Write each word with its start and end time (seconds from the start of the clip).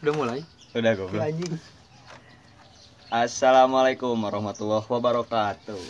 Udah 0.00 0.14
mulai? 0.16 0.40
Udah 0.72 0.92
goblok. 0.96 1.20
anjing. 1.20 1.60
Assalamualaikum 3.12 4.16
warahmatullahi 4.16 4.86
wabarakatuh. 4.88 5.82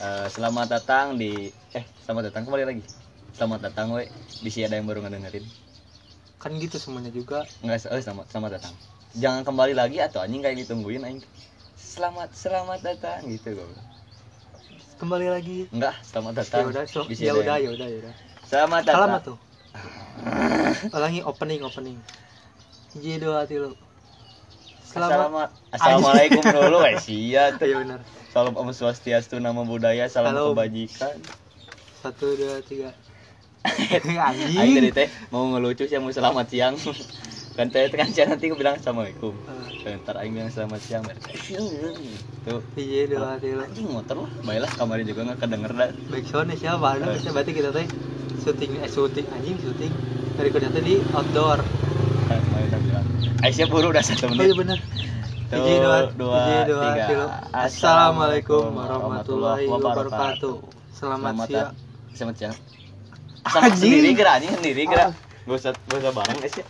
Eh, 0.00 0.26
selamat 0.30 0.66
datang 0.70 1.18
di 1.18 1.50
eh 1.74 1.82
selamat 2.06 2.30
datang 2.30 2.46
kembali 2.46 2.64
lagi. 2.70 2.82
Selamat 3.34 3.66
datang 3.66 3.98
we 3.98 4.06
di 4.46 4.50
si 4.52 4.62
ada 4.62 4.78
yang 4.78 4.86
baru 4.86 5.02
ngedengerin. 5.02 5.42
Kan 6.38 6.54
gitu 6.62 6.78
semuanya 6.78 7.10
juga. 7.10 7.50
Enggak, 7.66 7.90
eh, 7.90 7.98
selamat 7.98 8.30
selamat 8.30 8.50
datang. 8.62 8.74
Jangan 9.18 9.42
kembali 9.42 9.74
lagi 9.74 9.98
atau 9.98 10.22
anjing 10.22 10.38
kayak 10.38 10.62
ditungguin 10.62 11.02
anjing. 11.02 11.26
Selamat 11.74 12.30
selamat 12.30 12.78
datang 12.86 13.26
gitu 13.26 13.58
goblok. 13.58 13.86
Kembali 15.02 15.26
lagi. 15.34 15.58
Enggak, 15.74 15.98
selamat 16.06 16.32
Ya 16.36 16.40
datang. 16.46 16.64
udah, 16.70 16.84
so, 16.86 17.02
ya 17.10 17.32
udah, 17.34 17.56
ya 17.58 17.74
udah, 17.74 17.88
ya 17.90 17.98
udah. 18.06 18.14
Selamat 18.46 18.82
datang. 18.86 19.34
tuh. 19.34 19.49
Ulangi 20.90 21.20
opening, 21.22 21.60
opening. 21.62 21.98
Hiji 22.92 23.18
dua 23.18 23.46
tilu. 23.46 23.72
Selamat. 24.82 25.16
Assalamu- 25.22 25.50
Assalamualaikum 25.70 26.42
dulu 26.42 26.78
eh 26.82 26.98
sia 26.98 27.54
tuh. 27.54 27.66
Ya 27.66 27.76
benar. 27.78 28.00
Salam 28.30 28.54
Om 28.54 28.70
Swastiastu, 28.70 29.38
nama 29.38 29.62
budaya, 29.62 30.06
salam 30.06 30.34
Salam. 30.34 30.52
kebajikan. 30.52 31.16
Satu 31.96 32.34
dua 32.34 32.58
tiga. 32.62 32.90
Anjing. 34.00 34.72
tadi 34.72 34.90
teh 34.90 35.08
mau 35.28 35.44
ngelucu 35.46 35.84
sih 35.84 36.00
mau 36.00 36.08
selamat 36.08 36.46
siang. 36.48 36.74
kan 37.58 37.68
teh 37.68 37.92
kan 37.92 38.08
siang 38.08 38.32
nanti 38.32 38.48
aku 38.48 38.56
bilang 38.56 38.80
assalamualaikum. 38.80 39.36
Eh, 39.84 39.94
Ntar 40.00 40.16
Aing 40.18 40.32
bilang 40.32 40.48
selamat 40.48 40.80
siang. 40.80 41.02
Tuh 41.04 42.60
Hiji 42.74 43.04
dua 43.06 43.36
tilu. 43.36 43.60
anjing 43.60 43.86
motor 43.86 44.24
lah. 44.26 44.30
Baiklah 44.42 44.72
kamarnya 44.74 45.06
juga 45.06 45.20
nggak 45.28 45.38
kedenger 45.38 45.72
dah. 45.76 45.90
Backsound 46.08 46.50
siapa? 46.56 46.86
Ada 46.98 47.04
bisa 47.14 47.30
berarti 47.30 47.52
kita 47.52 47.70
teh 47.70 47.86
syuting 48.40 48.70
eh 48.76 48.88
syuting 48.88 49.26
anjing 49.30 49.56
syuting 49.58 49.92
dari 50.34 50.48
kerja 50.48 50.68
teh 50.68 50.80
di 50.80 50.94
outdoor. 51.12 51.60
Aisyah 53.40 53.66
buru 53.66 53.88
udah 53.88 54.04
satu 54.04 54.28
Oh 54.28 54.36
iya 54.36 54.52
menit. 54.52 54.56
benar. 54.56 54.78
Tuh, 55.50 55.56
Hiji 55.58 55.74
dua, 55.78 55.98
dua, 56.14 56.42
dua, 56.62 56.82
tiga. 56.86 57.06
Assalamualaikum 57.50 58.70
warahmatullahi 58.70 59.66
wabarakatuh. 59.66 60.54
Selamat, 60.92 61.32
siang. 61.42 61.72
dat- 61.72 61.74
Selamat 62.12 62.36
siang. 62.36 62.54
Sama 63.42 63.72
sendiri 63.72 64.12
gerak 64.12 64.34
anjing 64.38 64.52
sendiri 64.54 64.82
gerak. 64.84 65.10
Ah. 65.10 65.14
Gak 65.42 65.56
usah 65.56 65.72
gak 65.74 65.98
usah 65.98 66.12
bareng 66.12 66.38
guys 66.38 66.54
ya. 66.54 66.66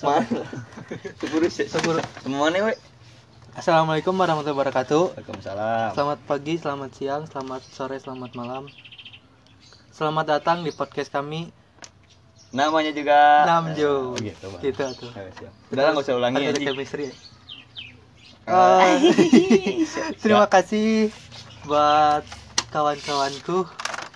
Mana? 0.00 0.24
Keburu 1.18 1.48
sih. 1.48 1.66
Keburu. 1.66 2.00
Semua 2.22 2.48
nih, 2.48 2.62
we. 2.62 2.74
Assalamualaikum 3.52 4.14
warahmatullahi 4.14 4.56
wabarakatuh. 4.56 5.02
Waalaikumsalam. 5.12 5.90
Selamat 5.92 6.18
pagi, 6.24 6.54
selamat 6.56 6.90
siang, 6.94 7.22
selamat 7.26 7.62
sore, 7.66 7.98
selamat 7.98 8.30
malam. 8.32 8.64
Selamat 9.98 10.38
datang 10.38 10.62
di 10.62 10.70
podcast 10.70 11.10
kami 11.10 11.50
Namanya 12.54 12.94
juga 12.94 13.42
Namjo. 13.50 14.14
Oh, 14.14 14.22
gitu, 14.22 14.46
Bang. 14.46 14.62
Gitu 14.62 14.78
tuh. 14.94 15.10
Udah 15.74 15.82
lah, 15.82 15.90
nggak 15.90 16.06
usah 16.06 16.14
ulangi 16.14 16.46
Ada 16.46 16.62
chemistry. 16.62 17.10
ya? 17.10 17.14
Eh, 18.46 19.82
Terima 20.22 20.46
kasih 20.46 21.10
buat 21.66 22.22
kawan-kawanku 22.70 23.66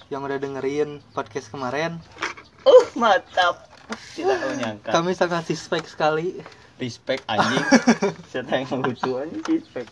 yang 0.06 0.22
udah 0.22 0.38
dengerin 0.38 1.02
podcast 1.18 1.50
kemarin. 1.50 1.98
Uh, 2.62 2.86
mantap. 2.94 3.66
Tidak 4.14 4.38
menyangka. 4.54 4.94
Kami 4.94 5.18
sangat 5.18 5.50
suspek 5.50 5.82
sekali. 5.90 6.38
Respect 6.78 7.26
anjing. 7.34 7.66
Siapa 8.30 8.54
yang 8.54 8.86
lucu 8.86 9.18
anjing 9.18 9.42
respect. 9.50 9.90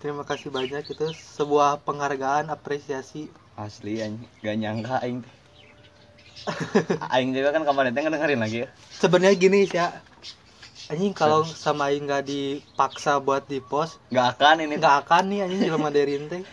Terima 0.00 0.24
kasih 0.24 0.48
banyak 0.48 0.96
itu 0.96 1.12
sebuah 1.12 1.84
penghargaan 1.84 2.48
apresiasi. 2.48 3.28
Asli 3.56 4.04
anjing, 4.04 4.28
gak 4.44 4.56
nyangka 4.60 4.96
aing. 5.00 5.24
teh. 5.24 5.34
aing 7.14 7.32
juga 7.32 7.50
kan 7.50 7.64
kemarin 7.64 7.96
teh 7.96 8.02
ngedengerin 8.04 8.40
lagi 8.40 8.58
ya. 8.64 8.68
Sebenarnya 8.92 9.34
gini 9.34 9.64
sih 9.64 9.80
ya. 9.80 9.96
Anjing 10.86 11.16
kalau 11.16 11.42
sama 11.42 11.90
aing 11.90 12.04
nggak 12.06 12.28
dipaksa 12.28 13.18
buat 13.18 13.48
di 13.48 13.58
post, 13.58 13.98
Gak 14.12 14.36
akan 14.38 14.62
ini. 14.62 14.76
nggak 14.78 14.96
akan 15.08 15.22
nih 15.32 15.38
anjing 15.42 15.60
jelema 15.66 15.90
derin 15.90 16.28
teh. 16.28 16.44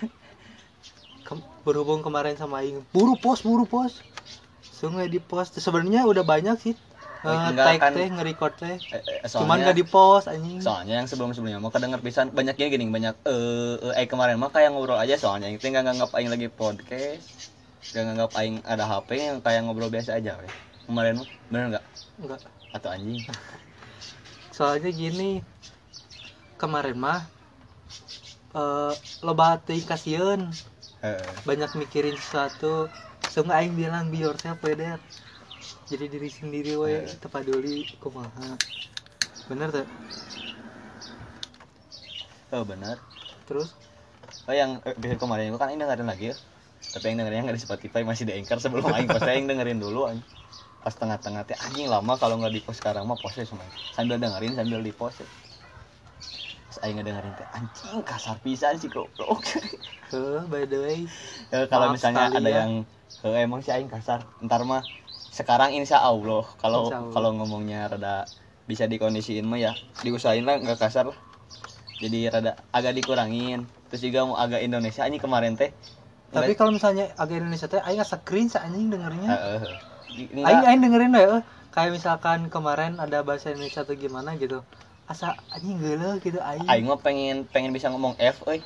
Kem- 1.22 1.46
berhubung 1.62 2.02
kemarin 2.02 2.34
sama 2.34 2.64
aing, 2.64 2.82
buru 2.90 3.20
post, 3.20 3.44
buru 3.44 3.68
post. 3.68 4.00
Sungai 4.64 5.06
di 5.06 5.20
post. 5.20 5.60
Sebenarnya 5.60 6.08
udah 6.08 6.24
banyak 6.24 6.56
sih. 6.58 6.74
Uh, 7.24 7.56
nggak 7.56 7.80
akan- 7.80 7.96
teh, 7.96 8.08
nge-record 8.12 8.54
teh. 8.60 8.76
Eh, 8.92 9.00
eh, 9.00 9.32
Cuman 9.32 9.64
nggak 9.64 9.80
di 9.80 9.86
post 9.88 10.28
anjing. 10.28 10.60
Soalnya 10.60 11.00
yang 11.00 11.08
sebelum-sebelumnya 11.08 11.64
mau 11.64 11.72
kedenger 11.72 12.04
pisan 12.04 12.36
banyak 12.36 12.60
gini 12.60 12.68
gini 12.76 12.86
banyak 12.92 13.16
eh 13.24 13.80
eh, 13.80 14.04
eh 14.04 14.08
kemarin 14.12 14.36
mah 14.36 14.52
kayak 14.52 14.76
ngobrol 14.76 15.00
aja 15.00 15.16
soalnya 15.16 15.48
yang 15.48 15.56
nggak 15.56 15.84
nganggap 15.88 16.12
aing 16.20 16.28
lagi 16.28 16.52
podcast 16.52 17.56
nggak 17.96 18.04
nganggap 18.12 18.32
aing 18.36 18.60
ada 18.68 18.84
HP 18.84 19.10
yang 19.16 19.38
kayak 19.40 19.64
ngobrol 19.64 19.88
biasa 19.88 20.20
aja 20.20 20.36
we. 20.36 20.48
kemarin 20.84 21.24
mah 21.24 21.28
bener 21.48 21.66
nggak 21.80 21.86
Enggak. 22.20 22.40
atau 22.76 22.90
anjing 22.92 23.24
Soalnya 24.58 24.92
gini. 24.92 25.40
Kemarin 26.60 27.00
mah 27.00 27.24
eh 28.54 28.94
loba 29.24 29.64
teh. 29.64 29.80
Heeh. 31.04 31.20
banyak 31.44 31.72
mikirin 31.80 32.16
sesuatu 32.16 32.88
sungai 33.28 33.64
aing 33.68 33.76
bilang 33.76 34.08
be 34.12 34.24
yourself 34.24 34.60
we 34.64 34.76
jadi 35.86 36.06
diri 36.08 36.30
sendiri 36.30 36.72
we 36.76 36.94
Eh. 37.02 37.16
tepaduli 37.18 37.86
kumaha. 37.98 38.56
Bener 39.50 39.70
tuh 39.70 39.88
oh 42.54 42.64
benar 42.64 43.02
terus? 43.44 43.74
Oh 44.46 44.54
yang 44.54 44.78
eh, 44.84 44.94
episode 44.94 45.20
kemarin 45.20 45.50
itu 45.50 45.58
kan 45.58 45.70
aing 45.70 45.82
dengerin 45.82 46.08
lagi 46.08 46.26
ya. 46.32 46.36
Tapi 46.94 47.06
yang 47.10 47.18
dengerinnya 47.20 47.44
nggak 47.50 47.58
di 47.58 47.64
Spotify 47.64 48.02
masih 48.04 48.24
di 48.24 48.34
Anchor 48.36 48.60
sebelum 48.60 48.86
aing 48.88 49.08
post. 49.08 49.26
Aing 49.26 49.48
dengerin 49.48 49.80
dulu 49.80 50.08
anjing. 50.08 50.26
pas 50.84 50.92
tengah-tengah 50.92 51.48
teh 51.48 51.56
anjing 51.56 51.88
lama 51.88 52.20
kalau 52.20 52.36
nggak 52.36 52.52
di 52.52 52.60
post 52.60 52.84
sekarang 52.84 53.08
mah 53.08 53.16
postnya 53.16 53.48
cuma 53.48 53.64
sambil 53.96 54.20
dengerin 54.20 54.52
sambil 54.52 54.84
di 54.84 54.92
post 54.92 55.24
ya. 55.24 55.28
Terus 56.68 56.80
aing 56.84 57.00
ngedengerin 57.00 57.34
teh 57.34 57.48
anjing 57.50 58.04
kasar 58.04 58.36
pisan 58.44 58.76
sih 58.76 58.92
goblok. 58.92 59.40
Eh 60.12 60.44
by 60.46 60.68
the 60.68 60.78
way. 60.78 61.00
Ya, 61.50 61.66
kalau 61.66 61.90
Maaf 61.90 61.96
misalnya 61.98 62.30
ada 62.30 62.44
ya. 62.44 62.58
yang 62.62 62.72
eh, 63.24 63.38
emang 63.42 63.64
sih 63.64 63.72
aing 63.72 63.88
kasar 63.88 64.28
ntar 64.44 64.62
mah 64.62 64.84
sekarang 65.34 65.74
insya 65.74 65.98
Allah 65.98 66.46
kalau 66.62 66.94
kalau 67.10 67.34
ngomongnya 67.34 67.90
rada 67.90 68.30
bisa 68.70 68.86
dikondisiin 68.86 69.50
mah 69.50 69.58
ya 69.58 69.74
diusahain 70.06 70.46
lah 70.46 70.62
nggak 70.62 70.78
kasar 70.78 71.10
lah. 71.10 71.18
Jadi 71.98 72.30
rada 72.30 72.54
agak 72.70 72.94
dikurangin. 72.94 73.66
Terus 73.90 74.02
juga 74.06 74.30
mau 74.30 74.38
agak 74.38 74.62
Indonesia 74.62 75.02
ini 75.10 75.18
kemarin 75.18 75.58
teh. 75.58 75.74
Tapi 76.30 76.54
kalau 76.54 76.70
misalnya 76.70 77.10
agak 77.18 77.42
Indonesia 77.42 77.66
teh 77.66 77.82
aing 77.82 78.06
asa 78.06 78.22
cringe 78.22 78.54
anjing 78.62 78.90
Eh, 78.90 78.92
dengernya 78.94 79.30
eh, 79.34 79.62
eh. 80.38 80.46
aing 80.46 80.64
aing 80.70 80.82
dengerin 80.86 81.14
eh. 81.18 81.42
kayak 81.74 81.90
misalkan 81.98 82.54
kemarin 82.54 83.02
ada 83.02 83.26
bahasa 83.26 83.50
Indonesia 83.50 83.82
atau 83.82 83.98
gimana 83.98 84.38
gitu. 84.38 84.62
Asa 85.10 85.34
anjing 85.50 85.82
geuleuh 85.82 86.22
gitu 86.22 86.38
aing. 86.38 86.70
Aing 86.70 86.86
mah 86.86 87.02
pengen 87.02 87.50
pengen 87.50 87.74
bisa 87.74 87.90
ngomong 87.90 88.14
F 88.22 88.46
euy 88.46 88.62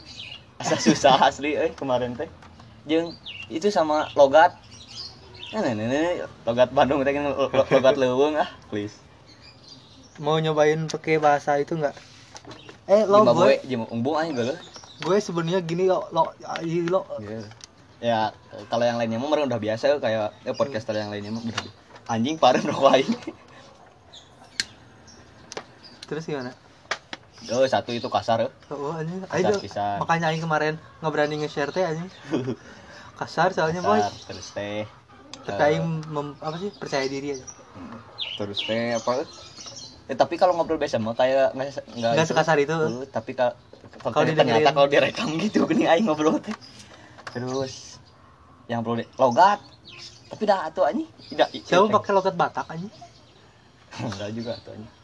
asa 0.60 0.76
susah 0.76 1.16
asli 1.24 1.56
euy 1.56 1.72
kemarin 1.80 2.12
teh. 2.12 2.28
Jeung 2.84 3.16
itu 3.48 3.72
sama 3.72 4.12
logat 4.20 4.52
Nah, 4.52 4.56
nah, 4.56 4.64
nah, 4.68 5.36
nah, 5.36 5.37
logat 6.48 6.70
Bandung 6.76 7.00
teh 7.06 7.14
kan 7.16 7.24
lo- 7.28 7.52
lo- 7.52 7.70
logat 7.76 7.96
leuweung 8.02 8.36
ah 8.40 8.50
please 8.72 8.96
mau 10.24 10.38
nyobain 10.44 10.82
pakai 10.94 11.16
bahasa 11.26 11.52
itu 11.64 11.74
enggak 11.78 11.96
eh 12.88 13.04
lo 13.12 13.22
gue 13.36 13.52
umbung 13.96 14.16
aing 14.20 14.36
geuleuh 14.38 14.60
gue 15.04 15.18
sebenarnya 15.22 15.62
gini 15.70 15.84
lo 15.92 16.10
lo 16.16 16.22
ai, 16.46 16.82
lo 16.94 17.02
Gitu. 17.18 17.50
Ya, 17.98 18.30
kalau 18.70 18.86
yang 18.86 19.02
lainnya 19.02 19.18
mah 19.18 19.30
udah 19.50 19.58
biasa 19.66 19.98
kayak 19.98 20.38
eh, 20.46 20.54
podcaster 20.54 20.94
yang 21.02 21.10
lainnya 21.10 21.34
mah 21.34 21.42
udah 21.50 21.64
anjing 22.14 22.38
parah 22.38 22.62
rokok 22.62 22.94
terus 26.08 26.26
gimana 26.26 26.56
Oh, 27.54 27.66
satu 27.70 27.92
itu 27.98 28.08
kasar. 28.16 28.38
eh. 28.46 28.52
Oh, 28.72 28.92
anjing. 29.00 29.24
Kasar 29.32 29.54
Ayo, 29.54 29.58
pisan. 29.64 30.02
makanya 30.02 30.26
aing 30.32 30.44
kemarin 30.44 30.74
nggak 31.00 31.12
berani 31.14 31.34
nge-share 31.40 31.72
teh 31.76 31.84
anjing. 31.88 32.10
Kasar 33.20 33.50
soalnya 33.56 33.82
boy. 33.84 34.02
Kasar, 34.02 34.12
terus 34.28 34.48
teh. 34.56 34.86
Tapi 35.48 35.76
mem- 36.12 36.38
apa 36.44 36.56
sih 36.60 36.70
percaya 36.72 37.06
diri 37.08 37.38
aja. 37.40 37.46
terus 38.38 38.62
teh 38.68 38.94
apa? 38.94 39.26
Eh, 40.08 40.16
tapi 40.16 40.40
kalau 40.40 40.56
ngobrol 40.56 40.80
biasa 40.80 41.04
mah 41.04 41.16
kayak 41.18 41.52
nggak 41.52 42.12
nggak 42.16 42.28
sekasar 42.28 42.58
itu. 42.62 42.76
Eh, 42.76 43.08
tapi 43.12 43.36
kalau 43.36 43.54
Kalau 44.14 44.24
ternyata 44.24 44.72
kalau 44.72 44.88
direkam 44.88 45.30
gitu 45.42 45.66
gini 45.70 45.84
aing 45.90 46.08
ngobrol 46.08 46.40
teh. 46.40 46.56
Terus 47.34 48.00
yang 48.68 48.84
perlu 48.84 49.04
logat. 49.20 49.60
Tapi 50.28 50.44
dah 50.44 50.68
atuh 50.68 50.84
anjing. 50.88 51.08
Tidak. 51.32 51.50
Siapa 51.64 51.88
pakai 52.00 52.12
logat 52.16 52.36
Batak 52.36 52.68
anjing? 52.68 52.92
Enggak 54.04 54.30
juga 54.36 54.52
atuh 54.60 54.72
anjing. 54.76 54.97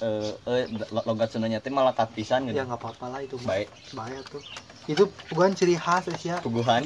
Eh, 0.00 0.32
eh, 0.48 0.64
lo- 0.88 1.04
logat 1.04 1.28
Sundanya 1.28 1.60
teh 1.60 1.68
malah 1.68 1.92
pisan 2.16 2.48
gitu. 2.48 2.56
Ya 2.56 2.64
nggak 2.64 2.80
apa-apa 2.80 3.06
lah 3.12 3.20
itu. 3.20 3.36
Baik. 3.44 3.68
Bahaya 3.92 4.20
tuh. 4.32 4.40
Itu 4.88 5.12
bukan 5.28 5.52
ciri 5.52 5.76
khas 5.76 6.08
ya. 6.24 6.40
puguhan 6.40 6.82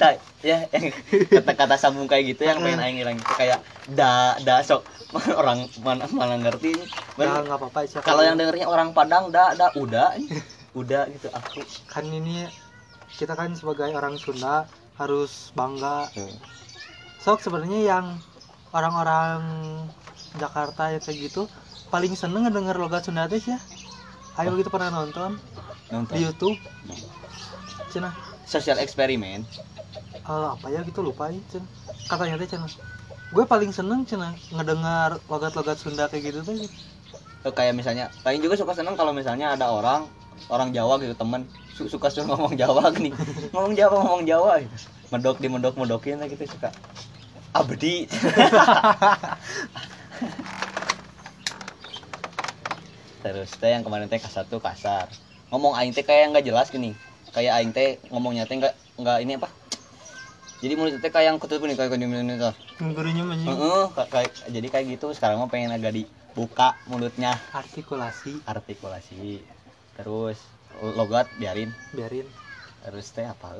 tak 0.00 0.18
ya 0.44 0.64
yang 0.74 0.92
kata-kata 1.28 1.76
sambung 1.80 2.08
kayak 2.08 2.34
gitu 2.36 2.42
yang 2.48 2.60
pengen 2.60 2.80
aing 2.82 2.98
hilang 3.00 3.16
itu 3.16 3.32
kayak 3.36 3.60
da 3.88 4.36
da 4.44 4.60
sok 4.60 4.84
orang 5.40 5.68
mana 5.80 6.04
mana 6.12 6.34
ngerti 6.40 6.76
Ya 6.76 6.84
Bener. 7.16 7.44
nggak 7.48 7.58
apa-apa 7.62 7.78
sih. 7.88 7.96
kalau 8.04 8.20
yang 8.24 8.36
dengernya 8.36 8.66
orang 8.68 8.92
Padang 8.92 9.32
da 9.32 9.56
da 9.56 9.72
udah 9.76 10.16
udah 10.80 11.08
gitu 11.08 11.28
aku 11.32 11.60
kan 11.88 12.04
ini 12.08 12.44
kita 13.16 13.32
kan 13.32 13.52
sebagai 13.56 13.92
orang 13.96 14.20
Sunda 14.20 14.68
harus 15.00 15.52
bangga. 15.56 16.12
Sok 17.20 17.40
sebenarnya 17.40 17.80
yang 17.84 18.06
orang-orang 18.72 19.40
Jakarta 20.36 20.92
ya 20.92 21.00
kayak 21.00 21.32
gitu 21.32 21.48
paling 21.86 22.12
seneng 22.18 22.46
ngedenger 22.46 22.76
logat 22.76 23.06
Sunda 23.06 23.26
teh 23.26 23.40
ya. 23.40 23.58
Ayo 24.36 24.52
gitu 24.58 24.68
pernah 24.68 24.92
nonton 24.92 25.38
nonton. 25.88 26.12
di 26.12 26.26
YouTube. 26.26 26.58
Cina. 27.88 28.12
Social 28.46 28.78
eksperimen 28.82 29.42
eh, 30.26 30.46
apa 30.50 30.66
ya 30.70 30.82
gitu 30.82 31.00
lupa 31.00 31.30
ya 31.30 31.40
cina. 31.48 31.66
Katanya 32.10 32.36
teh 32.36 32.50
cina. 32.50 32.66
Gue 33.32 33.44
paling 33.46 33.70
seneng 33.74 34.06
cina 34.06 34.34
ngedengar 34.52 35.18
logat-logat 35.30 35.78
Sunda 35.80 36.10
kayak 36.10 36.34
gitu 36.34 36.40
tuh 36.44 36.56
Eh, 37.46 37.52
kayak 37.54 37.78
misalnya 37.78 38.10
paling 38.26 38.42
juga 38.42 38.58
suka 38.58 38.74
seneng 38.74 38.98
kalau 38.98 39.14
misalnya 39.14 39.54
ada 39.54 39.70
orang 39.70 40.10
orang 40.50 40.74
Jawa 40.74 40.98
gitu 40.98 41.14
temen. 41.14 41.46
Su- 41.76 41.86
suka 41.86 42.10
suka 42.10 42.26
ngomong 42.26 42.58
Jawa 42.58 42.90
gini 42.96 43.12
ngomong 43.54 43.74
Jawa 43.76 43.96
ngomong 44.02 44.24
Jawa 44.26 44.58
gitu. 44.64 44.74
Medok 45.14 45.38
di 45.38 45.46
medok 45.46 45.78
medokin 45.78 46.18
gitu 46.26 46.42
suka. 46.50 46.74
Abdi 47.54 48.04
terus 53.22 53.50
teh 53.56 53.72
yang 53.72 53.82
kemarin 53.82 54.08
teh 54.08 54.20
kasar 54.20 54.44
tuh 54.46 54.60
kasar. 54.60 55.08
Ngomong 55.52 55.76
aing 55.78 55.92
teh 55.94 56.02
kayak 56.02 56.34
nggak 56.34 56.44
jelas 56.46 56.68
gini. 56.68 56.92
Kayak 57.32 57.52
aing 57.60 57.72
teh 57.72 57.98
ngomongnya 58.10 58.44
teh 58.48 58.56
nggak 58.58 58.74
nggak 59.00 59.18
ini 59.24 59.32
apa? 59.38 59.48
Jadi 60.60 60.72
mulut 60.74 60.96
teh 60.98 61.12
kayak 61.12 61.26
yang 61.34 61.38
ketutup 61.38 61.68
nih 61.68 61.76
kayak 61.76 61.90
gini 61.94 62.04
gini 62.08 62.34
tuh. 62.40 62.54
Gurunya 62.80 63.92
ka- 63.92 64.08
kayak 64.10 64.30
jadi 64.48 64.68
kayak 64.72 64.86
gitu. 64.96 65.06
Sekarang 65.12 65.40
mah 65.40 65.48
pengen 65.52 65.72
agak 65.72 65.92
dibuka 65.92 66.76
mulutnya. 66.88 67.36
Artikulasi. 67.52 68.40
Artikulasi. 68.44 69.44
Terus 69.96 70.38
logat 70.76 71.28
biarin. 71.36 71.72
Biarin. 71.92 72.26
Terus 72.84 73.06
teh 73.12 73.26
apa? 73.26 73.56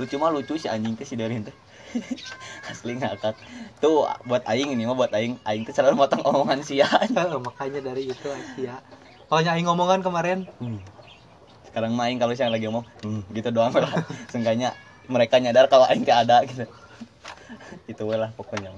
Lucu 0.00 0.16
mah 0.16 0.32
lucu 0.32 0.56
si 0.56 0.64
anjing 0.64 0.96
teh 0.96 1.04
si 1.04 1.12
Darin 1.12 1.44
teh 1.44 1.52
asli 2.70 2.96
ngakak 2.96 3.34
tuh 3.82 4.06
buat 4.26 4.44
aing 4.46 4.74
ini 4.74 4.86
mah 4.86 4.96
buat 4.96 5.12
aing. 5.12 5.40
Aing 5.42 5.62
teh 5.66 5.74
selalu 5.74 5.98
motong 5.98 6.22
omongan 6.22 6.62
sia 6.62 6.86
Eh, 6.86 7.10
makanya 7.46 7.80
dari 7.92 8.10
itu 8.10 8.28
Asia 8.30 8.78
pokoknya 9.30 9.54
aing 9.54 9.66
ngomongan 9.66 10.02
kemarin. 10.02 10.38
Hmm. 10.58 10.82
sekarang 11.70 11.94
mah 11.94 12.10
aing 12.10 12.18
kalau 12.18 12.34
siang 12.34 12.50
lagi 12.50 12.66
ngomong 12.66 12.82
hmm, 13.06 13.30
gitu 13.30 13.54
doang 13.54 13.70
lah. 13.70 14.02
Seenggaknya 14.34 14.74
mereka 15.06 15.38
nyadar 15.38 15.70
kalau 15.70 15.86
aing 15.86 16.02
teh 16.02 16.14
ada 16.14 16.42
gitu. 16.42 16.66
Itu 17.86 18.10
we 18.10 18.18
lah 18.18 18.34
pokoknya. 18.34 18.74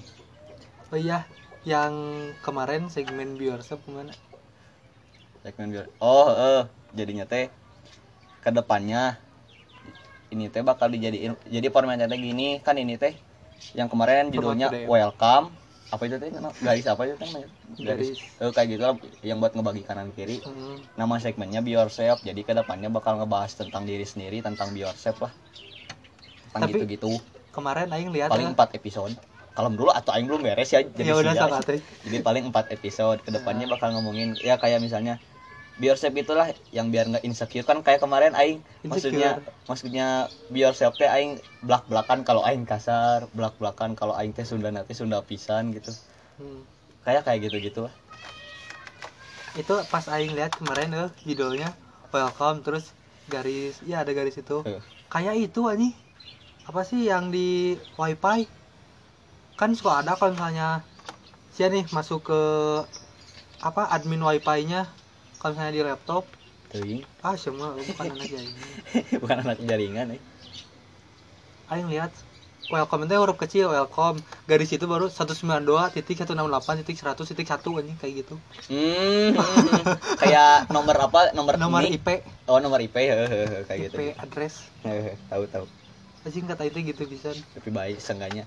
Oh 0.93 1.01
iya 1.01 1.25
yang 1.65 1.95
kemarin 2.45 2.93
segmen 2.93 3.41
viewership 3.41 3.81
ke 3.81 3.91
mana? 3.91 4.13
Segmen 5.41 5.73
biar 5.73 5.89
oh 6.05 6.29
eh 6.37 6.63
jadinya 6.93 7.25
teh 7.25 7.49
ke 8.45 8.51
depannya 8.53 9.17
ini 10.33 10.49
teh 10.49 10.65
bakal 10.65 10.89
dijadiin 10.89 11.37
jadi 11.47 11.69
formatnya 11.69 12.09
teh 12.09 12.17
gini. 12.17 12.59
Kan 12.65 12.81
ini 12.81 12.97
teh 12.97 13.13
yang 13.77 13.87
kemarin 13.93 14.33
judulnya 14.33 14.73
welcome. 14.89 15.53
Apa 15.93 16.09
itu 16.09 16.17
teh? 16.17 16.33
Garis 16.65 16.89
apa 16.89 17.05
itu 17.05 17.15
teh? 17.21 17.29
Namanya 17.29 17.49
Garis. 17.77 18.17
Eh, 18.41 18.51
kayak 18.51 18.69
gitu 18.73 18.83
lah 18.83 18.97
yang 19.21 19.39
buat 19.45 19.53
ngebagi 19.53 19.85
kanan 19.85 20.09
kiri. 20.17 20.41
Hmm, 20.41 20.81
nama 20.97 21.21
segmennya 21.21 21.61
be 21.61 21.77
yourself 21.77 22.25
jadi 22.25 22.41
ke 22.41 22.57
depannya 22.57 22.89
bakal 22.89 23.21
ngebahas 23.21 23.53
tentang 23.53 23.85
diri 23.85 24.09
sendiri 24.09 24.41
tentang 24.41 24.73
be 24.73 24.89
yourself 24.89 25.21
lah. 25.21 25.33
Tentang 26.49 26.69
Tapi- 26.69 26.73
gitu-gitu. 26.81 27.21
kemarin 27.53 27.93
aing 27.93 28.09
lihat 28.09 28.33
paling 28.33 28.49
ya. 28.49 28.53
empat 28.57 28.73
episode. 28.73 29.13
Kalau 29.53 29.69
dulu 29.69 29.93
atau 29.93 30.17
aing 30.17 30.25
belum 30.25 30.41
beres 30.41 30.73
ya 30.73 30.81
jadi 30.81 31.13
ya 31.13 31.21
udah 31.21 31.61
jadi 32.09 32.19
paling 32.25 32.49
empat 32.49 32.73
episode 32.73 33.21
ke 33.21 33.29
depannya 33.29 33.69
bakal 33.69 33.93
ngomongin 33.93 34.33
ya 34.41 34.57
kayak 34.57 34.81
misalnya 34.81 35.21
yourself 35.81 36.13
itulah 36.13 36.53
yang 36.75 36.93
biar 36.93 37.09
nggak 37.09 37.25
insecure. 37.25 37.65
Kan 37.65 37.81
kayak 37.81 38.05
kemarin 38.05 38.37
aing 38.37 38.61
maksudnya 38.85 39.41
maksudnya 39.65 40.29
be 40.53 40.61
yourself 40.61 40.99
teh 41.01 41.09
aing 41.09 41.41
belak 41.65 41.87
belakan 41.89 42.27
kalau 42.27 42.45
aing 42.45 42.69
kasar 42.69 43.31
belak 43.33 43.57
belakan 43.57 43.97
kalau 43.97 44.13
aing 44.19 44.37
teh 44.37 44.45
sunda 44.45 44.69
nanti 44.69 44.93
sunda 44.93 45.25
pisan 45.25 45.73
gitu. 45.73 45.95
Hmm. 46.41 46.65
kayak 47.05 47.29
kayak 47.29 47.51
gitu 47.51 47.57
gitu 47.61 47.81
lah 47.87 47.95
itu 49.53 49.75
pas 49.93 50.05
aing 50.09 50.33
lihat 50.33 50.57
kemarin 50.57 50.97
eh 50.97 51.11
judulnya 51.29 51.77
welcome 52.09 52.65
terus 52.65 52.97
garis 53.29 53.77
ya 53.85 54.01
ada 54.01 54.17
garis 54.17 54.41
itu. 54.41 54.65
Eh. 54.65 54.81
kayak 55.13 55.37
itu 55.37 55.61
ani 55.69 55.93
apa 56.65 56.87
sih 56.89 57.05
yang 57.05 57.29
di 57.29 57.77
wifi? 58.01 58.49
Kan 59.61 59.77
suka 59.77 60.01
ada 60.01 60.17
kalau 60.17 60.33
misalnya 60.33 60.81
sih 61.53 61.69
nih 61.69 61.85
masuk 61.93 62.33
ke 62.33 62.41
apa 63.61 63.93
admin 63.93 64.25
wifi 64.25 64.65
nya 64.65 64.89
kalau 65.43 65.59
misalnya 65.59 65.75
di 65.75 65.83
laptop 65.83 66.25
Teuing. 66.71 67.03
ah 67.27 67.35
semua 67.35 67.75
bukan 67.75 68.15
anak 68.15 68.31
ini 68.31 68.55
bukan 69.23 69.37
anak 69.43 69.59
jaringan 69.67 70.15
eh. 70.15 70.23
aing 71.75 71.91
lihat. 71.91 72.15
Welcome 72.71 73.05
itu 73.05 73.19
huruf 73.19 73.37
kecil 73.37 73.69
welcome. 73.75 74.23
Garis 74.47 74.71
itu 74.71 74.87
baru 74.87 75.11
192 75.11 75.67
titik 75.99 76.25
168 76.25 76.81
titik 76.87 76.97
100 76.97 77.29
titik 77.35 77.49
1 77.51 77.59
anjing 77.59 77.99
kayak 77.99 78.15
gitu. 78.25 78.35
Hmm, 78.71 79.37
kayak 80.23 80.71
nomor 80.71 80.97
apa? 80.97 81.35
Nomor, 81.35 81.59
nomor 81.59 81.83
ini? 81.85 81.99
IP 81.99 82.23
oh 82.47 82.63
nomor 82.63 82.79
IP 82.79 82.97
heeh, 83.03 83.67
kayak 83.67 83.79
gitu. 83.91 83.97
IP 83.99 84.15
address 84.17 84.71
tahu 85.29 85.45
tahu. 85.51 85.67
Anjing 86.23 86.47
kata 86.47 86.71
itu 86.71 86.79
gitu 86.87 87.03
bisa 87.11 87.35
tapi 87.35 87.69
baik 87.75 87.99
seenggaknya. 87.99 88.47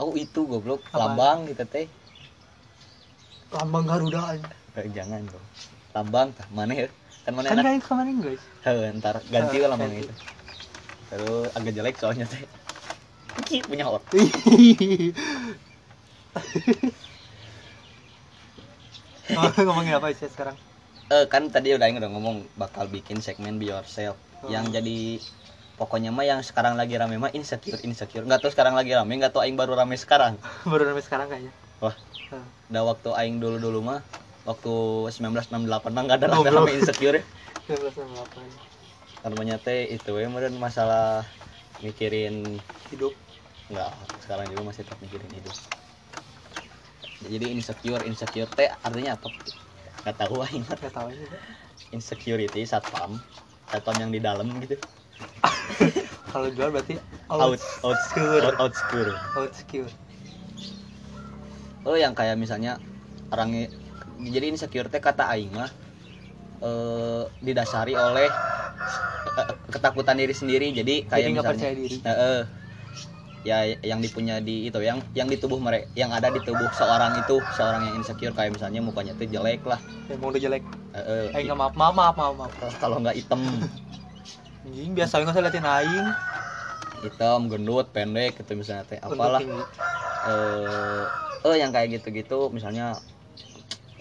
Oh 0.00 0.16
itu 0.16 0.48
goblok. 0.48 0.80
Lambang 0.90 1.46
gitu 1.52 1.68
teh. 1.68 1.86
Lambang 3.52 3.84
Garuda 3.86 4.34
anjing. 4.34 4.50
Eh, 4.74 4.90
jangan 4.90 5.22
dong 5.28 5.46
lambang 5.94 6.34
tah 6.34 6.46
mana 6.50 6.74
ya? 6.74 6.88
Kan 7.22 7.32
mana 7.38 7.54
kan 7.54 7.62
enak. 7.62 7.86
kemarin 7.86 8.18
guys. 8.20 8.42
Heh, 8.66 8.90
ntar 8.98 9.22
ganti 9.30 9.62
lah 9.62 9.78
ganti. 9.78 10.02
itu. 10.02 10.14
Terus 11.08 11.48
agak 11.54 11.72
jelek 11.72 11.94
soalnya 11.96 12.26
teh. 12.26 12.42
Ki, 13.46 13.62
punya 13.66 13.86
orang 13.90 14.02
Oh, 19.34 19.48
ngomongin 19.56 19.96
apa 19.96 20.12
sih 20.12 20.28
sekarang? 20.28 20.54
Eh 21.08 21.24
kan 21.32 21.48
tadi 21.48 21.72
udah 21.72 21.88
udah 21.88 22.10
ngomong 22.12 22.44
bakal 22.60 22.84
bikin 22.90 23.24
segmen 23.24 23.56
be 23.56 23.72
yourself. 23.72 24.20
Oh. 24.44 24.52
yang 24.52 24.68
jadi 24.68 25.16
pokoknya 25.80 26.12
mah 26.12 26.28
yang 26.28 26.44
sekarang 26.44 26.76
lagi 26.76 27.00
rame 27.00 27.16
mah 27.16 27.32
insecure 27.32 27.80
insecure. 27.80 28.20
Nggak 28.28 28.44
tahu 28.44 28.52
sekarang 28.52 28.76
lagi 28.76 28.92
rame 28.92 29.16
nggak 29.16 29.32
tahu 29.32 29.40
aing 29.40 29.56
baru 29.56 29.72
rame 29.78 29.96
sekarang. 29.96 30.36
Baru 30.68 30.84
sampai 30.84 31.04
sekarang 31.06 31.26
kayaknya. 31.32 31.52
Wah. 31.80 31.96
Udah 32.68 32.82
waktu 32.84 33.10
aing 33.16 33.40
dulu 33.40 33.56
dulu 33.56 33.80
mah 33.80 34.04
waktu 34.44 34.74
1968 35.08 35.64
mah 35.92 36.02
nggak 36.04 36.18
ada 36.20 36.26
rame 36.32 36.48
rame 36.52 36.72
insecure 36.76 37.20
ya 37.20 37.24
1998 37.68 38.74
namanya 39.24 39.56
teh 39.56 39.88
itu 39.88 40.12
ya. 40.20 40.28
Meren 40.28 40.60
masalah 40.60 41.24
mikirin 41.80 42.60
hidup. 42.92 43.16
Nggak 43.72 43.88
sekarang 44.20 44.52
juga 44.52 44.62
masih 44.68 44.84
tetap 44.84 45.00
mikirin 45.00 45.32
hidup. 45.32 45.56
Jadi 47.24 47.46
insecure 47.56 48.04
insecure 48.04 48.50
teh 48.52 48.68
artinya 48.84 49.16
apa? 49.16 49.32
Nggak 50.04 50.16
tahu 50.20 50.44
aing 50.44 50.64
nggak 50.68 50.92
tahu 50.92 51.08
aja 51.08 51.24
insecurity 51.96 52.68
satpam. 52.68 53.16
Satpam 53.72 53.96
yang 53.96 54.12
di 54.12 54.20
dalam 54.20 54.44
gitu. 54.60 54.76
Kalau 56.34 56.52
jual 56.52 56.68
berarti 56.68 57.00
out 57.32 57.56
out 57.56 57.60
Outscure. 57.80 58.44
out 58.44 58.56
outscure. 58.60 59.12
Outscure. 59.40 59.92
Oh 61.88 61.96
yang 61.96 62.12
kayak 62.12 62.36
misalnya 62.36 62.76
orangnya 63.32 63.72
jadi 64.30 64.46
insecure 64.52 64.88
teh 64.88 65.02
kata 65.02 65.28
aing 65.32 65.52
mah 65.52 65.70
eh, 66.64 67.22
didasari 67.44 67.92
oleh 67.92 68.28
eh, 69.36 69.48
ketakutan 69.74 70.16
diri 70.16 70.34
sendiri. 70.34 70.72
Jadi 70.72 71.04
kayak 71.08 71.20
jadi 71.20 71.32
misalnya 71.32 71.52
percaya 71.52 71.74
diri. 71.76 71.96
Eh, 72.00 72.10
eh. 72.10 72.42
ya 73.44 73.60
yang 73.84 74.00
dipunya 74.00 74.40
di 74.40 74.72
itu 74.72 74.80
yang 74.80 75.04
yang 75.12 75.28
di 75.28 75.36
tubuh 75.36 75.60
mereka 75.60 75.84
yang 75.92 76.08
ada 76.16 76.32
di 76.32 76.40
tubuh 76.40 76.64
seorang 76.72 77.12
itu 77.20 77.44
seorang 77.52 77.92
yang 77.92 78.00
insecure 78.00 78.32
kayak 78.32 78.56
misalnya 78.56 78.80
mukanya 78.80 79.12
tuh 79.20 79.28
jelek 79.28 79.60
lah. 79.68 79.76
Emang 80.08 80.32
udah 80.32 80.40
jelek. 80.40 80.64
Eh, 80.96 81.28
eh, 81.28 81.44
nggak 81.44 81.58
maaf 81.58 81.76
maaf 81.76 81.92
maaf 81.92 82.14
maaf, 82.16 82.34
maaf. 82.40 82.72
kalau 82.80 83.04
nggak 83.04 83.20
hitam. 83.20 83.44
Anjing 84.64 84.96
biasa 84.96 85.20
nggak 85.20 85.36
usah 85.36 85.44
liatin 85.44 85.66
aing. 85.68 86.08
Hitam 87.04 87.52
gendut 87.52 87.92
pendek 87.92 88.40
gitu 88.40 88.56
misalnya 88.56 88.88
teh 88.88 88.96
apalah. 88.96 89.44
eh 90.24 91.04
eh 91.44 91.56
yang 91.60 91.68
kayak 91.68 92.00
gitu-gitu 92.00 92.48
misalnya 92.48 92.96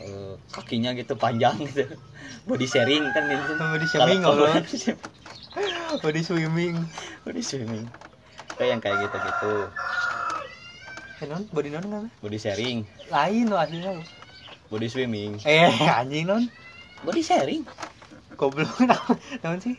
eh, 0.03 0.33
kakinya 0.51 0.91
gitu 0.93 1.15
panjang 1.15 1.55
gitu. 1.63 1.87
Body 2.43 2.67
sharing 2.67 3.07
kan 3.11 3.23
ini 3.25 3.39
Body 3.73 3.87
shaming 3.87 4.19
Kalau- 4.21 4.51
body 6.03 6.21
swimming. 6.21 6.75
Body 7.23 7.41
swimming. 7.41 7.85
Kayak 8.53 8.69
yang 8.69 8.81
kayak 8.81 8.97
gitu-gitu. 9.01 9.53
Eh 11.21 11.27
non 11.29 11.43
body 11.49 11.69
non 11.71 11.85
nggak? 11.85 12.05
Body 12.19 12.37
sharing. 12.37 12.83
Lain 13.07 13.45
lo 13.47 13.55
aslinya. 13.55 13.95
Body 14.67 14.87
swimming. 14.89 15.39
Eh 15.45 15.71
anjing 16.01 16.27
non 16.27 16.43
body 17.01 17.21
sharing. 17.21 17.63
Goblok 18.35 18.73
naon 18.83 19.59
sih? 19.61 19.77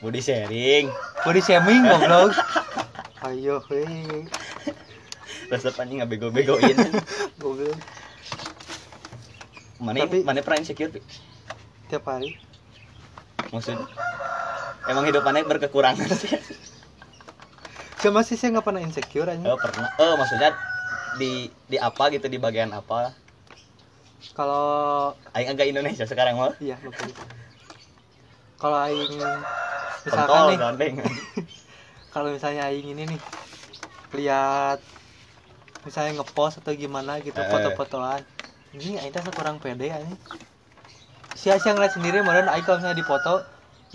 Body 0.00 0.22
sharing. 0.22 0.88
Body 1.20 1.42
shaming 1.42 1.84
goblok. 1.84 2.32
Ayo 3.20 3.60
hei 3.68 4.24
resep 5.50 5.74
anjing 5.76 5.98
nggak 6.00 6.10
bego-begoin. 6.14 6.76
Goblok 7.36 7.74
mana 9.80 10.04
Tapi- 10.04 10.22
mana 10.22 10.40
pernah 10.40 10.60
insecure 10.60 10.90
Pi? 10.90 11.00
tiap 11.88 12.06
hari. 12.06 12.36
Maksud 13.50 13.74
emang 14.86 15.04
hidup 15.04 15.22
mana 15.22 15.42
berkekurangan. 15.42 16.06
Sih 16.20 16.38
Cuma 18.00 18.22
sih 18.22 18.32
saya 18.32 18.54
nggak 18.54 18.64
pernah 18.64 18.80
insecure 18.80 19.28
aja 19.28 19.44
oh 19.44 19.58
pernah. 19.58 19.92
Oh 19.98 20.16
maksudnya 20.16 20.56
di 21.16 21.32
di 21.66 21.76
apa 21.76 22.08
gitu 22.08 22.26
di 22.26 22.36
bagian 22.36 22.70
apa? 22.70 23.12
Kalau 24.32 24.64
aing 25.32 25.50
agak 25.50 25.66
Indonesia 25.66 26.04
sekarang 26.04 26.36
mah. 26.36 26.56
Iya 26.56 26.80
betul. 26.80 27.12
Kalau 28.56 28.78
aing 28.78 29.12
misalkan 30.00 30.28
kontol 30.28 30.46
nih 30.46 30.58
gandeng. 30.58 30.94
kalau 32.14 32.28
misalnya 32.30 32.62
aing 32.66 32.88
ini 32.88 33.04
nih 33.06 33.20
lihat 34.12 34.80
misalnya 35.80 36.18
ngepost 36.18 36.60
atau 36.60 36.72
gimana 36.72 37.20
gitu 37.20 37.36
Eh. 37.36 37.46
foto-fotoan 37.46 38.24
ini 38.70 38.98
teh 39.10 39.22
kurang 39.34 39.58
pede 39.58 39.90
ini 39.90 40.14
sia-sia 41.34 41.72
ngeliat 41.74 41.94
sendiri 41.94 42.22
modern 42.22 42.46
aing 42.50 42.64
kalau 42.66 42.78
misalnya 42.78 42.98
dipoto 42.98 43.42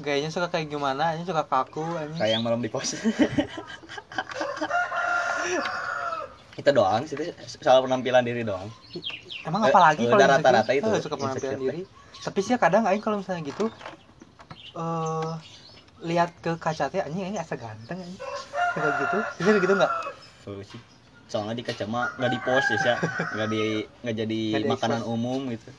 gayanya 0.03 0.27
suka 0.31 0.51
kayak 0.51 0.67
gimana 0.67 1.15
aing 1.15 1.23
suka 1.23 1.47
kaku 1.47 1.83
anjing. 1.95 2.19
Kayak 2.19 2.31
yang 2.35 2.43
malam 2.43 2.59
di 2.59 2.67
pos. 2.67 2.95
Kita 6.55 6.71
doang 6.71 7.03
sih 7.07 7.15
soal 7.59 7.83
penampilan 7.83 8.23
diri 8.23 8.43
doang. 8.47 8.67
Emang 9.43 9.67
apa 9.67 9.79
lagi 9.91 10.03
eh, 10.03 10.09
kalau 10.09 10.23
rata-rata 10.25 10.71
itu, 10.75 10.87
suka 11.03 11.15
penampilan 11.19 11.59
diri. 11.59 11.81
Tapi 12.23 12.39
sih 12.43 12.55
kadang 12.59 12.87
aing 12.87 13.03
kalau 13.03 13.19
misalnya 13.19 13.43
gitu 13.43 13.67
eh 14.75 15.31
lihat 16.03 16.35
ke 16.43 16.51
kaca 16.59 16.91
teh 16.91 16.99
anjing 16.99 17.31
ini 17.31 17.39
asa 17.39 17.55
ganteng 17.55 17.99
anjing. 17.99 18.19
Kayak 18.75 18.93
gitu. 18.99 19.17
Bisa 19.39 19.49
gitu 19.59 19.73
nggak. 19.75 19.91
Soalnya 21.25 21.57
di 21.57 21.63
kaca 21.65 21.85
mah 21.89 22.13
nggak 22.21 22.31
di 22.31 22.39
post 22.41 22.69
ya 22.69 22.95
nggak 23.33 23.49
di 23.49 23.61
nggak 24.05 24.15
jadi 24.15 24.41
makanan 24.69 25.01
umum 25.09 25.49
gitu. 25.49 25.69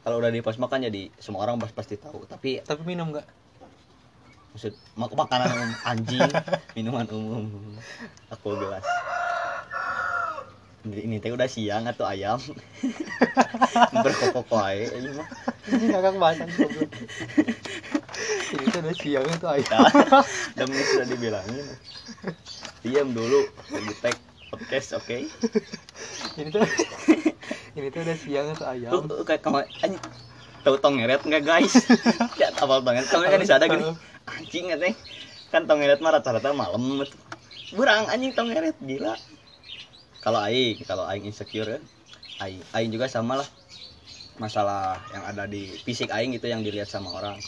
Kalau 0.00 0.16
udah 0.18 0.32
di 0.32 0.40
post 0.40 0.58
makan 0.58 0.88
jadi 0.90 1.12
semua 1.20 1.44
orang 1.46 1.60
pas- 1.60 1.74
pasti 1.76 1.94
tahu. 2.00 2.24
Tapi 2.26 2.64
tapi 2.64 2.82
minum 2.82 3.12
nggak? 3.14 3.26
Maksud 4.56 4.74
mak 4.98 5.12
makanan 5.14 5.46
umum. 5.54 5.70
Anjing 5.86 6.30
minuman 6.76 7.06
umum. 7.14 7.44
Aku 8.34 8.58
gelas. 8.58 8.82
Ini, 10.80 11.04
ini 11.04 11.16
teh 11.20 11.28
udah 11.28 11.44
siang 11.44 11.84
atau 11.84 12.08
ayam? 12.08 12.40
Berkokok 14.04 14.48
wae 14.48 14.88
ini 14.88 15.12
mah. 15.12 15.28
Ini 15.68 15.84
ngakak 15.92 16.14
bahasa 16.16 16.44
goblok. 16.48 16.88
Ini 18.50 18.64
tuh 18.72 18.80
udah 18.80 18.94
siang 18.96 19.26
itu 19.28 19.46
ayam? 19.46 19.80
Demi 20.56 20.80
sudah 20.80 21.06
dibilangin. 21.06 21.66
Diam 22.80 23.12
dulu 23.12 23.44
lagi 23.68 23.92
tag 24.00 24.16
podcast 24.50 24.98
oke. 24.98 25.30
Ini 26.38 26.50
tuh 26.50 26.66
ini 27.78 27.86
tuh 27.94 28.02
udah 28.02 28.16
siang 28.18 28.50
ayam. 28.66 29.06
Tuh, 29.06 29.22
kayak 29.22 29.46
kamu 29.46 29.62
anjing 29.82 30.02
tahu 30.66 30.76
tong 30.82 30.98
ngeret 30.98 31.22
nggak 31.22 31.42
guys? 31.46 31.74
Ya 32.40 32.50
apal 32.58 32.82
banget. 32.82 33.06
Kamu 33.08 33.30
kan 33.30 33.40
bisa 33.40 33.56
ada 33.56 33.70
gini. 33.70 33.94
Anjing 34.26 34.64
katanya 34.74 34.94
kan 35.54 35.62
tong 35.70 35.78
ngeret 35.78 36.02
mah 36.02 36.18
rata-rata 36.18 36.50
malam. 36.50 37.06
Burang 37.72 38.10
anjing 38.10 38.34
tong 38.34 38.50
ngeret 38.50 38.74
gila. 38.82 39.14
Kalau 40.20 40.42
aing 40.42 40.82
kalau 40.84 41.06
aing 41.06 41.24
insecure 41.24 41.78
ya 41.78 41.80
aing 42.42 42.60
aing 42.74 42.90
juga 42.90 43.06
sama 43.06 43.38
lah. 43.40 43.48
Masalah 44.40 44.98
yang 45.14 45.24
ada 45.30 45.44
di 45.46 45.68
fisik 45.84 46.10
aing 46.10 46.34
gitu 46.34 46.50
yang 46.50 46.66
dilihat 46.66 46.90
sama 46.90 47.14
orang. 47.14 47.38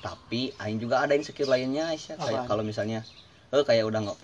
Tapi 0.00 0.54
aing 0.62 0.78
juga 0.78 1.02
ada 1.02 1.12
insecure 1.18 1.50
lainnya 1.50 1.90
Aisyah. 1.90 2.16
Kayak 2.16 2.42
kalau 2.46 2.62
misalnya 2.62 3.02
eh 3.50 3.64
kayak 3.66 3.82
udah 3.90 4.00
nggak 4.06 4.18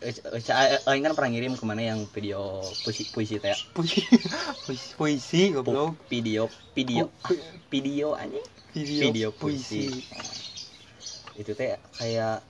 aing 0.00 1.04
kan 1.04 1.12
pernah 1.12 1.30
ngirim 1.30 1.52
ke 1.60 1.64
mana 1.68 1.92
yang 1.92 2.08
video 2.08 2.72
puisi 2.80 3.04
puisi 3.04 3.36
teh 3.36 3.52
puisi. 3.76 4.00
Puisi, 4.64 4.88
puisi 4.96 5.42
goblok. 5.52 5.92
Video 6.08 6.48
video. 6.72 7.12
Pu- 7.20 7.36
video 7.68 8.16
anjing. 8.16 8.46
video, 8.72 9.02
video 9.02 9.28
puisi, 9.34 9.90
puisi. 9.90 11.42
itu 11.42 11.52
teh 11.52 11.76
kayak 12.00 12.40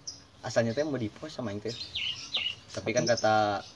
asalnya 0.47 0.77
teh 0.77 0.87
mau 0.87 1.01
di 1.01 1.11
post 1.11 1.43
sama 1.43 1.51
aing 1.51 1.59
teh. 1.59 1.75
Tapi 2.71 2.91
kan 2.95 3.03
kata 3.03 3.67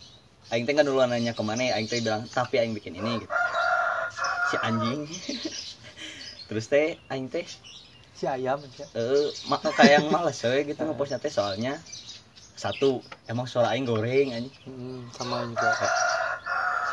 aing 0.54 0.70
teh 0.70 0.74
kan 0.76 0.86
dulu 0.86 1.02
nanya 1.02 1.34
ke 1.34 1.42
mana 1.42 1.74
aing 1.74 1.90
teh 1.90 1.98
bilang 1.98 2.30
tapi 2.30 2.62
aing 2.62 2.78
bikin 2.78 2.94
ini 2.94 3.26
gitu. 3.26 3.34
Si 4.52 4.56
anjing. 4.62 5.02
Terus 6.48 6.70
teh 6.70 6.94
aing 7.10 7.26
teh 7.26 7.42
si 8.14 8.30
ayam 8.30 8.62
eh 8.94 9.34
mak 9.50 9.66
kayak 9.74 9.98
yang 9.98 10.06
males 10.06 10.38
we 10.46 10.62
gitu 10.70 10.78
ngepostnya 10.86 11.18
teh 11.18 11.34
soalnya 11.34 11.82
satu 12.54 13.02
emang 13.26 13.50
suara 13.50 13.74
aing 13.74 13.86
goreng 13.86 14.30
anjing. 14.30 14.54
Hmm, 14.62 15.10
sama 15.10 15.42
juga. 15.50 15.70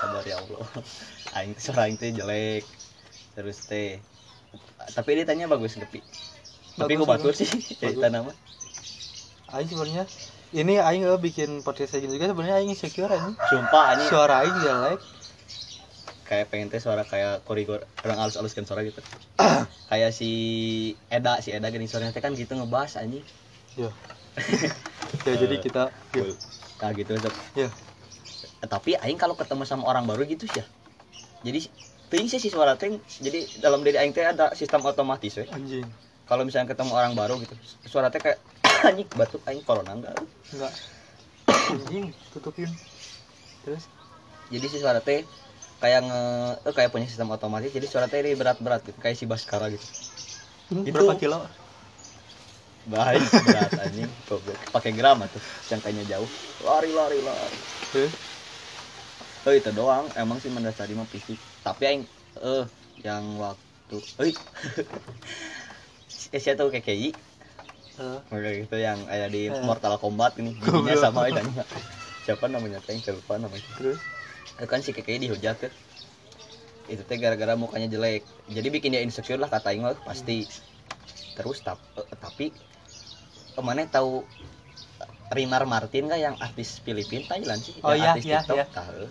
Sabar 0.01 0.23
ya 0.25 0.41
Allah. 0.41 0.65
Aing 1.37 1.53
suara 1.61 1.85
aing 1.85 1.97
teh 2.01 2.09
jelek. 2.09 2.65
Terus 3.37 3.61
teh 3.69 4.01
tapi 4.91 5.15
editanya 5.15 5.47
bagus 5.47 5.77
tapi 5.77 6.01
tapi 6.75 6.91
gue 6.97 7.07
batur 7.07 7.37
sih? 7.37 7.47
Cerita 7.79 8.09
nama? 8.09 8.33
Aing 9.53 9.69
sebenarnya 9.69 10.03
ini 10.51 10.81
aing 10.81 11.07
eh, 11.07 11.19
bikin 11.21 11.63
podcast 11.63 11.95
gitu 11.95 12.11
juga 12.11 12.27
sebenarnya 12.27 12.59
aing 12.59 12.73
insecure 12.73 13.07
aing 13.13 13.37
sumpah 13.47 13.95
anjing. 13.95 14.09
Suara 14.09 14.43
aing 14.43 14.57
jelek. 14.65 14.99
Kayak 16.25 16.45
pengen 16.49 16.67
teh 16.73 16.81
suara 16.81 17.05
kayak 17.05 17.45
korigor 17.45 17.85
orang 18.01 18.17
halus 18.25 18.35
haluskan 18.35 18.65
suara 18.65 18.81
gitu. 18.81 18.99
Kayak 19.91 20.15
si 20.15 20.31
Eda 21.11 21.43
si 21.43 21.51
Eda 21.51 21.67
gini 21.67 21.83
suaranya 21.83 22.15
teh 22.15 22.23
kan 22.23 22.31
gitu 22.31 22.55
ngebahas 22.55 22.95
anjing 23.03 23.27
ya 25.25 25.31
ya 25.31 25.35
jadi 25.43 25.55
kita 25.59 25.83
ya, 26.15 26.23
nah 26.81 26.91
gitu 26.95 27.11
sob. 27.19 27.33
ya. 27.53 27.69
Eh, 28.63 28.69
tapi 28.69 28.97
aing 28.97 29.19
kalau 29.21 29.35
ketemu 29.37 29.63
sama 29.69 29.85
orang 29.85 30.05
baru 30.09 30.25
gitu 30.25 30.45
sih 30.49 30.61
ya 30.61 30.65
jadi 31.45 31.59
ting 32.11 32.25
sih 32.27 32.41
si 32.41 32.49
suara 32.49 32.73
ting 32.75 32.99
jadi 33.21 33.47
dalam 33.61 33.81
diri 33.85 33.97
aing 34.01 34.13
teh 34.13 34.25
ada 34.25 34.51
sistem 34.57 34.81
otomatis 34.85 35.37
we 35.37 35.45
anjing. 35.49 35.87
Kalau 36.27 36.47
misalnya 36.47 36.71
ketemu 36.71 36.95
orang 36.95 37.13
baru 37.17 37.37
gitu 37.43 37.55
suara 37.87 38.07
teh 38.13 38.21
kayak 38.23 38.39
anjing 38.87 39.07
batuk 39.13 39.41
aing 39.47 39.63
corona 39.63 39.91
enggak? 39.95 40.15
Enggak. 40.53 40.73
Anjing 41.49 42.05
tutupin. 42.33 42.69
Terus? 43.61 43.83
Jadi 44.51 44.65
si 44.67 44.77
suara 44.81 44.99
teh 44.99 45.23
kayak 45.81 45.99
nge 46.07 46.21
eh, 46.67 46.73
kayak 46.77 46.89
punya 46.93 47.07
sistem 47.09 47.29
otomatis 47.33 47.71
jadi 47.73 47.87
suara 47.89 48.05
teh 48.11 48.21
ini 48.21 48.37
berat-berat 48.37 48.85
gitu 48.85 48.97
kayak 49.01 49.17
si 49.17 49.25
Baskara 49.25 49.69
gitu. 49.73 49.85
Hmm, 50.71 50.83
Itu- 50.87 50.93
berapa 50.97 51.13
kilo 51.19 51.41
baik 52.89 53.21
berat 53.45 53.71
anjing. 53.77 54.09
Pakai 54.73 54.91
gram 54.95 55.21
tuh 55.29 55.41
jangkanya 55.69 56.03
jauh. 56.17 56.29
Lari 56.65 56.89
lari 56.89 57.19
lari. 57.21 57.57
Terus 57.93 58.13
oh 59.45 59.53
itu 59.53 59.71
doang. 59.73 60.05
Emang 60.17 60.41
sih 60.41 60.49
mendasari 60.49 60.97
mah 60.97 61.05
fisik. 61.05 61.37
Tapi 61.61 61.83
aing 61.85 62.03
eh 62.41 62.65
yang 63.05 63.37
waktu 63.37 63.97
eh 64.23 64.33
eh 66.35 66.41
saya 66.41 66.55
tahu 66.57 66.71
kayak 66.71 66.85
eh, 66.87 67.11
kayak 68.29 68.55
gitu 68.65 68.77
yang 68.79 68.97
ada 69.05 69.27
di 69.29 69.51
Eh. 69.51 69.61
Mortal 69.61 69.99
Kombat 70.01 70.37
ini 70.39 70.55
giginya 70.57 70.95
Goblok. 70.95 71.03
sama 71.03 71.21
dan 71.29 71.45
siapa 72.25 72.45
namanya 72.47 72.79
teh 72.81 72.97
saya 72.97 73.17
lupa 73.17 73.37
namanya. 73.37 73.65
Terus? 73.77 73.99
Itu 74.57 74.65
kan 74.69 74.79
si 74.81 74.93
KKI 74.93 75.27
dihujat 75.29 75.57
tuh. 75.57 75.73
Itu 76.89 77.01
teh 77.05 77.17
gara-gara 77.17 77.53
mukanya 77.53 77.89
jelek. 77.89 78.25
Jadi 78.49 78.67
bikin 78.69 78.93
dia 78.93 79.01
insecure 79.01 79.37
lah 79.37 79.49
kata 79.49 79.73
mah 79.77 79.97
pasti. 80.05 80.45
Terus 81.31 81.63
tap, 81.63 81.79
eh, 81.97 82.05
tapi 82.19 82.51
ke 83.51 83.61
mana 83.61 83.83
tahu 83.87 84.23
Rinar 85.31 85.63
Martin 85.63 86.11
kan 86.11 86.19
yang 86.19 86.35
artis 86.43 86.83
Filipina 86.83 87.23
Thailand 87.23 87.63
sih 87.63 87.75
Oh, 87.83 87.95
yang 87.95 88.03
iya, 88.03 88.11
artis 88.15 88.25
iya, 88.27 88.39
TikTok 88.43 88.57
iya. 88.57 88.65
Eh. 88.99 89.09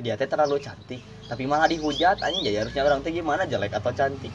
dia 0.00 0.14
teh 0.16 0.26
terlalu 0.26 0.56
cantik 0.58 1.00
tapi 1.30 1.46
malah 1.46 1.68
dihujat 1.70 2.18
anjing 2.24 2.42
jadi 2.42 2.66
harusnya 2.66 2.82
orang 2.82 3.00
teh 3.04 3.12
gimana 3.14 3.46
jelek 3.46 3.70
atau 3.76 3.92
cantik 3.94 4.32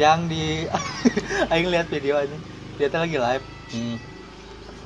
yang 0.00 0.28
di 0.28 0.64
aing 1.52 1.68
lihat 1.68 1.88
video 1.92 2.16
aja 2.16 2.36
dia 2.80 2.86
tuh 2.88 3.00
lagi 3.04 3.16
live 3.16 3.44
hmm. 3.74 3.96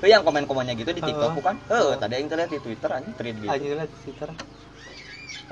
Oh, 0.00 0.08
yang 0.08 0.24
komen-komennya 0.24 0.80
gitu 0.80 0.96
di 0.96 1.04
TikTok 1.04 1.36
bukan? 1.36 1.60
Eh, 1.68 1.76
Heeh. 1.76 1.92
tadi 2.00 2.16
yang 2.16 2.32
terlihat 2.32 2.48
di 2.48 2.60
Twitter 2.64 2.88
anjing 2.88 3.12
thread 3.20 3.36
gitu. 3.36 3.52
aja 3.52 3.66
lihat 3.84 3.90
di 3.92 3.98
Twitter 4.08 4.28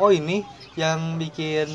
oh 0.01 0.11
ini 0.11 0.41
yang 0.79 1.21
bikin 1.21 1.69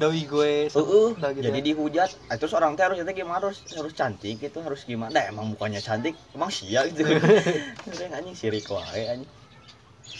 doi 0.00 0.24
gue 0.24 0.52
Heeh, 0.72 1.08
Udah 1.12 1.30
gitu 1.36 1.44
jadi 1.44 1.58
ya. 1.60 1.64
dihujat. 1.68 2.10
Ah, 2.32 2.36
terus 2.40 2.56
orang 2.56 2.72
teh 2.72 2.84
harusnya 2.88 3.12
gimana 3.12 3.36
harus 3.44 3.60
harus 3.68 3.92
cantik 3.92 4.40
gitu, 4.40 4.58
harus 4.64 4.80
gimana? 4.88 5.12
Nah, 5.12 5.24
emang 5.28 5.52
mukanya 5.52 5.84
cantik, 5.84 6.16
emang 6.32 6.48
sia 6.48 6.88
gitu. 6.88 7.04
Udah 7.92 8.06
anjing 8.16 8.32
sirik 8.32 8.64
wae 8.72 9.04
anjing. 9.12 9.30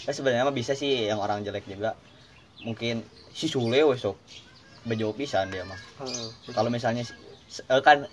Nah, 0.05 0.13
sebenarnya 0.13 0.45
mah 0.45 0.53
bisa 0.53 0.77
sih 0.77 1.09
yang 1.09 1.17
orang 1.17 1.41
jelek 1.41 1.65
juga. 1.65 1.97
Mungkin 2.61 3.01
si 3.33 3.49
Sule 3.49 3.81
we 3.81 3.97
sok 3.97 4.21
bejo 4.85 5.09
pisan 5.17 5.49
dia 5.49 5.65
mah. 5.65 5.77
Heeh. 5.97 6.53
Kalau 6.53 6.69
misalnya 6.69 7.01
eh, 7.05 7.81
kan 7.81 8.05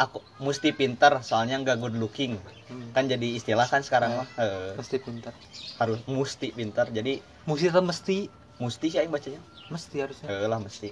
aku 0.00 0.18
mesti 0.40 0.72
pintar 0.72 1.20
soalnya 1.20 1.60
nggak 1.60 1.76
good 1.84 1.96
looking. 2.00 2.40
Hmm. 2.72 2.96
Kan 2.96 3.12
jadi 3.12 3.36
istilah 3.36 3.68
kan 3.68 3.84
sekarang 3.84 4.24
mah. 4.24 4.28
Eh, 4.40 4.72
mesti 4.80 4.96
pintar 5.04 5.36
harus 5.76 6.00
mesti 6.08 6.48
pintar. 6.56 6.88
Jadi 6.88 7.20
mesti 7.44 7.68
mesti 7.72 8.16
mesti 8.56 8.86
sih 8.88 8.98
aing 9.00 9.12
bacanya. 9.12 9.40
Mesti 9.68 10.00
harusnya 10.00 10.26
Eh 10.28 10.44
lah 10.44 10.58
mesti. 10.58 10.90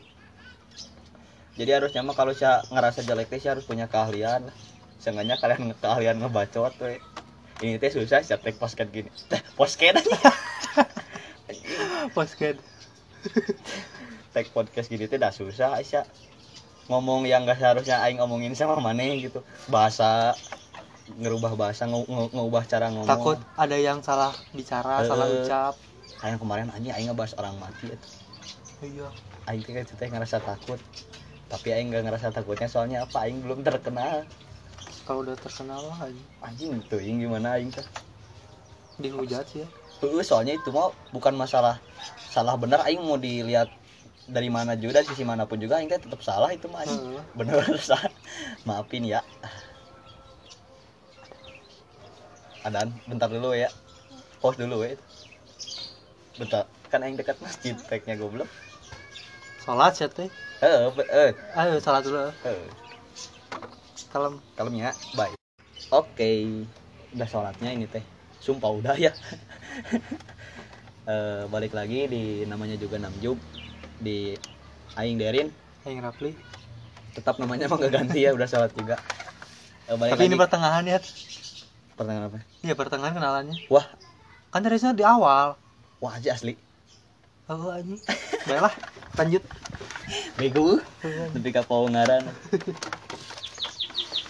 Jadi 1.52 1.70
harusnya 1.70 2.00
mah 2.00 2.12
kalau 2.12 2.32
saya 2.32 2.60
ngerasa 2.66 3.02
jelek 3.02 3.28
teh 3.28 3.36
saya 3.36 3.54
harus 3.54 3.62
punya 3.62 3.84
keahlian. 3.84 4.48
Seenggaknya 4.96 5.36
kalian 5.36 5.72
keahlian 5.76 6.16
ngebacot 6.16 6.72
we. 6.80 6.98
Ini 7.60 7.76
teh 7.76 7.90
susah 7.90 8.20
saya 8.20 8.36
tag 8.36 8.56
posket 8.56 8.88
gini. 8.88 9.08
Teh 9.28 9.38
posket 9.54 9.94
aja. 9.94 10.10
posket 12.16 12.56
tag 14.32 14.46
podcast 14.50 14.88
gini 14.88 15.04
teh 15.04 15.16
dah 15.16 15.30
susah 15.30 15.76
Aisyah. 15.76 16.04
Ngomong 16.88 17.24
yang 17.24 17.44
gak 17.44 17.56
seharusnya 17.56 18.02
aing 18.02 18.18
ngomongin 18.18 18.52
sama 18.52 18.76
maneh 18.76 19.22
gitu. 19.22 19.40
Bahasa 19.68 20.34
ngerubah 21.12 21.54
bahasa 21.54 21.84
nge- 21.84 22.08
nge- 22.08 22.30
ngubah 22.32 22.62
cara 22.64 22.88
ngomong. 22.88 23.06
takut 23.06 23.36
ada 23.54 23.76
yang 23.76 24.00
salah 24.00 24.32
bicara 24.50 25.04
salah 25.04 25.28
Eh. 25.28 25.44
ucap 25.44 25.74
kayak 26.16 26.38
kemarin 26.38 26.70
anjing 26.70 26.90
aing 26.90 27.10
ngebahas 27.10 27.34
orang 27.36 27.58
mati 27.58 27.90
eta. 27.90 28.06
Iya. 28.82 29.08
Aing 29.48 29.62
teh 29.66 29.84
teh 29.84 30.08
ngerasa 30.12 30.38
takut. 30.42 30.78
Tapi 31.50 31.68
aing 31.74 31.88
nggak 31.92 32.04
ngerasa 32.06 32.28
takutnya 32.36 32.68
soalnya 32.70 32.98
apa? 33.06 33.26
Aing 33.26 33.38
belum 33.44 33.60
terkenal. 33.66 34.24
Kalau 35.06 35.26
udah 35.26 35.34
terkenal 35.34 35.82
lah 35.82 35.98
aja 36.06 36.22
anjing 36.46 36.78
tuh 36.90 36.98
aing 37.02 37.18
gimana 37.22 37.58
aing 37.58 37.70
teh? 37.74 37.86
Dihujat 39.02 39.44
sih 39.50 39.62
ya. 39.62 39.68
Heeh, 40.02 40.22
soalnya 40.26 40.54
itu 40.58 40.70
mah 40.74 40.90
bukan 41.14 41.34
masalah 41.38 41.78
salah 42.34 42.54
benar 42.58 42.82
aing 42.86 43.02
mau 43.02 43.18
dilihat 43.18 43.68
dari 44.26 44.48
mana 44.48 44.72
juga 44.78 45.02
dari 45.02 45.06
sisi 45.10 45.22
mana 45.26 45.44
pun 45.46 45.58
juga 45.58 45.78
aing 45.78 45.90
teh 45.90 46.00
tetap 46.00 46.20
salah 46.22 46.50
itu 46.54 46.66
mah 46.70 46.82
anjing. 46.82 46.98
Heeh. 46.98 47.22
bener 47.38 47.58
salah. 47.88 48.10
Maafin 48.66 49.04
ya. 49.06 49.20
Adan 52.62 52.94
bentar 53.10 53.26
dulu 53.30 53.54
ya. 53.58 53.70
Pause 54.42 54.58
dulu 54.62 54.86
ya. 54.86 54.94
Bentar. 56.38 56.64
Kan 56.90 57.02
aing 57.02 57.16
dekat 57.18 57.38
masjid 57.42 57.74
tagnya 57.88 58.14
goblok 58.18 58.50
sholat 59.62 59.92
sih 59.94 60.10
teh? 60.10 60.28
Eh 60.58 60.90
eh. 61.10 61.30
Ayo 61.54 61.78
sholat 61.78 62.02
dulu. 62.02 62.28
Eh 62.42 62.66
kalem. 64.12 64.34
Kalemnya 64.58 64.92
baik. 65.16 65.38
Oke 65.88 66.30
udah 67.16 67.28
sholatnya 67.30 67.70
ini 67.72 67.86
teh. 67.86 68.04
Sumpah 68.42 68.70
udah 68.70 68.96
ya. 68.98 69.14
Eh, 71.02 71.50
balik 71.50 71.74
lagi 71.74 72.06
di 72.06 72.46
namanya 72.46 72.78
juga 72.78 72.94
Namjub 72.94 73.34
di 73.98 74.38
Aing 74.94 75.18
Derin. 75.18 75.50
Aing 75.82 75.98
rapli 75.98 76.30
tetap 77.10 77.42
namanya 77.42 77.66
emang 77.66 77.82
gak 77.82 77.90
ganti 77.90 78.22
ya 78.22 78.30
udah 78.30 78.46
sholat 78.46 78.70
juga. 78.70 79.02
Balik 79.90 80.14
tapi 80.14 80.30
ini 80.30 80.38
lagi. 80.38 80.42
pertengahan 80.46 80.84
ya. 80.86 81.02
Pertanyaan 81.98 82.30
apa? 82.30 82.38
Iya 82.62 82.74
pertengahan 82.78 83.18
kenalannya. 83.18 83.66
Wah. 83.66 83.82
Kan 84.54 84.62
terusnya 84.62 84.94
di 84.94 85.02
awal. 85.02 85.58
Wah 85.98 86.14
aja 86.14 86.38
asli. 86.38 86.54
Oh 87.50 87.74
anjing 87.74 87.98
baiklah 88.46 88.74
lanjut. 89.16 89.42
Bego. 90.36 90.80
Tapi 91.02 91.48
ngaran 91.64 92.24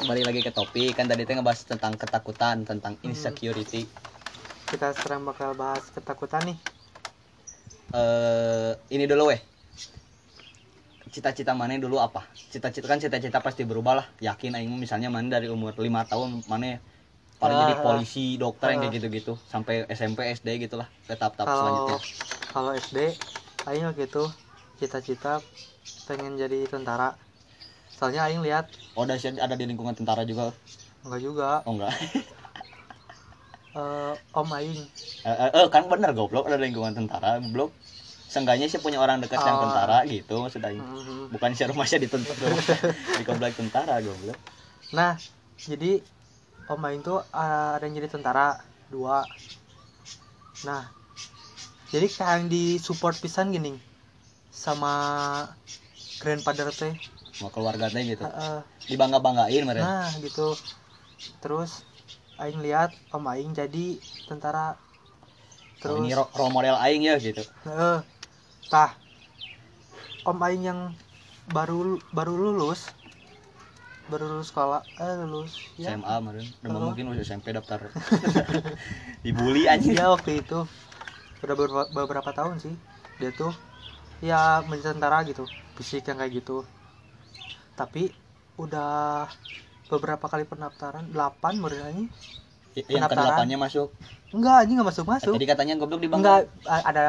kembali 0.03 0.23
lagi 0.27 0.41
ke 0.43 0.51
topik. 0.51 0.99
Kan 0.99 1.07
tadi 1.07 1.23
teh 1.23 1.35
ngebahas 1.39 1.63
tentang 1.63 1.95
ketakutan 1.95 2.67
tentang 2.67 2.99
insecurity. 3.07 3.87
Kita 4.67 4.91
sekarang 4.97 5.23
bakal 5.29 5.55
bahas 5.55 5.87
ketakutan 5.95 6.43
nih. 6.49 6.59
Eh 7.93 8.73
ini 8.91 9.05
dulu 9.07 9.31
weh. 9.31 9.41
Cita-cita 11.13 11.53
mana 11.53 11.77
dulu 11.77 12.01
apa? 12.01 12.25
Cita-cita 12.33 12.89
kan 12.89 12.97
cita-cita 12.97 13.39
pasti 13.45 13.69
berubah 13.69 14.01
lah. 14.01 14.07
Yakin 14.19 14.57
aing 14.57 14.73
misalnya 14.81 15.13
mana 15.13 15.29
dari 15.39 15.53
umur 15.53 15.77
lima 15.77 16.09
tahun 16.09 16.41
mana 16.49 16.81
paling 17.37 17.59
Ah, 17.59 17.63
jadi 17.69 17.75
ah. 17.77 17.83
polisi 17.85 18.41
dokter 18.41 18.73
yang 18.73 18.81
Ah. 18.81 18.83
kayak 18.89 18.95
gitu-gitu. 18.97 19.33
Sampai 19.45 19.85
SMP 19.93 20.25
SD 20.33 20.57
gitulah 20.63 20.89
ke 21.05 21.13
tahap-tahap 21.13 21.47
kalau 21.47 21.61
selanjutnya. 21.61 21.99
kalau 22.49 22.71
SD 22.73 22.99
aing 23.69 23.85
waktu 23.93 24.09
itu 24.09 24.25
cita-cita 24.83 25.39
pengen 26.11 26.35
jadi 26.35 26.67
tentara. 26.67 27.15
Soalnya 27.95 28.27
aing 28.27 28.43
lihat 28.43 28.67
oh 28.99 29.07
ada 29.07 29.15
ada 29.15 29.55
di 29.55 29.65
lingkungan 29.71 29.95
tentara 29.95 30.27
juga. 30.27 30.51
Enggak 31.07 31.21
juga. 31.23 31.51
Oh 31.63 31.79
enggak. 31.79 31.95
Eh, 33.73 34.15
om 34.37 34.49
aing. 34.53 34.77
Eh, 35.25 35.33
eh, 35.33 35.49
eh, 35.49 35.67
kan 35.73 35.89
bener 35.89 36.13
goblok 36.13 36.45
ada 36.45 36.61
lingkungan 36.61 36.93
tentara 36.93 37.41
goblok. 37.41 37.73
Seenggaknya 38.29 38.69
sih 38.69 38.77
punya 38.77 39.01
orang 39.01 39.25
dekat 39.25 39.41
yang 39.41 39.57
Oh. 39.57 39.65
tentara 39.65 40.05
gitu 40.05 40.45
maksudnya 40.45 40.77
Mhm. 40.77 41.33
bukan 41.33 41.57
si 41.57 41.65
rumahnya 41.65 41.97
di 41.97 42.09
tentara 42.09 42.53
di 43.17 43.25
komplek 43.25 43.57
tentara 43.57 43.97
goblok. 44.05 44.37
Nah 44.93 45.17
jadi 45.57 46.05
om 46.69 46.85
aing 46.85 47.01
tuh 47.01 47.25
eh, 47.25 47.71
ada 47.81 47.85
yang 47.89 47.97
jadi 47.97 48.13
tentara 48.13 48.61
dua. 48.93 49.25
Nah 50.69 50.93
jadi 51.89 52.13
kayak 52.13 52.29
yang 52.29 52.47
di 52.53 52.77
support 52.77 53.17
pisan 53.17 53.57
gini 53.57 53.73
sama 54.53 54.95
grandfather 56.21 56.69
teh. 56.73 56.95
Mau 57.41 57.51
keluarga 57.51 57.87
teh 57.91 58.03
gitu. 58.07 58.25
Eh, 58.25 58.61
dibangga 58.91 59.19
banggain 59.23 59.65
mereka 59.65 59.89
nah 59.89 60.11
gitu. 60.23 60.47
Terus 61.43 61.83
aing 62.43 62.61
lihat 62.63 62.91
om 63.15 63.25
aing 63.33 63.53
jadi 63.55 63.87
tentara. 64.29 64.77
Oh, 65.83 65.83
terus 65.83 65.99
ini 66.07 66.15
ro- 66.15 66.31
role 66.39 66.53
model 66.55 66.77
aing 66.79 67.03
ya 67.11 67.15
gitu. 67.19 67.43
Heeh. 67.67 67.99
tah 68.71 68.93
om 70.31 70.39
aing 70.47 70.63
yang 70.71 70.81
baru 71.51 71.99
baru 72.15 72.35
lulus 72.39 72.81
baru 74.11 74.25
lulus 74.29 74.49
sekolah 74.51 74.83
eh 75.01 75.15
lulus 75.25 75.53
ya. 75.81 75.91
SMA 75.91 76.15
kemarin 76.21 76.47
udah 76.63 76.79
Oh. 76.79 76.87
mungkin 76.91 77.05
udah 77.11 77.23
SMP 77.25 77.47
daftar. 77.55 77.81
Dibully 79.25 79.67
anjing. 79.71 79.95
Ya 79.97 80.11
waktu 80.13 80.43
itu. 80.43 80.59
Udah 81.43 81.55
beberapa, 81.59 81.85
beberapa 81.91 82.31
tahun 82.35 82.57
sih 82.63 82.75
dia 83.19 83.31
tuh 83.35 83.51
ya 84.23 84.63
menjadi 84.65 84.95
tentara 84.95 85.27
gitu 85.27 85.45
fisik 85.75 86.07
yang 86.07 86.17
kayak 86.17 86.33
gitu. 86.39 86.63
Tapi 87.75 88.15
udah 88.55 89.27
beberapa 89.91 90.25
kali 90.25 90.47
pendaftaran 90.47 91.11
8 91.11 91.59
menurut 91.59 91.83
anjing 91.83 92.09
Y- 92.73 92.87
yang 92.87 93.05
pendaftaran. 93.05 93.11
kedelapannya 93.11 93.59
masuk? 93.59 93.89
Enggak 94.33 94.57
anjing 94.65 94.77
nggak 94.81 94.89
masuk 94.89 95.07
masuk. 95.11 95.35
Jadi 95.37 95.47
katanya 95.49 95.75
goblok 95.77 96.01
dibangga 96.01 96.23
enggak 96.23 96.41
a- 96.65 96.85
ada 96.87 97.07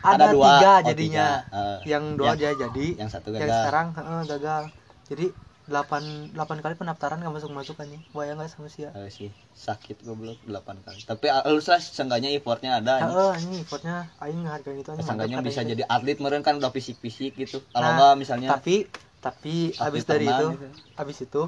ada, 0.00 0.14
Ada 0.16 0.26
dua. 0.32 0.46
tiga 0.48 0.72
Oh, 0.72 0.78
jadinya. 0.88 1.28
tiga. 1.44 1.56
Eh, 1.56 1.78
yang 1.88 2.04
dua 2.16 2.26
yang- 2.32 2.38
dia 2.38 2.50
jadi 2.56 2.86
yang 2.96 3.10
satu 3.10 3.28
yang 3.32 3.40
gagal. 3.44 3.56
sekarang 3.58 3.86
heeh, 3.96 4.20
gagal. 4.28 4.62
Jadi 5.10 5.26
8 5.70 6.02
8 6.36 6.58
kali 6.64 6.74
pendaftaran 6.80 7.18
nggak 7.20 7.34
masuk 7.36 7.50
masuk 7.58 7.76
anjing. 7.82 8.02
Bayang 8.16 8.36
nggak 8.38 8.52
sama 8.54 8.68
sih 8.74 8.82
ya 8.86 8.92
Eh, 8.98 9.08
sih. 9.16 9.30
Sakit 9.66 9.96
goblok 10.06 10.38
8 10.48 10.76
kali. 10.86 11.00
Tapi 11.10 11.26
ah, 11.34 11.42
lu 11.54 11.60
lah 11.70 11.80
seenggaknya 11.96 12.30
effortnya 12.38 12.70
ada 12.78 12.92
anjing. 13.00 13.18
heeh 13.18 13.30
anjing 13.36 13.58
effortnya 13.64 13.96
aing 14.24 14.42
hargain 14.52 14.78
itu 14.82 14.90
anjing 14.94 15.06
seenggaknya 15.08 15.38
bisa 15.46 15.60
jadi 15.70 15.82
atlet 15.94 16.18
meren 16.22 16.42
kan 16.46 16.54
udah 16.60 16.70
fisik-fisik 16.76 17.32
gitu. 17.42 17.58
Kalau 17.74 17.90
Nah, 17.90 18.00
misalnya 18.22 18.50
tapi 18.50 18.86
tapi 19.24 19.54
habis 19.82 20.04
dari 20.10 20.26
itu 20.32 20.44
gitu. 20.54 20.68
habis 20.98 21.18
itu 21.24 21.42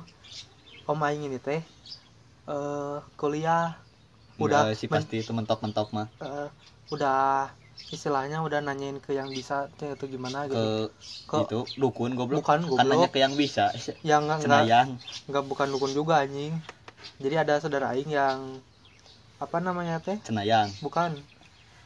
om 0.90 0.98
aing 1.06 1.22
ini 1.28 1.38
teh 1.46 1.61
eh 2.52 2.96
kuliah 3.20 3.64
udah 4.44 4.61
udah 4.61 4.74
sih 4.78 4.88
men- 4.90 5.08
pasti 5.08 5.14
itu 5.22 5.32
mentok-mentok 5.38 5.88
mah. 5.96 6.06
eh, 6.22 6.48
udah 6.92 7.16
istilahnya 7.90 8.45
udah 8.45 8.62
nanyain 8.62 9.03
ke 9.03 9.16
yang 9.16 9.33
bisa 9.35 9.66
itu 9.81 10.07
gimana 10.07 10.47
gitu. 10.47 10.92
Ke 11.27 11.37
itu 11.49 11.61
dukun 11.81 12.14
goblok. 12.14 12.45
bukan 12.45 12.61
kan 12.68 12.87
nanya 12.87 13.09
goblok 13.09 13.12
ke 13.12 13.18
yang 13.21 13.35
bisa. 13.35 13.75
Yang 14.07 14.21
enggak 14.29 14.38
enggak 14.38 14.38
cenayang. 14.45 14.88
Enggak 15.27 15.45
bukan 15.49 15.66
dukun 15.75 15.92
juga 15.97 16.23
anjing. 16.23 16.55
Jadi 17.18 17.35
ada 17.35 17.59
saudara 17.59 17.92
aing 17.97 18.12
yang 18.12 18.62
apa 19.42 19.59
namanya 19.59 19.99
teh? 19.99 20.21
Cenayang. 20.23 20.71
Bukan. 20.79 21.18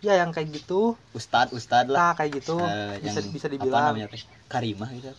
Ya 0.04 0.20
yang 0.20 0.34
kayak 0.34 0.52
gitu. 0.52 1.00
Ustad 1.16 1.56
ustad 1.56 1.88
lah. 1.88 2.12
Lah 2.12 2.12
kayak 2.18 2.44
gitu. 2.44 2.60
Eh, 2.60 3.00
bisa 3.00 3.24
yang 3.24 3.32
bisa 3.32 3.46
apa 3.48 3.54
dibilang. 3.56 3.84
namanya 3.94 4.06
teh? 4.12 4.20
Karimah 4.52 4.90
gitu. 4.92 5.10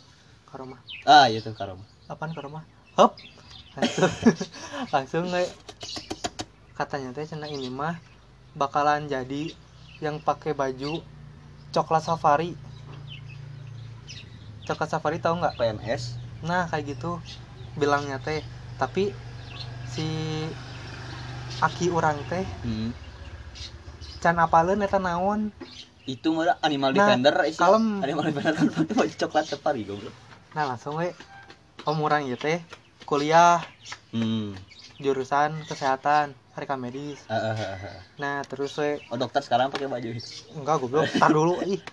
Karomah. 0.47 0.79
Ah 1.03 1.27
itu 1.27 1.49
karimah 1.51 1.97
apaan 2.07 2.31
karomah? 2.31 2.63
Hop. 2.95 3.19
Langsung. 3.75 4.09
Langsung 4.95 5.23
kayak 5.29 5.51
katanya 6.73 7.09
teh 7.13 7.27
cina 7.27 7.49
ini 7.51 7.67
mah 7.67 7.99
bakalan 8.55 9.05
jadi 9.11 9.53
yang 10.03 10.21
pakai 10.21 10.53
baju 10.53 11.01
coklat 11.73 12.03
safari. 12.05 12.53
Coklat 14.67 14.89
safari 14.91 15.17
tahu 15.17 15.41
nggak? 15.41 15.57
PNS 15.57 16.19
nah 16.45 16.69
kayak 16.69 16.97
gitu. 16.97 17.17
Bilangnya 17.77 18.21
teh. 18.21 18.45
Tapi 18.77 19.09
si 19.89 20.05
aki 21.57 21.89
orang 21.89 22.21
teh 22.29 22.45
hmm. 22.61 22.93
can 24.21 24.37
apaleun 24.37 24.85
eta 24.85 25.01
naon? 25.01 25.49
Itu 26.05 26.31
mah 26.31 26.61
animal 26.61 26.93
Nah, 26.93 27.17
defender 27.17 27.35
isi 27.49 27.59
kalem. 27.59 27.99
animal 28.05 28.29
defender 28.29 28.53
kan 28.53 28.67
pakai 28.69 28.93
baju 28.93 29.15
coklat 29.25 29.45
safari 29.49 29.81
goblok. 29.83 30.13
Nah 30.53 30.63
langsung 30.69 31.01
we. 31.01 31.11
Om 31.87 32.03
orang 32.03 32.27
ieu 32.27 32.37
teh 32.37 32.61
kuliah 33.07 33.63
hmm. 34.11 34.53
jurusan 34.99 35.63
kesehatan 35.65 36.35
harika 36.57 36.73
medis. 36.73 37.21
Ah, 37.29 37.53
ah, 37.53 37.55
ah, 37.55 37.77
ah. 37.85 38.01
nah 38.17 38.41
terus 38.41 38.73
we 38.81 38.97
oh 39.13 39.17
dokter 39.21 39.45
sekarang 39.45 39.69
pakai 39.69 39.85
baju 39.85 40.09
itu? 40.09 40.25
Enggak 40.57 40.81
goblok. 40.81 41.05
Tar 41.13 41.29
dulu 41.29 41.61
ih. 41.61 41.77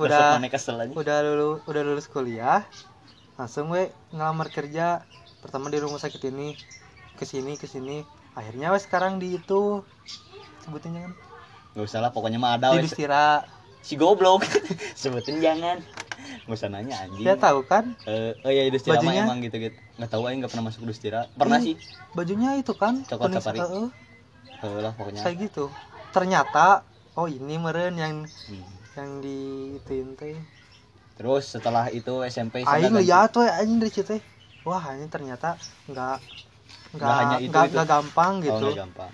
Udah 0.00 0.40
udah 0.96 1.18
lulus 1.20 1.60
udah 1.68 1.82
lulus 1.84 2.06
kuliah. 2.08 2.64
Langsung 3.36 3.68
we 3.68 3.92
ngelamar 4.16 4.48
kerja. 4.48 5.04
Pertama 5.44 5.68
di 5.68 5.76
rumah 5.76 6.00
sakit 6.00 6.20
ini. 6.32 6.56
Ke 7.20 7.28
sini 7.28 7.60
ke 7.60 7.68
sini 7.68 8.00
akhirnya 8.32 8.72
we 8.72 8.80
sekarang 8.80 9.20
di 9.20 9.36
itu. 9.36 9.84
Sebutin 10.64 10.96
jangan. 10.96 11.12
Nggak 11.76 11.84
usah 11.84 12.00
lah 12.00 12.10
pokoknya 12.16 12.40
mah 12.40 12.56
ada 12.56 12.72
di 12.72 12.80
we. 12.80 12.88
Dustira 12.88 13.44
si 13.84 14.00
goblok. 14.00 14.48
Sebutin 15.00 15.44
jangan 15.44 15.84
nggak 16.46 16.56
usah 16.58 16.70
nanya 16.72 16.96
anjing. 17.04 17.24
Dia 17.24 17.36
tahu 17.36 17.60
kan? 17.66 17.84
Eh, 18.08 18.32
oh 18.44 18.50
iya 18.50 18.62
Dustira 18.72 18.98
mah 18.98 19.12
Bajunya? 19.12 19.24
emang 19.26 19.38
gitu 19.44 19.56
gitu 19.60 19.78
nggak 20.00 20.10
tahu 20.10 20.22
aja 20.24 20.34
nggak 20.40 20.50
pernah 20.52 20.66
masuk 20.72 20.82
Dustira 20.88 21.20
pernah 21.36 21.60
Ih. 21.60 21.74
sih. 21.74 21.76
bajunya 22.10 22.58
itu 22.58 22.74
kan? 22.74 23.06
Coklat 23.06 23.30
kuning- 23.30 23.38
safari. 23.38 23.58
heeh, 23.62 23.88
Eh, 24.60 24.78
lah 24.82 24.92
pokoknya. 24.98 25.20
Kayak 25.22 25.36
gitu. 25.46 25.64
Ternyata 26.10 26.82
oh 27.14 27.28
ini 27.30 27.54
meren 27.60 27.94
yang 27.96 28.14
Hmm. 28.50 28.66
yang 28.98 29.10
di 29.22 29.38
teh. 29.86 30.36
Terus 31.16 31.44
setelah 31.54 31.86
itu 31.92 32.24
SMP 32.24 32.64
aing 32.64 32.96
lihat 32.96 33.30
tuh 33.30 33.44
anjing 33.46 33.78
dari 33.78 33.92
situ. 33.92 34.16
Wah 34.64 34.82
ini 34.96 35.06
ternyata 35.06 35.56
nggak 35.86 36.18
Nggak 36.96 37.14
hanya 37.22 37.36
itu, 37.38 37.50
nggak 37.54 37.64
itu. 37.70 37.74
nggak 37.78 37.88
gampang 37.88 38.32
Oh, 38.40 38.44
gitu. 38.44 38.66
nggak 38.66 38.80
gampang. 38.82 39.12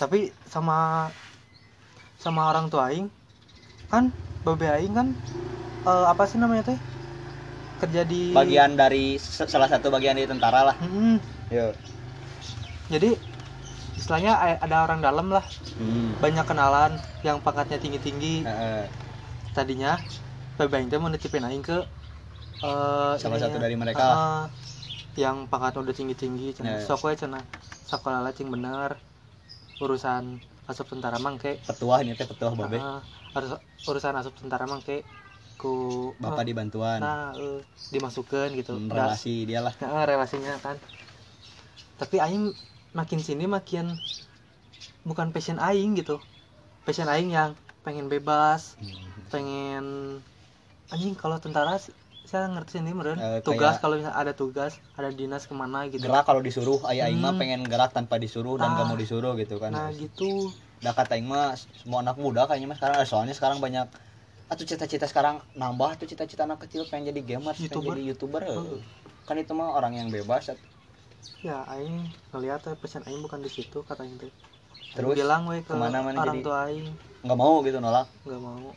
Tapi 0.00 0.18
sama 0.50 1.08
sama 2.18 2.48
orang 2.50 2.66
tua 2.72 2.90
aing 2.90 3.08
kan 3.90 4.08
babe 4.44 4.66
aing 4.66 4.94
kan 4.98 5.08
eh, 5.88 6.04
apa 6.12 6.22
sih 6.30 6.38
namanya 6.42 6.64
teh 6.74 6.78
kerja 7.82 8.02
di 8.06 8.30
bagian 8.30 8.78
dari 8.78 9.18
salah 9.18 9.66
satu 9.66 9.90
bagian 9.90 10.14
di 10.18 10.26
tentara 10.26 10.70
lah 10.72 10.76
Mm-mm. 10.78 11.18
yo 11.50 11.74
jadi 12.92 13.16
istilahnya 13.98 14.60
ada 14.60 14.76
orang 14.84 15.00
dalam 15.02 15.28
lah 15.32 15.44
hmm. 15.78 16.20
banyak 16.22 16.44
kenalan 16.46 16.92
yang 17.26 17.38
pangkatnya 17.42 17.78
tinggi 17.82 18.00
tinggi 18.00 18.34
Heeh. 18.46 18.86
tadinya 19.52 19.98
babe 20.58 20.74
aing 20.78 20.88
teh 20.90 20.98
mau 21.00 21.10
nitipin 21.12 21.44
aing 21.44 21.64
ke 21.64 21.78
eh, 22.62 23.12
salah 23.18 23.38
ininya. 23.38 23.46
satu 23.48 23.58
dari 23.58 23.76
mereka 23.76 24.02
Heeh. 24.02 24.42
yang 25.24 25.44
pangkat 25.50 25.76
udah 25.76 25.94
tinggi 25.94 26.16
tinggi 26.16 26.46
cenah 26.56 26.80
Ya. 26.80 26.86
sok 26.88 27.04
we 27.04 27.12
cenah 27.18 27.44
sekolah 27.90 28.32
cing 28.32 28.48
bener 28.48 28.96
urusan 29.84 30.24
asup 30.70 30.86
tentara 30.88 31.18
mangke 31.20 31.58
petuah 31.68 31.98
ini 32.00 32.16
teh 32.16 32.24
petuah 32.24 32.52
babe 32.56 32.78
urusan 33.88 34.14
asup 34.14 34.34
tentara 34.38 34.68
mangke 34.68 35.02
ku 35.58 35.72
bapak 36.20 36.44
eh, 36.44 36.46
di 36.48 36.54
bantuan 36.54 36.98
nah 37.00 37.32
eh, 37.36 37.60
dimasukkan 37.92 38.48
gitu. 38.56 38.72
Hmm, 38.80 38.88
relasi 38.88 39.44
dia 39.44 39.60
lah. 39.60 39.74
Nah, 39.84 40.08
relasinya 40.08 40.56
kan. 40.64 40.80
Tapi 42.00 42.16
aing 42.24 42.56
makin 42.96 43.20
sini 43.20 43.44
makin 43.44 44.00
bukan 45.04 45.28
passion 45.36 45.60
aing 45.60 45.92
gitu. 46.00 46.16
Passion 46.88 47.04
aing 47.12 47.28
yang 47.28 47.52
pengen 47.84 48.08
bebas 48.08 48.80
Hmm. 48.80 49.28
pengen 49.28 49.84
anjing 50.88 51.12
kalau 51.12 51.36
tentara 51.36 51.76
saya 52.24 52.48
ngerti 52.48 52.80
sendiri 52.80 52.96
meren. 52.96 53.18
Eh, 53.20 53.44
tugas 53.44 53.76
kayak- 53.76 53.80
kalau 53.84 53.96
ada 54.00 54.32
tugas 54.32 54.72
ada 54.96 55.12
dinas 55.12 55.44
ke 55.44 55.52
mana 55.52 55.84
gitu. 55.92 56.00
Gerak 56.00 56.24
kalau 56.24 56.40
disuruh. 56.40 56.80
Ayah 56.88 57.12
aing 57.12 57.20
mah 57.20 57.36
Hmm. 57.36 57.40
pengen 57.44 57.60
gerak 57.68 57.92
tanpa 57.92 58.16
disuruh 58.16 58.56
dan 58.56 58.72
Ah. 58.72 58.76
gak 58.80 58.86
mau 58.88 58.96
disuruh 58.96 59.36
gitu 59.36 59.60
kan. 59.60 59.68
Nah 59.76 59.92
gitu 59.92 60.56
Dah 60.84 60.94
kata 60.98 61.14
mah 61.32 61.54
semua 61.80 61.98
anak 62.04 62.16
muda 62.24 62.40
kayaknya 62.48 62.68
mah 62.70 62.78
sekarang 62.80 62.96
eh, 63.02 63.08
soalnya 63.10 63.34
sekarang 63.38 63.58
banyak 63.64 63.86
atau 64.52 64.64
cita-cita 64.70 65.06
sekarang 65.12 65.36
nambah 65.62 65.90
tuh 66.00 66.06
cita-cita 66.12 66.42
anak 66.48 66.60
kecil 66.64 66.82
pengen 66.90 67.04
jadi 67.10 67.20
gamer 67.30 67.56
pengen 67.68 67.82
YouTuber. 67.82 67.86
jadi 67.88 68.00
youtuber 68.08 68.42
eh. 68.54 68.60
Kan 69.28 69.36
itu 69.42 69.52
mah 69.58 69.68
orang 69.78 69.94
yang 69.98 70.08
bebas 70.16 70.44
ya 71.48 71.56
aing 71.74 71.96
ngeliat 72.30 72.62
eh, 72.70 72.76
passion 72.80 73.02
aing 73.08 73.20
bukan 73.24 73.40
di 73.46 73.50
situ 73.56 73.78
kata 73.88 74.00
aing 74.04 74.16
teh 74.22 74.32
Aing 74.94 75.08
Terus, 75.08 75.18
bilang 75.18 75.42
we 75.50 75.58
ke 75.68 75.72
ke 75.72 75.76
mana 75.82 75.98
mana 76.06 76.20
orang 76.22 76.36
jadi? 76.36 76.42
tua 76.44 76.56
aing. 76.68 76.88
Nggak 77.24 77.38
mau 77.42 77.54
gitu 77.66 77.78
nolak? 77.84 78.06
Nggak 78.26 78.40
mau. 78.46 78.70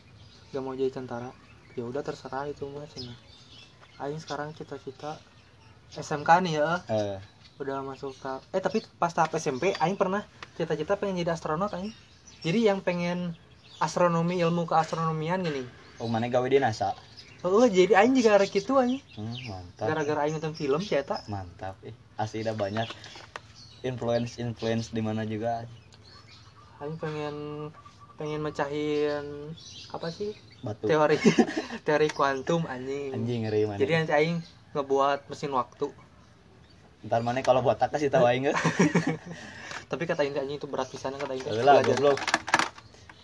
Nggak 0.50 0.62
mau 0.64 0.74
jadi 0.80 0.92
tentara. 0.98 1.30
Ya 1.78 1.84
udah 1.90 2.02
terserah 2.08 2.44
itu 2.52 2.64
mah 2.74 2.86
cenah 2.92 3.18
aing 4.04 4.20
sekarang 4.24 4.50
cita-cita 4.58 5.10
SMK 5.94 6.30
nih 6.44 6.54
ya 6.58 6.68
eh, 6.88 7.20
udah 7.56 7.80
masuk 7.80 8.12
tahap 8.20 8.44
eh 8.52 8.60
tapi 8.60 8.84
pas 9.00 9.08
tahap 9.08 9.32
SMP 9.40 9.72
aing 9.80 9.96
pernah 9.96 10.20
cita-cita 10.60 10.96
pengen 11.00 11.20
jadi 11.24 11.32
astronot 11.36 11.72
aing. 11.72 11.92
Jadi 12.44 12.68
yang 12.68 12.84
pengen 12.84 13.32
astronomi 13.80 14.40
ilmu 14.40 14.68
keastronomian 14.68 15.40
gini. 15.44 15.64
Oh 15.96 16.08
mana 16.08 16.28
gawe 16.28 16.44
di 16.48 16.60
NASA? 16.60 16.92
Oh 17.40 17.64
jadi 17.64 17.96
aing 17.96 18.12
juga 18.12 18.36
gara 18.36 18.46
gitu 18.48 18.76
aing. 18.76 19.00
Hmm, 19.16 19.36
mantap. 19.48 19.88
Gara-gara 19.88 20.20
aing 20.28 20.36
nonton 20.36 20.52
film 20.52 20.80
cerita 20.84 21.24
mantap 21.32 21.80
eh. 21.84 21.96
asli 22.20 22.44
udah 22.44 22.56
banyak 22.56 22.88
influence 23.84 24.36
influence 24.36 24.92
di 24.92 25.00
mana 25.00 25.24
juga. 25.24 25.64
Aing 26.80 27.00
pengen 27.00 27.36
pengen 28.20 28.40
mecahin 28.44 29.56
apa 29.92 30.08
sih? 30.12 30.36
Batu. 30.60 30.88
Teori. 30.88 31.16
Teori 31.88 32.08
kuantum 32.12 32.68
anjing. 32.68 33.16
Anjing 33.16 33.48
ngeri 33.48 33.64
mana? 33.64 33.80
Jadi 33.80 33.92
nanti 33.92 34.12
aing 34.12 34.36
ngebuat 34.76 35.32
mesin 35.32 35.52
waktu 35.56 35.88
ntar 37.06 37.22
mana 37.22 37.40
kalau 37.40 37.62
buat 37.62 37.78
takas 37.78 38.02
kita 38.02 38.18
aing 38.20 38.46
nggak 38.50 38.58
tapi 39.86 40.02
kata 40.02 40.26
aing 40.26 40.50
itu 40.50 40.66
berat 40.66 40.90
pisan 40.90 41.14
kata 41.14 41.30
aing 41.30 41.46
lah 41.62 41.78
goblok. 41.82 42.18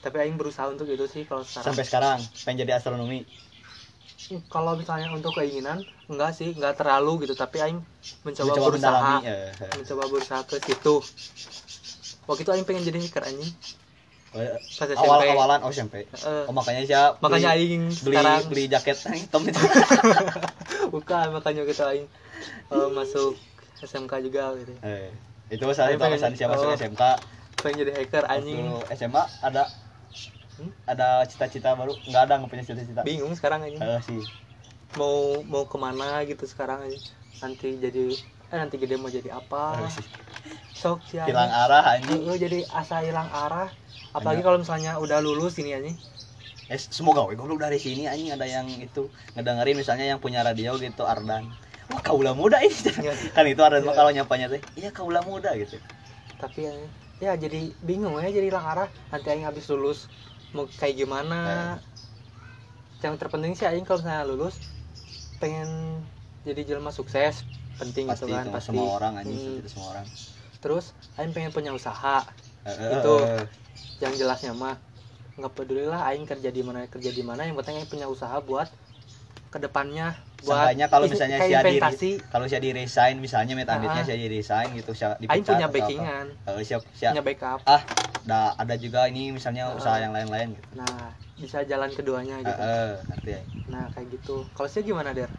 Tapi 0.02 0.16
aing 0.18 0.38
berusaha 0.38 0.66
untuk 0.70 0.86
itu 0.90 1.06
sih 1.10 1.22
kalau 1.26 1.42
sekarang. 1.42 1.66
Sampai 1.70 1.84
sekarang 1.86 2.18
pengen 2.46 2.66
jadi 2.66 2.72
astronomi. 2.78 3.26
Kalau 4.48 4.78
misalnya 4.78 5.10
untuk 5.10 5.34
keinginan 5.34 5.82
enggak 6.06 6.32
sih 6.38 6.54
enggak 6.54 6.78
terlalu 6.78 7.26
gitu. 7.26 7.34
Tapi 7.34 7.58
aing 7.58 7.78
mencoba, 8.22 8.46
mencoba 8.54 8.68
berusaha. 8.70 8.94
mendalami 8.94 9.16
eh. 9.26 9.50
mencoba 9.74 10.02
berusaha 10.06 10.40
ke 10.46 10.56
situ. 10.62 10.94
Waktu 12.30 12.40
itu 12.46 12.50
aing 12.54 12.66
pengen 12.66 12.82
jadi 12.86 12.98
hacker 13.02 13.24
anjing. 13.26 13.52
Eh, 14.32 14.48
pas 14.80 14.88
SMP 14.88 15.04
awal 15.04 15.28
awalan 15.28 15.60
oh 15.60 15.68
SMP 15.68 16.08
Eh, 16.08 16.48
oh 16.48 16.56
makanya 16.56 16.88
siapa 16.88 17.20
makanya 17.20 17.52
aing 17.52 17.92
beli 18.00 18.16
sekarang 18.16 18.40
beli 18.48 18.64
jaket 18.70 18.96
hitam 19.18 19.42
itu. 19.44 19.60
Bukan 20.94 21.26
makanya 21.34 21.66
gitu 21.66 21.82
aing 21.82 22.06
eh, 22.70 22.88
masuk 22.94 23.34
SMK 23.82 24.12
juga 24.22 24.54
gitu 24.56 24.72
eh, 24.80 25.10
itu 25.50 25.62
satu 25.68 25.92
pengen- 25.94 26.16
alasan 26.16 26.32
siapa 26.32 26.54
masuk 26.54 26.70
oh. 26.70 26.74
SMK 26.74 27.02
pengen 27.58 27.76
jadi 27.82 27.92
hacker 27.94 28.24
anjing. 28.26 28.64
SMA 28.90 29.22
ada 29.40 29.66
Hmm? 30.52 30.68
ada 30.84 31.24
cita-cita 31.24 31.72
baru? 31.72 31.96
Nggak 32.04 32.22
ada 32.28 32.34
nggak 32.36 32.50
punya 32.50 32.60
cita-cita. 32.62 33.00
Bingung 33.00 33.32
sekarang 33.32 33.64
anjing. 33.64 33.80
Eh, 33.80 34.00
sih. 34.04 34.20
Mau 34.94 35.40
mau 35.48 35.64
ke 35.64 35.80
mana 35.80 36.20
gitu 36.22 36.44
sekarang 36.44 36.84
aja 36.84 36.98
nanti 37.40 37.80
jadi 37.80 38.12
eh 38.52 38.58
nanti 38.60 38.76
gede 38.76 39.00
mau 39.00 39.08
jadi 39.08 39.32
apa? 39.32 39.80
Sih. 39.88 40.04
sok 40.72 41.00
sih 41.06 41.16
hilang 41.22 41.48
arah 41.48 41.96
anjing. 41.96 42.20
Heeh, 42.20 42.36
jadi 42.36 42.58
asa 42.68 43.00
hilang 43.00 43.30
arah. 43.30 43.72
Apalagi 44.12 44.44
kalau 44.44 44.60
misalnya 44.60 45.00
udah 45.00 45.24
lulus 45.24 45.56
ini 45.56 45.72
anjing. 45.72 45.96
Eh, 46.68 46.76
semoga 46.76 47.24
we 47.24 47.32
goblok 47.32 47.62
dari 47.62 47.80
sini 47.80 48.04
anjing. 48.04 48.28
Ada 48.28 48.44
yang 48.44 48.68
itu 48.68 49.08
ngedengerin 49.32 49.76
misalnya 49.78 50.04
yang 50.04 50.20
punya 50.20 50.44
radio 50.44 50.76
gitu 50.76 51.08
Ardan 51.08 51.48
wah 51.90 52.00
kaula 52.02 52.32
muda 52.36 52.58
ini. 52.62 52.90
Iya. 53.02 53.12
kan 53.34 53.44
itu 53.48 53.60
mah 53.60 53.70
Iya. 53.82 53.92
kalau 53.96 54.10
nyapanya 54.14 54.46
teh. 54.52 54.60
Iya 54.78 54.90
kaula 54.94 55.20
muda 55.24 55.50
gitu. 55.58 55.76
Tapi 56.40 56.60
ya, 56.66 56.72
ya 57.22 57.32
jadi 57.38 57.60
bingung 57.82 58.18
ya 58.18 58.28
jadi 58.30 58.46
hilang 58.50 58.66
arah. 58.66 58.88
Nanti 59.14 59.26
aing 59.30 59.46
habis 59.46 59.66
lulus 59.70 59.98
mau 60.54 60.66
kayak 60.80 60.94
gimana? 61.00 61.40
Yang 63.02 63.14
terpenting 63.18 63.52
sih 63.58 63.66
aing 63.66 63.82
kalau 63.86 63.98
misalnya 64.02 64.24
lulus 64.30 64.62
pengen 65.42 65.68
jadi 66.46 66.62
jelma 66.74 66.90
sukses 66.94 67.42
penting 67.78 68.06
pasti 68.10 68.30
gitu 68.30 68.34
kan 68.38 68.46
itu 68.46 68.50
pasti. 68.54 68.68
semua 68.70 68.88
orang 68.98 69.12
anjing 69.20 69.38
Hmm. 69.38 69.58
itu 69.62 69.68
semua 69.70 69.88
orang. 69.94 70.06
Terus 70.62 70.84
aing 71.18 71.32
pengen 71.34 71.52
punya 71.56 71.70
usaha 71.74 72.16
eh, 72.66 72.90
Itu. 72.94 73.16
eh, 73.26 73.44
yang 74.02 74.14
jelasnya 74.18 74.52
mah 74.54 74.76
nggak 75.38 75.52
peduli 75.56 75.86
lah 75.86 76.02
aing 76.10 76.26
kerja 76.30 76.50
di 76.54 76.62
mana 76.66 76.86
kerja 76.90 77.10
di 77.10 77.22
mana. 77.26 77.42
Yang 77.48 77.56
penting 77.62 77.74
aing 77.82 77.90
punya 77.90 78.06
usaha 78.10 78.36
buat 78.42 78.68
ke 79.52 79.58
depannya 79.60 80.16
Seenggaknya 80.42 80.86
kalau 80.86 81.06
is- 81.06 81.14
misalnya 81.14 81.38
si 81.38 81.54
Adi 81.54 81.78
kalau 82.26 82.44
si 82.44 82.54
Adi 82.54 82.70
resign 82.72 83.14
misalnya 83.16 83.54
met 83.54 83.64
ambitnya 83.64 84.02
Ah. 84.02 84.06
si 84.06 84.10
Adi 84.10 84.26
resign 84.28 84.74
gitu 84.74 84.90
si 84.90 85.02
aing 85.02 85.42
punya 85.42 85.66
backingan. 85.66 86.26
Eh, 86.44 86.62
siap 86.62 86.82
siap. 86.92 87.14
Punya 87.14 87.22
backup. 87.22 87.58
Ada 87.62 88.58
ada 88.58 88.74
juga 88.76 89.06
ini 89.06 89.30
misalnya 89.30 89.70
Ah. 89.70 89.78
usaha 89.78 89.96
yang 89.96 90.10
lain-lain 90.10 90.52
gitu. 90.52 90.66
Nah 90.74 91.14
bisa 91.34 91.62
jalan 91.62 91.88
keduanya 91.88 92.36
gitu. 92.38 92.58
Eh, 92.60 92.94
nanti 93.08 93.30
ya. 93.30 93.40
nah 93.64 93.86
kayak 93.88 94.10
gitu. 94.12 94.42
Kalau 94.52 94.68
sih 94.68 94.82
gimana 94.82 95.10
der? 95.10 95.30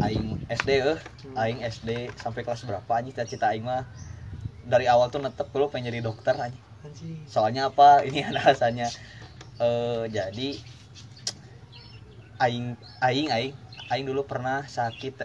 Aing 0.00 0.38
SD 0.48 0.70
eh. 0.80 0.98
Hmm. 1.26 1.34
aing 1.36 1.58
SD 1.60 1.90
sampai 2.14 2.40
kelas 2.40 2.62
berapa 2.64 2.88
anjing? 2.88 3.12
Cita-cita 3.12 3.50
aing 3.50 3.62
mah 3.62 3.84
dari 4.62 4.86
awal 4.86 5.08
tuh 5.08 5.18
netep 5.18 5.50
dulu 5.50 5.66
pengen 5.68 5.90
jadi 5.90 6.00
dokter 6.00 6.34
anjing. 6.34 6.62
Anjing. 6.80 7.20
soalnya 7.26 7.68
apa? 7.68 8.00
Ini 8.06 8.24
ada 8.26 8.40
alasannya. 8.46 8.88
Eh 9.58 10.02
jadi 10.08 10.48
aing 12.40 12.66
aing 13.00 13.28
aing 13.28 13.52
aing 13.90 14.06
dulu 14.06 14.22
pernah 14.22 14.62
sakit 14.70 15.18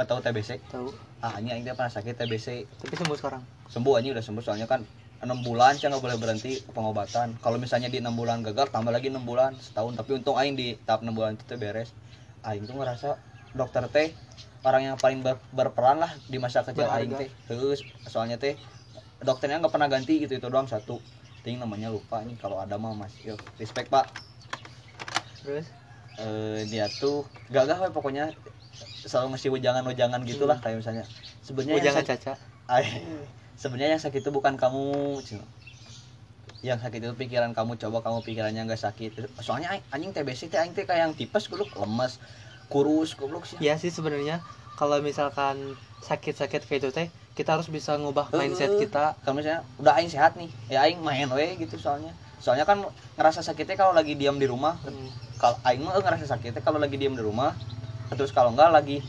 atau 0.00 0.16
TBC 0.24 0.64
tahu. 0.72 0.96
Ah 1.20 1.36
anjing 1.36 1.52
aing 1.52 1.64
dia 1.68 1.76
pernah 1.76 1.92
sakit 1.92 2.16
TBC 2.16 2.64
tapi 2.80 2.94
sembuh 2.96 3.16
sekarang? 3.20 3.42
Sembuh 3.68 4.00
anjing 4.00 4.16
udah 4.16 4.24
sembuh. 4.24 4.42
Soalnya 4.44 4.64
kan 4.64 4.88
enam 5.20 5.44
bulan 5.44 5.76
saya 5.76 5.92
nggak 5.92 6.04
boleh 6.04 6.16
berhenti 6.16 6.56
pengobatan. 6.72 7.36
Kalau 7.40 7.60
misalnya 7.60 7.92
di 7.92 8.00
enam 8.00 8.16
bulan 8.16 8.40
gagal 8.40 8.72
tambah 8.72 8.88
lagi 8.88 9.12
enam 9.12 9.28
bulan 9.28 9.52
setahun. 9.60 9.92
Tapi 10.00 10.10
untung 10.16 10.40
aing 10.40 10.56
di 10.56 10.80
tahap 10.88 11.04
enam 11.04 11.12
bulan 11.12 11.36
itu 11.36 11.56
beres. 11.60 11.92
Aing 12.48 12.64
tuh 12.64 12.80
ngerasa 12.80 13.20
dokter 13.52 13.84
teh 13.92 14.08
orang 14.64 14.92
yang 14.92 14.96
paling 14.96 15.20
ber- 15.20 15.44
berperan 15.52 16.00
lah 16.00 16.16
di 16.24 16.40
masa 16.40 16.64
kecil 16.64 16.88
aing 16.88 17.12
teh. 17.12 17.28
Terus 17.44 17.84
soalnya 18.08 18.40
teh 18.40 18.56
dokternya 19.20 19.60
nggak 19.60 19.72
pernah 19.72 19.88
ganti 19.92 20.16
gitu 20.24 20.32
itu 20.32 20.48
doang 20.48 20.64
satu. 20.64 20.96
Ting 21.44 21.60
namanya 21.60 21.92
lupa 21.92 22.24
nih 22.24 22.40
kalau 22.40 22.56
ada 22.56 22.80
mah 22.80 22.96
mas 22.96 23.12
yo 23.20 23.36
respect 23.60 23.92
pak. 23.92 24.08
Terus 25.44 25.75
Eh, 26.16 26.64
dia 26.72 26.88
tuh 26.88 27.28
gagah 27.52 27.76
we 27.76 27.92
pokoknya 27.92 28.32
selalu 29.04 29.36
ngasih 29.36 29.52
ujangan 29.52 29.84
ujangan 29.84 30.20
gitulah 30.24 30.56
Hmm. 30.56 30.64
kayak 30.64 30.76
misalnya 30.80 31.04
sebenarnya 31.44 31.76
yang 31.76 31.86
jangan 31.92 32.04
sakit- 32.08 32.20
caca 32.24 32.32
sebenarnya 33.56 33.90
yang 33.96 34.02
sakit 34.02 34.20
itu 34.24 34.30
bukan 34.32 34.56
kamu 34.56 35.20
yang 36.64 36.80
sakit 36.80 37.04
itu 37.04 37.14
pikiran 37.14 37.52
kamu 37.52 37.76
coba 37.76 38.00
kamu 38.00 38.24
pikirannya 38.24 38.64
nggak 38.64 38.80
sakit 38.80 39.12
soalnya 39.44 39.76
anjing 39.92 40.16
TBC 40.16 40.48
teh 40.48 40.56
aing 40.56 40.72
teh 40.72 40.88
kayak 40.88 41.04
yang 41.04 41.12
tipes 41.12 41.52
goblok 41.52 41.76
lemes 41.76 42.16
kurus 42.72 43.12
goblok 43.12 43.44
sih 43.44 43.60
ya 43.60 43.76
sih 43.76 43.92
sebenarnya 43.92 44.40
kalau 44.72 45.04
misalkan 45.04 45.76
sakit-sakit 46.00 46.64
kayak 46.64 46.80
itu 46.80 46.90
teh 46.96 47.08
kita 47.36 47.60
harus 47.60 47.68
bisa 47.68 47.92
ngubah 48.00 48.32
Heeh. 48.32 48.40
mindset 48.40 48.72
kita 48.80 49.20
kalau 49.20 49.36
misalnya 49.36 49.68
udah 49.76 49.92
aing 50.00 50.08
sehat 50.08 50.32
nih 50.40 50.48
ya 50.72 50.88
aing 50.88 51.04
main 51.04 51.28
we 51.28 51.60
gitu 51.60 51.76
soalnya 51.76 52.16
soalnya 52.40 52.64
kan 52.64 52.80
ngerasa 53.20 53.44
sakitnya 53.44 53.76
kalau 53.76 53.92
lagi 53.92 54.16
diam 54.16 54.40
di 54.40 54.48
rumah 54.48 54.80
Hmm. 54.80 55.12
Kalau 55.36 55.56
aing 55.68 55.84
mah 55.84 56.00
ngerasa 56.00 56.24
sakitnya 56.24 56.60
kalau 56.64 56.80
lagi 56.80 56.96
diam 56.96 57.12
di 57.12 57.22
rumah. 57.22 57.52
Terus 58.12 58.32
kalau 58.32 58.54
enggak 58.54 58.72
lagi 58.72 59.02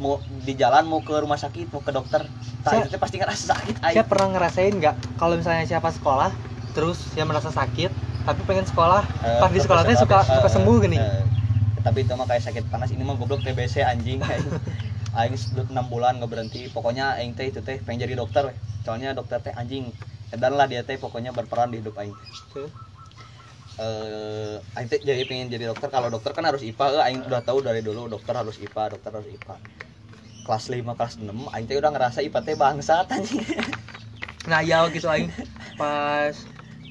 mau 0.00 0.18
di 0.42 0.58
jalan 0.58 0.90
mau 0.90 0.98
ke 1.04 1.14
rumah 1.14 1.38
sakit 1.38 1.70
mau 1.70 1.82
ke 1.84 1.92
dokter. 1.94 2.24
Saya- 2.64 2.88
itu 2.88 2.96
pasti 2.96 3.16
ngerasa 3.20 3.44
sakit 3.54 3.74
aing. 3.84 3.96
saya 4.00 4.04
pernah 4.08 4.28
ngerasain 4.34 4.72
nggak? 4.74 4.94
Kalau 5.20 5.34
misalnya 5.36 5.64
siapa 5.68 5.92
sekolah 5.92 6.30
terus 6.74 6.98
dia 7.14 7.22
merasa 7.22 7.52
sakit 7.52 7.92
tapi 8.24 8.40
pengen 8.48 8.64
sekolah. 8.64 9.04
Eh, 9.04 9.40
pas 9.40 9.50
di 9.52 9.60
ke 9.60 9.64
sekolah 9.68 9.82
teh 9.84 9.96
suka 10.00 10.18
eh, 10.24 10.26
suka 10.40 10.48
eh, 10.48 10.52
sembuh 10.52 10.76
gini. 10.80 10.98
Eh. 10.98 11.22
tapi 11.84 12.00
itu 12.00 12.16
mah 12.16 12.24
kayak 12.24 12.42
sakit 12.48 12.64
panas. 12.72 12.88
Ini 12.96 13.04
mah 13.04 13.14
goblok 13.20 13.44
TBC 13.44 13.84
anjing. 13.84 14.24
Aing 15.14 15.36
aing 15.36 15.36
6 15.36 15.68
bulan 15.92 16.16
nggak 16.16 16.30
berhenti. 16.32 16.66
Pokoknya 16.72 17.20
aing 17.20 17.36
teh 17.36 17.52
itu 17.52 17.60
teh 17.60 17.76
pengen 17.84 18.08
jadi 18.08 18.16
dokter. 18.16 18.56
Soalnya 18.82 19.12
dokter 19.12 19.38
teh 19.44 19.52
anjing. 19.52 19.92
Edan 20.32 20.56
lah 20.56 20.64
dia 20.66 20.80
teh 20.82 20.96
pokoknya 20.96 21.30
berperan 21.36 21.70
di 21.70 21.84
hidup 21.84 21.94
aing 22.00 22.16
Eh 23.74 24.54
aing 24.78 24.86
teh 24.90 25.00
jadi 25.02 25.22
pengen 25.26 25.50
jadi 25.50 25.64
dokter. 25.74 25.88
Kalau 25.90 26.06
dokter 26.14 26.30
kan 26.30 26.44
harus 26.46 26.62
IPA 26.62 26.86
eh, 26.94 27.02
aing 27.10 27.26
udah 27.26 27.42
tahu 27.42 27.58
dari 27.58 27.82
dulu 27.82 28.06
dokter 28.06 28.34
harus 28.38 28.56
IPA 28.62 28.94
dokter 28.94 29.10
harus 29.10 29.26
IPA 29.26 29.56
kelas 30.46 30.64
5 30.70 30.92
kelas 30.94 31.14
6 31.18 31.38
aing 31.50 31.66
teh 31.66 31.76
udah 31.82 31.90
ngerasa 31.90 32.18
IPA 32.22 32.40
teh 32.46 32.54
bangsat 32.54 33.06
anjing. 33.10 33.42
Nah 34.50 34.60
iya 34.60 34.84
gitu 34.92 35.08
aing. 35.10 35.32
Pas 35.80 36.36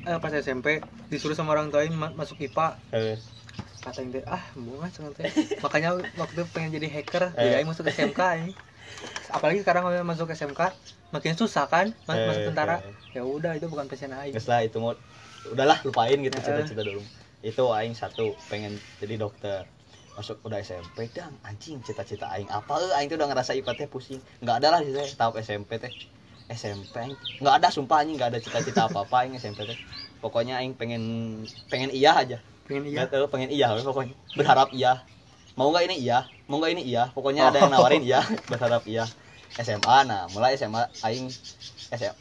eh, 0.09 0.17
pas 0.19 0.33
SMP 0.33 0.67
disuruh 1.07 1.37
sama 1.37 1.53
orang 1.55 1.71
tua 1.71 1.85
aing 1.85 1.95
ma- 1.95 2.11
masuk 2.11 2.35
IPA 2.43 2.67
Eh, 2.91 3.15
kata 3.85 4.03
aing 4.03 4.11
teh 4.11 4.23
ah 4.27 4.43
bunga 4.57 4.87
cenah 4.91 5.11
teh. 5.15 5.29
Makanya 5.63 5.89
waktu 6.19 6.33
itu 6.35 6.43
pengen 6.51 6.71
jadi 6.75 6.87
hacker 6.91 7.23
Eh. 7.37 7.47
jadi 7.47 7.53
aing 7.63 7.69
masuk 7.69 7.85
SMK 7.87 8.21
ini 8.43 8.51
apalagi 9.31 9.59
sekarang 9.63 9.87
kalau 9.87 10.03
masuk 10.03 10.27
SMK 10.35 10.61
makin 11.15 11.33
susah 11.39 11.65
kan 11.69 11.93
mas- 12.09 12.19
Eh, 12.19 12.27
masuk 12.27 12.43
tentara. 12.51 12.77
Eh. 12.83 12.93
ya 13.15 13.23
udah 13.23 13.55
itu 13.55 13.69
bukan 13.71 13.85
passion 13.87 14.11
aing. 14.11 14.33
Geus 14.35 14.49
lah 14.51 14.65
itu 14.65 14.77
mau 14.83 14.97
udahlah 15.51 15.79
lupain 15.83 16.15
gitu 16.19 16.37
cita-cita 16.39 16.81
dulu. 16.85 17.01
Itu 17.43 17.73
aing 17.75 17.95
satu 17.97 18.37
pengen 18.47 18.79
jadi 19.03 19.19
dokter. 19.19 19.67
Masuk 20.13 20.39
udah 20.45 20.61
SMP 20.61 21.09
dang 21.09 21.33
anjing 21.41 21.81
cita-cita 21.81 22.29
aing 22.29 22.45
apa 22.53 22.77
eh 22.77 22.91
aing 23.01 23.09
tuh 23.09 23.17
udah 23.17 23.27
ngerasa 23.33 23.57
IPA 23.57 23.73
teh 23.75 23.87
pusing. 23.89 24.21
Enggak 24.39 24.61
ada 24.63 24.67
lah 24.77 24.79
di 24.85 24.93
teh 24.93 25.09
tahap 25.17 25.35
SMP 25.41 25.81
teh. 25.81 25.91
SMP 26.53 26.93
aing 27.01 27.17
enggak 27.41 27.55
ada 27.59 27.67
sumpah 27.73 28.05
anjing 28.05 28.15
enggak 28.15 28.37
ada 28.37 28.39
cita-cita 28.39 28.85
apa-apa 28.85 29.25
aing 29.25 29.35
SMP 29.41 29.65
teh. 29.65 29.77
Pokoknya 30.21 30.61
aing 30.61 30.77
pengen 30.77 31.03
pengen 31.67 31.89
iya 31.91 32.13
aja. 32.15 32.37
pengen 32.63 32.87
iya 32.87 33.03
Nggak 33.03 33.11
tahu 33.11 33.25
pengen 33.27 33.49
iya 33.51 33.67
pokoknya. 33.81 34.15
Berharap 34.37 34.69
iya. 34.71 35.03
Mau 35.53 35.69
nggak 35.69 35.85
ini 35.85 35.95
iya, 36.01 36.25
mau 36.49 36.57
nggak 36.57 36.71
ini 36.73 36.83
iya. 36.87 37.13
Pokoknya 37.13 37.53
ada 37.53 37.61
yang 37.61 37.73
nawarin 37.73 38.01
iya, 38.01 38.25
berharap 38.51 38.85
iya. 38.89 39.05
SMA 39.53 39.97
nah, 40.09 40.25
mulai 40.33 40.57
SMA 40.57 40.89
aing 41.05 41.29
SMA, 41.93 42.13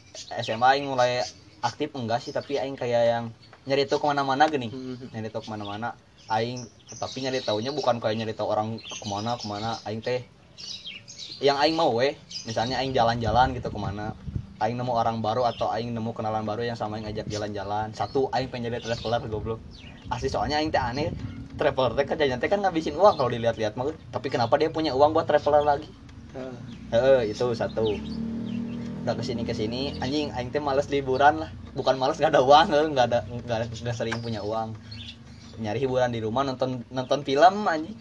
SMA 0.45 0.67
aing 0.77 0.85
mulai 0.85 1.25
aktif 1.63 1.89
enggak 1.95 2.19
sih 2.23 2.31
tapi 2.35 2.59
aing 2.61 2.75
kayak 2.75 3.03
yang 3.11 3.25
nyari 3.67 3.87
tahu 3.87 3.99
ke 4.03 4.07
mana-mana 4.11 4.43
gini. 4.51 4.67
Hmm. 4.69 5.07
nyari 5.13 5.29
tahu 5.31 5.43
ke 5.47 5.51
mana-mana 5.53 5.95
aing 6.27 6.67
tapi 7.01 7.17
nyari 7.25 7.39
taunya 7.41 7.71
bukan 7.73 7.97
kayak 7.97 8.15
nyari 8.19 8.33
tahu 8.37 8.47
orang 8.53 8.69
ke 9.01 9.07
mana 9.07 9.31
ke 9.39 9.45
mana. 9.47 9.69
Aing 9.87 10.01
teh 10.05 10.21
yang 11.43 11.57
aing 11.59 11.75
mau 11.75 11.91
weh 11.99 12.13
misalnya 12.47 12.79
aing 12.79 12.93
jalan-jalan 12.95 13.55
gitu 13.57 13.69
ke 13.71 13.79
mana. 13.79 14.13
Aing 14.61 14.79
nemu 14.79 14.93
orang 14.95 15.19
baru 15.19 15.43
atau 15.43 15.67
aing 15.75 15.91
nemu 15.91 16.11
kenalan 16.15 16.45
baru 16.47 16.63
yang 16.63 16.77
sama 16.79 16.99
aing 16.99 17.05
ngajak 17.09 17.27
jalan-jalan. 17.27 17.91
Satu 17.91 18.29
aing 18.31 18.47
pengen 18.51 18.71
jadi 18.71 18.79
traveler 18.83 19.21
goblok. 19.27 19.59
Asli 20.13 20.29
soalnya 20.31 20.59
aing 20.61 20.71
teh 20.71 20.79
aneh 20.79 21.09
traveler 21.59 21.91
teh 21.97 22.05
kerjanya 22.07 22.37
teh 22.39 22.49
kan 22.51 22.59
ngabisin 22.63 22.95
uang 22.95 23.15
kalau 23.19 23.29
dilihat-lihat 23.33 23.73
mah. 23.75 23.91
Tapi 24.13 24.27
kenapa 24.31 24.55
dia 24.59 24.69
punya 24.71 24.91
uang 24.95 25.11
buat 25.15 25.25
traveler 25.27 25.63
lagi? 25.63 25.87
Eh, 26.33 26.53
Heeh, 26.93 27.33
itu 27.33 27.45
satu. 27.57 27.97
Udah 29.03 29.19
ke 29.19 29.23
sini 29.27 29.43
ke 29.43 29.51
sini, 29.51 29.91
anjing, 29.99 30.31
aing 30.31 30.47
teh 30.47 30.63
males 30.63 30.87
liburan 30.87 31.43
lah. 31.43 31.51
Bukan 31.75 31.99
males 31.99 32.15
gak 32.15 32.31
ada 32.31 32.39
uang, 32.39 32.71
nggak 32.95 33.05
ada 33.11 33.19
nggak 33.27 33.57
ada- 33.59 33.69
nggak 33.83 33.95
sering 33.99 34.15
punya 34.23 34.39
uang. 34.39 34.71
Nyari 35.59 35.83
hiburan 35.83 36.07
di 36.15 36.23
rumah 36.23 36.47
nonton 36.47 36.87
nonton 36.87 37.19
film 37.27 37.67
anjing. 37.67 37.91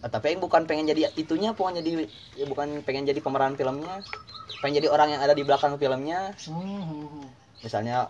Eh, 0.00 0.08
Tapi 0.08 0.32
aing 0.32 0.40
bukan 0.40 0.64
pengen 0.64 0.88
jadi 0.88 1.12
itunya, 1.12 1.52
bukan 1.52 1.76
jadi 1.76 2.08
ya 2.40 2.48
bukan 2.48 2.80
pengen 2.88 3.04
jadi 3.04 3.20
pemeran 3.20 3.52
filmnya. 3.52 4.00
Pengen 4.64 4.80
jadi 4.80 4.88
orang 4.88 5.12
yang 5.12 5.20
ada 5.20 5.36
di 5.36 5.44
belakang 5.44 5.76
filmnya. 5.76 6.32
Misalnya 7.60 8.08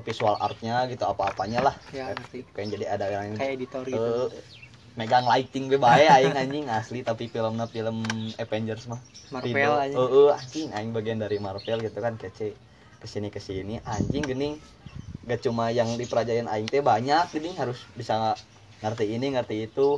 visual 0.00 0.32
artnya 0.40 0.88
gitu 0.88 1.04
apa-apanya 1.04 1.60
lah. 1.60 1.74
ya 1.92 2.16
Pengen 2.56 2.80
jadi 2.80 2.96
ada 2.96 3.04
yang 3.12 3.36
kayak 3.36 3.52
editor 3.60 3.84
gitu 3.84 4.32
eh, 4.32 4.57
megang 4.98 5.26
lighting 5.32 5.64
be 5.72 5.76
bae 5.86 6.04
aing 6.16 6.34
anjing. 6.40 6.64
Asli 6.78 6.98
tapi 7.08 7.24
filmnya 7.34 7.66
film 7.74 7.96
Avengers 8.42 8.84
mah. 8.92 9.00
Marvel 9.34 9.72
aja. 9.84 9.96
Oh, 10.00 10.08
oh, 10.18 10.28
anjing 10.40 10.68
aing 10.76 10.92
bagian 10.96 11.18
dari 11.24 11.38
Marvel 11.46 11.78
gitu 11.86 11.98
kan 12.06 12.14
kece. 12.22 12.48
Ke 13.00 13.06
sini 13.12 13.28
ke 13.34 13.40
sini 13.48 13.74
anjing 13.94 14.24
gening 14.30 14.54
gak 15.30 15.40
cuma 15.46 15.64
yang 15.78 15.90
dipelajarin 16.00 16.48
aing 16.52 16.68
teh 16.72 16.82
banyak 16.92 17.24
gening 17.34 17.54
harus 17.62 17.78
bisa 18.00 18.14
ngerti 18.82 19.04
ini 19.16 19.26
ngerti 19.34 19.56
itu. 19.68 19.88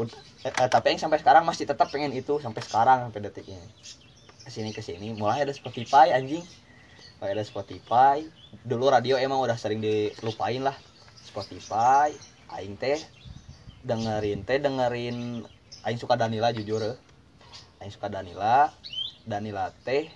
Ud- 0.00 0.16
eh, 0.46 0.70
tapi 0.74 0.86
aing 0.94 1.02
sampai 1.04 1.18
sekarang 1.22 1.44
masih 1.50 1.66
tetap 1.70 1.88
pengen 1.94 2.12
itu 2.20 2.34
sampai 2.44 2.62
sekarang 2.66 2.98
sampai 3.08 3.20
detik 3.26 3.46
ini. 3.54 3.68
Ke 4.44 4.50
sini 4.54 4.70
ke 4.76 4.82
sini 4.88 5.08
mulai 5.20 5.38
ada 5.44 5.54
Spotify 5.60 6.06
anjing. 6.18 6.44
Mulai 7.20 7.32
ada 7.38 7.44
Spotify. 7.46 8.18
Dulu 8.70 8.86
radio 8.94 9.14
emang 9.20 9.40
udah 9.44 9.56
sering 9.62 9.80
dilupain 9.84 10.62
lah 10.68 10.76
Spotify. 11.22 12.08
Aing 12.50 12.74
teh 12.82 13.00
dengerin 13.80 14.44
teh 14.44 14.60
dengerin 14.60 15.40
aing 15.86 15.98
suka 16.00 16.14
Danila 16.20 16.52
jujur 16.52 16.80
eh. 16.84 16.96
Aing 17.80 17.92
suka 17.92 18.12
Danila. 18.12 18.68
Danila 19.24 19.72
teh 19.86 20.08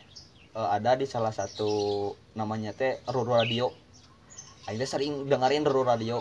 eh, 0.55 0.69
ada 0.77 0.97
di 1.01 1.09
salah 1.09 1.33
satu 1.33 2.13
namanya 2.37 2.77
teh 2.77 3.01
Ruru 3.09 3.33
Radio. 3.33 3.73
Aing 4.69 4.77
teh 4.81 4.89
sering 4.89 5.29
dengerin 5.29 5.65
Ruru 5.65 5.85
Radio. 5.89 6.21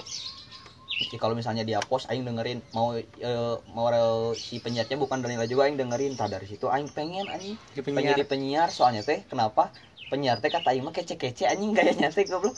Jadi 0.93 1.17
kalau 1.19 1.35
misalnya 1.35 1.67
dia 1.67 1.83
post 1.83 2.07
Aing 2.07 2.23
dengerin. 2.23 2.63
Mau 2.71 2.95
eh, 2.95 3.55
mau 3.75 3.91
si 4.37 4.63
penyiarnya 4.63 4.95
bukan 4.95 5.19
Danila 5.19 5.43
juga 5.43 5.67
Aing 5.67 5.75
dengerin. 5.75 6.15
Tah 6.15 6.31
dari 6.31 6.47
situ 6.47 6.71
Aing 6.71 6.87
pengen 6.95 7.27
Aing 7.27 7.59
di 7.75 7.81
pengen 7.83 8.07
penyiar. 8.07 8.15
jadi 8.15 8.23
penyiar. 8.23 8.69
Soalnya 8.71 9.03
teh 9.03 9.27
kenapa? 9.27 9.75
Penyiar 10.07 10.39
teh 10.39 10.47
kata 10.47 10.71
Aing 10.71 10.87
mah 10.87 10.95
kece-kece 10.95 11.43
anjing 11.49 11.75
gayanya 11.75 12.07
teh 12.07 12.23
goblok 12.23 12.55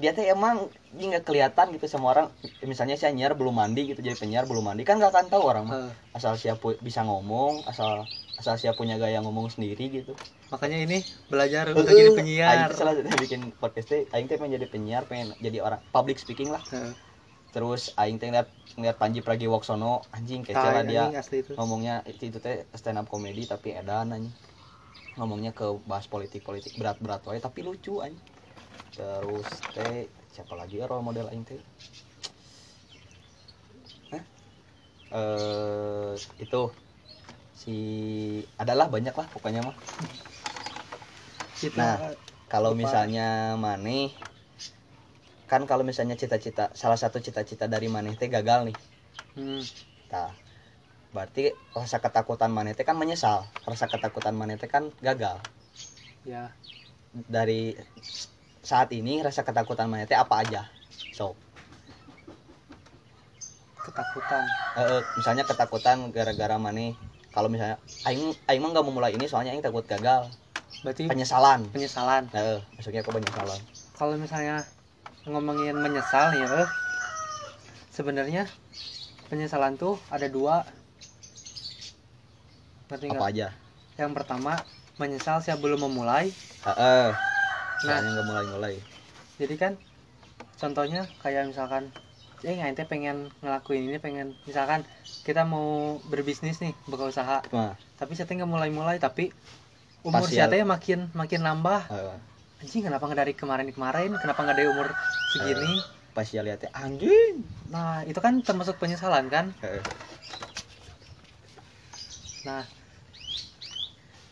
dia 0.00 0.10
teh 0.16 0.26
emang 0.28 0.68
dia 0.96 1.06
nggak 1.12 1.24
kelihatan 1.28 1.66
gitu 1.76 1.86
sama 1.90 2.06
orang. 2.14 2.26
Misalnya 2.64 2.96
si 2.96 3.04
penyiar 3.04 3.36
belum 3.36 3.54
mandi 3.54 3.92
gitu 3.92 4.00
jadi 4.00 4.16
penyiar 4.16 4.44
belum 4.48 4.64
mandi 4.64 4.82
kan 4.88 4.96
nggak 4.96 5.12
akan 5.12 5.26
tahu 5.28 5.42
orang 5.44 5.64
mah. 5.68 5.78
Asal 6.16 6.34
siap 6.40 6.58
pu- 6.62 6.80
bisa 6.80 7.04
ngomong 7.04 7.66
asal 7.68 8.08
asal 8.34 8.54
siap 8.58 8.74
punya 8.80 8.96
gaya 8.98 9.20
ngomong 9.22 9.52
sendiri 9.52 9.90
gitu. 9.92 10.12
Makanya 10.50 10.78
ini 10.86 10.98
belajar 11.30 11.70
untuk 11.70 11.86
jadi 11.86 12.02
Aing 12.02 12.16
penyiar 12.18 12.68
teh 12.70 12.76
salah 12.78 12.94
satu 12.98 13.16
bikin 13.20 13.40
podcast 13.60 13.86
teh 13.92 14.00
aing 14.14 14.26
teh 14.30 14.36
pengen 14.40 14.56
jadi 14.58 14.66
penyiar 14.70 15.02
pengen 15.10 15.36
jadi 15.38 15.58
orang 15.60 15.80
public 15.94 16.16
speaking 16.18 16.50
lah. 16.50 16.62
Eh, 16.72 16.92
terus 17.54 17.92
aing 18.00 18.16
teh 18.18 18.28
ngeliat 18.30 18.48
ngeliat 18.74 18.96
Panji 18.98 19.20
Pragiwaksono 19.22 20.02
anjing 20.10 20.42
kece 20.42 20.58
ah, 20.58 20.72
lah 20.74 20.82
dia. 20.82 21.04
itu 21.14 21.54
ngomongnya 21.54 22.02
itu, 22.10 22.22
itu 22.30 22.38
teh 22.42 22.66
stand 22.74 22.98
up 22.98 23.06
comedy 23.06 23.46
tapi 23.46 23.76
edan 23.76 24.10
anjing. 24.10 24.34
Ngomongnya 25.14 25.54
ke 25.54 25.66
bahas 25.86 26.10
politik 26.10 26.42
politik 26.42 26.74
berat 26.74 26.98
berat 26.98 27.22
wae 27.30 27.38
tapi 27.38 27.62
lucu 27.62 28.02
anjing 28.02 28.18
terus 28.96 29.48
teh 29.74 29.96
siapa 30.34 30.54
lagi 30.60 30.74
ya 30.80 30.86
role 30.90 31.06
model 31.08 31.26
aing 31.30 31.44
teh 31.48 31.60
eh 34.12 34.24
itu 36.42 36.60
si 37.54 37.74
adalah 38.62 38.86
banyak 38.94 39.14
lah 39.14 39.26
pokoknya 39.34 39.60
mah 39.66 39.76
Nah. 41.78 41.96
kalau 42.52 42.72
misalnya 42.76 43.56
maneh 43.64 44.10
kan 45.50 45.62
kalau 45.70 45.84
misalnya 45.88 46.16
cita-cita 46.20 46.64
salah 46.80 46.98
satu 47.02 47.18
cita-cita 47.26 47.64
dari 47.74 47.88
maneh 47.94 48.14
teh 48.20 48.28
gagal 48.36 48.60
nih 48.68 48.76
hmm, 49.36 49.62
Nah, 50.12 50.30
berarti 51.14 51.44
rasa 51.78 51.98
ketakutan 52.04 52.50
maneh 52.56 52.74
teh 52.78 52.86
kan 52.88 52.96
menyesal. 53.02 53.38
Rasa 53.70 53.86
ketakutan 53.92 54.34
maneh 54.40 54.56
teh 54.60 54.70
kan 54.74 54.84
gagal. 55.06 55.36
ya 56.24 56.56
Dari 57.14 57.78
saat 58.64 58.88
ini 58.96 59.20
rasa 59.20 59.44
ketakutan 59.44 59.86
maneh 59.92 60.08
teh 60.08 60.16
apa 60.16 60.40
aja? 60.42 60.66
So, 61.12 61.36
ketakutan 63.84 64.42
eh, 64.80 65.00
misalnya 65.14 65.44
ketakutan 65.44 66.08
gara-gara 66.10 66.56
maneh 66.56 66.96
kalau 67.36 67.52
misalnya 67.52 67.76
aing 68.08 68.32
aing 68.48 68.60
mah 68.64 68.70
nggak 68.72 68.84
mau 68.88 68.94
mulai 68.96 69.12
ini 69.12 69.28
soalnya 69.28 69.52
aing 69.52 69.60
takut 69.64 69.84
gagal. 69.84 70.32
berarti 70.84 71.08
Penyesalan. 71.08 71.60
penyesalan 71.72 72.28
eh, 72.32 72.60
maksudnya 72.76 73.00
aku 73.04 73.12
penyesalan. 73.12 73.60
kalau 73.96 74.14
misalnya 74.16 74.64
ngomongin 75.28 75.76
menyesal 75.80 76.32
ya 76.36 76.68
sebenarnya 77.92 78.44
penyesalan 79.32 79.76
tuh 79.80 79.96
ada 80.12 80.28
dua 80.28 80.64
nggak 82.88 83.16
Apa 83.20 83.26
aja? 83.32 83.48
yang 84.00 84.12
pertama 84.16 84.60
menyesal 85.00 85.40
saya 85.44 85.56
belum 85.60 85.88
memulai 85.88 86.30
Heeh. 86.64 87.33
Nah. 87.82 87.98
Soalnya 87.98 88.10
nggak 88.14 88.28
mulai-mulai. 88.28 88.74
jadi 89.34 89.54
kan 89.58 89.72
contohnya 90.54 91.10
kayak 91.18 91.50
misalkan 91.50 91.90
eh 92.46 92.54
nggak 92.54 92.70
ente 92.70 92.84
pengen 92.86 93.34
ngelakuin 93.42 93.90
ini 93.90 93.98
pengen 93.98 94.30
misalkan 94.46 94.86
kita 95.26 95.42
mau 95.42 95.98
berbisnis 96.06 96.62
nih 96.62 96.70
buka 96.86 97.10
usaha 97.10 97.42
Nah, 97.50 97.74
tapi 97.98 98.14
saya 98.14 98.30
nggak 98.30 98.46
mulai-mulai 98.46 99.02
tapi 99.02 99.34
umur 100.06 100.22
saya 100.30 100.46
ya- 100.46 100.62
makin 100.62 101.10
makin 101.10 101.42
nambah 101.42 101.90
heeh. 101.90 102.18
anjing 102.62 102.86
kenapa 102.86 103.10
nggak 103.10 103.20
dari 103.26 103.34
kemarin-kemarin 103.34 104.14
kenapa 104.22 104.38
nggak 104.38 104.56
dari 104.56 104.68
umur 104.70 104.86
segini 105.34 105.82
pas 106.14 106.30
dia 106.30 106.46
lihatnya 106.46 106.70
anjing. 106.70 107.42
nah 107.74 108.06
itu 108.06 108.22
kan 108.22 108.38
termasuk 108.38 108.78
penyesalan 108.78 109.26
kan 109.26 109.50
Heeh. 109.66 109.82
nah 112.46 112.62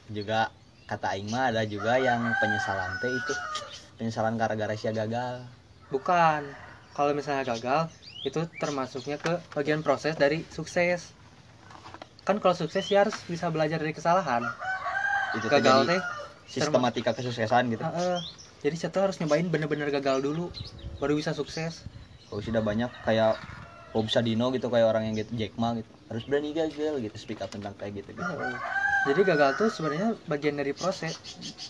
juga 0.07 0.53
kata 0.93 1.07
aing 1.15 1.29
mah 1.35 1.45
ada 1.51 1.63
juga 1.75 1.93
yang 2.09 2.23
penyesalan 2.41 2.93
teh 3.01 3.13
itu. 3.21 3.33
Penyesalan 3.99 4.35
gara-gara 4.41 4.75
sia 4.81 4.93
gagal. 5.01 5.35
Bukan. 5.95 6.43
Kalau 6.97 7.13
misalnya 7.19 7.45
gagal 7.53 7.83
itu 8.29 8.39
termasuknya 8.61 9.17
ke 9.25 9.33
bagian 9.57 9.81
proses 9.87 10.15
dari 10.23 10.39
sukses. 10.57 11.01
Kan 12.27 12.37
kalau 12.43 12.55
sukses 12.63 12.85
ya 12.93 12.99
harus 13.03 13.17
bisa 13.33 13.47
belajar 13.55 13.79
dari 13.83 13.95
kesalahan. 13.99 14.43
Itu 15.33 15.47
gagal 15.49 15.79
jadi 15.79 15.89
teh 15.91 16.01
sistematika 16.55 17.11
kesuksesan 17.17 17.65
gitu. 17.73 17.85
Heeh. 17.85 18.17
jadi 18.63 18.77
saya 18.79 18.91
tuh 18.95 19.03
harus 19.11 19.17
nyobain 19.19 19.47
bener-bener 19.53 19.89
gagal 19.97 20.19
dulu 20.27 20.45
baru 21.03 21.13
bisa 21.21 21.33
sukses. 21.35 21.75
Kalau 22.29 22.43
sudah 22.47 22.63
banyak 22.69 22.91
kayak 23.07 23.31
Bob 23.93 24.07
Sadino 24.15 24.47
gitu 24.57 24.67
kayak 24.73 24.87
orang 24.91 25.05
yang 25.11 25.15
gitu 25.21 25.33
Jack 25.41 25.53
Ma 25.61 25.69
gitu. 25.79 25.91
Harus 26.09 26.25
berani 26.29 26.51
gagal 26.61 26.95
gitu 27.05 27.17
speak 27.25 27.41
up 27.45 27.51
tentang 27.55 27.75
kayak 27.79 27.93
gitu 28.05 28.11
gitu 28.21 28.29
Heeh. 28.31 28.63
Jadi 29.03 29.21
gagal 29.35 29.51
tuh 29.59 29.69
sebenarnya 29.69 30.09
bagian 30.31 30.57
dari 30.61 30.73
proses 30.75 31.13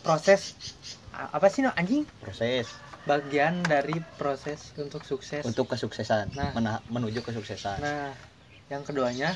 proses 0.05 0.40
apa 1.12 1.47
sih 1.53 1.61
no, 1.64 1.71
anjing 1.77 2.05
proses 2.21 2.66
bagian 3.09 3.55
dari 3.66 3.99
proses 4.21 4.73
untuk 4.79 5.03
sukses 5.03 5.42
untuk 5.42 5.66
kesuksesan 5.73 6.31
Nah. 6.38 6.53
mena- 6.57 6.85
menuju 6.87 7.21
kesuksesan 7.27 7.79
Nah, 7.83 8.14
yang 8.73 8.83
keduanya 8.88 9.31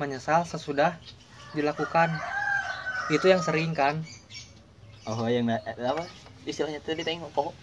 menyesal 0.00 0.42
sesudah 0.48 0.96
dilakukan. 1.56 2.10
Itu 3.10 3.26
yang 3.32 3.42
sering 3.42 3.72
kan? 3.74 3.96
oh 5.08 5.26
yang 5.28 5.46
eh, 5.50 5.60
apa 5.76 6.02
istilahnya 6.46 6.80
tadi 6.84 7.02
tengok 7.06 7.30
pokok 7.36 7.54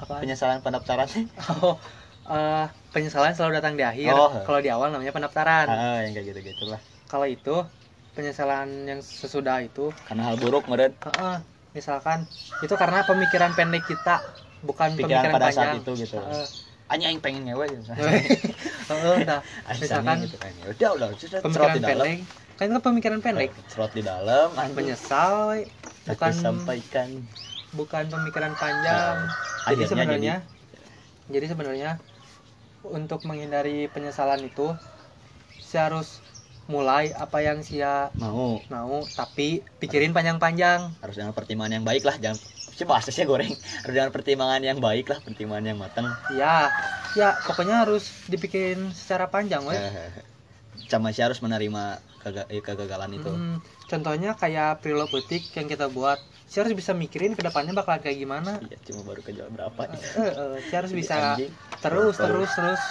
Apa? 0.00 0.14
penyesalan 0.22 0.60
pendaftaran 0.64 1.08
Oh, 1.62 1.76
eh, 2.30 2.64
penyesalan 2.94 3.32
selalu 3.36 3.52
datang 3.60 3.74
di 3.76 3.84
akhir. 3.84 4.12
Oh. 4.16 4.32
Kalau 4.46 4.60
di 4.64 4.70
awal 4.72 4.88
namanya 4.94 5.12
pendaftaran. 5.16 5.66
ah 5.68 5.98
yang 6.04 6.12
kayak 6.16 6.26
gitu 6.32 6.40
gitulah 6.52 6.80
Kalau 7.10 7.26
itu 7.26 7.54
penyesalan 8.16 8.68
yang 8.90 9.00
sesudah 9.00 9.56
itu, 9.66 9.80
karena 10.06 10.22
hal 10.28 10.36
buruk 10.42 10.64
meren 10.70 10.92
heeh, 11.06 11.36
misalkan. 11.76 12.20
Itu 12.60 12.74
karena 12.76 13.00
pemikiran 13.08 13.52
pendek 13.56 13.82
kita, 13.88 14.20
bukan 14.60 14.90
pikiran 14.98 15.24
pemikiran 15.24 15.32
pada 15.32 15.46
panjang. 15.48 15.56
saat 15.56 15.80
itu 15.80 15.90
gitu. 16.04 16.16
Hanya 16.92 17.06
yang 17.14 17.20
pengen 17.24 17.42
ngewe 17.46 17.64
gitu. 17.72 17.82
Heeh, 18.90 19.16
nah, 19.28 19.40
Misalkan 19.80 20.16
gitu 20.26 20.36
kan 20.42 20.52
udah 20.60 20.90
udah 20.98 21.08
sudah 21.16 21.40
pemikiran 21.40 21.78
pendek, 21.80 22.18
kan 22.58 22.64
itu 22.68 22.80
pemikiran 22.82 23.20
pendek. 23.24 23.50
cerot 23.70 23.90
di 23.96 24.02
dalam 24.02 24.48
anjing. 24.58 24.90
Aku 26.10 26.18
bukan 26.18 26.34
sampaikan 26.34 27.08
bukan 27.78 28.04
pemikiran 28.12 28.54
panjang. 28.58 29.16
Nah, 29.64 29.70
jadi 29.70 29.82
sebenarnya 29.86 30.34
jadi 31.30 31.46
sebenarnya 31.52 31.90
untuk 32.98 33.20
menghindari 33.28 33.86
penyesalan 33.94 34.42
itu 34.50 34.74
harus 35.74 36.06
mulai 36.70 37.10
apa 37.10 37.42
yang 37.42 37.58
saya 37.66 38.14
mau. 38.14 38.62
mau 38.70 39.02
tapi 39.10 39.66
pikirin 39.82 40.14
panjang-panjang. 40.14 40.94
Harus 41.02 41.16
dengan 41.18 41.34
pertimbangan 41.34 41.82
yang 41.82 41.84
baik 41.84 42.06
lah 42.06 42.14
jangan 42.16 42.38
sih 42.70 42.86
bahasanya 42.86 43.26
goreng. 43.26 43.52
Harus 43.82 43.94
dengan 43.98 44.12
pertimbangan 44.14 44.62
yang 44.62 44.78
baik 44.78 45.10
lah 45.10 45.18
pertimbangan 45.18 45.66
yang 45.66 45.78
matang. 45.82 46.06
Ya 46.30 46.70
ya 47.18 47.34
pokoknya 47.42 47.82
harus 47.82 48.06
dipikirin 48.30 48.94
secara 48.94 49.26
panjang 49.26 49.66
weh. 49.66 49.74
Eh, 49.74 50.22
sama 50.86 51.10
sih 51.10 51.26
harus 51.26 51.42
menerima 51.42 51.98
kega- 52.22 52.46
eh, 52.46 52.62
kegagalan 52.62 53.10
itu. 53.18 53.30
Hmm, 53.30 53.58
contohnya 53.90 54.38
kayak 54.38 54.78
preload 54.80 55.10
butik 55.10 55.50
yang 55.58 55.66
kita 55.66 55.90
buat. 55.90 56.22
Saya 56.50 56.66
harus 56.66 56.74
bisa 56.74 56.94
mikirin 56.94 57.38
ke 57.38 57.42
depannya 57.42 57.74
bakalan 57.74 58.02
kayak 58.02 58.18
gimana. 58.18 58.58
Iya 58.62 58.78
cuma 58.86 59.06
baru 59.06 59.22
kejual 59.22 59.50
berapa 59.50 59.82
Eh, 59.90 59.98
eh, 60.22 60.54
saya 60.70 60.78
harus 60.86 60.94
bisa 60.94 61.34
Terus. 61.82 62.14
terus 62.18 62.50
terus 62.54 62.82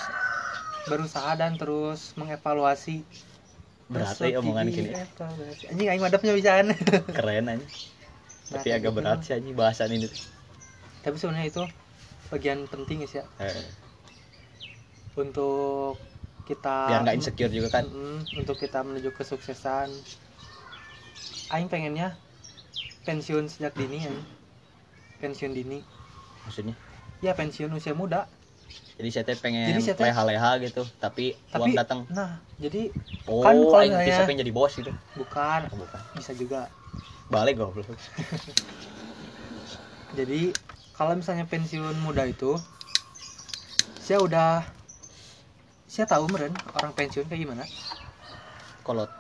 berusaha 0.88 1.32
dan 1.38 1.54
terus 1.60 2.16
mengevaluasi 2.18 3.04
berat 3.90 4.16
ya 4.22 4.38
omongan 4.38 4.66
gini. 4.70 4.90
anjing 5.70 5.88
aing 5.90 6.04
madapnya 6.06 6.32
bisaan 6.38 6.72
keren 7.18 7.46
aja 7.50 7.66
Nah, 8.50 8.66
tapi 8.66 8.74
agak 8.74 8.90
gitu. 8.90 8.98
berat 8.98 9.20
sih 9.22 9.34
aja 9.38 9.52
bahasan 9.54 9.94
ini. 9.94 10.10
Tapi 11.06 11.16
sebenarnya 11.22 11.54
itu 11.54 11.64
bagian 12.34 12.66
penting 12.66 13.06
ya. 13.06 13.22
Eh, 13.38 13.62
untuk 15.14 16.02
kita 16.50 16.90
biar 16.90 17.06
nggak 17.06 17.18
insecure 17.22 17.54
juga 17.54 17.70
kan? 17.70 17.86
Untuk 18.34 18.58
kita 18.58 18.82
menuju 18.82 19.14
kesuksesan. 19.14 19.94
Aing 21.54 21.70
pengennya 21.70 22.18
pensiun 23.06 23.46
sejak 23.54 23.78
dini 23.78 24.10
ya 24.10 24.14
pensiun 25.22 25.54
dini. 25.54 25.86
Maksudnya? 26.50 26.74
Ya 27.22 27.38
pensiun 27.38 27.70
usia 27.78 27.94
muda 27.94 28.26
jadi 28.96 29.10
saya 29.10 29.24
teh 29.26 29.38
pengen 29.38 29.72
Jadi 29.72 29.96
teh- 29.96 30.04
leha-leha 30.04 30.52
gitu 30.60 30.84
tapi, 30.98 31.36
tapi 31.48 31.62
uang 31.62 31.74
datang. 31.74 32.00
nah 32.10 32.38
jadi 32.58 32.92
oh 33.26 33.42
kan 33.42 33.56
kalau 33.56 33.80
misalnya- 33.80 34.06
bisa 34.06 34.22
pengen 34.24 34.42
jadi 34.42 34.52
bos 34.52 34.74
gitu? 34.74 34.92
Bukan. 35.16 35.62
Oh, 35.70 35.78
bukan. 35.78 36.02
Bisa 36.14 36.32
juga. 36.34 36.68
Balik 37.28 37.58
goblok. 37.58 37.86
Jadi 40.10 40.50
kalau 40.92 41.14
misalnya 41.14 41.46
pensiun 41.46 41.94
muda 42.02 42.26
itu 42.26 42.58
saya 44.00 44.18
udah 44.20 44.66
saya 45.86 46.06
tahu 46.06 46.26
meren 46.28 46.50
orang 46.74 46.92
pensiun 46.92 47.30
kayak 47.30 47.42
gimana. 47.46 47.64
Kolot. 48.82 49.14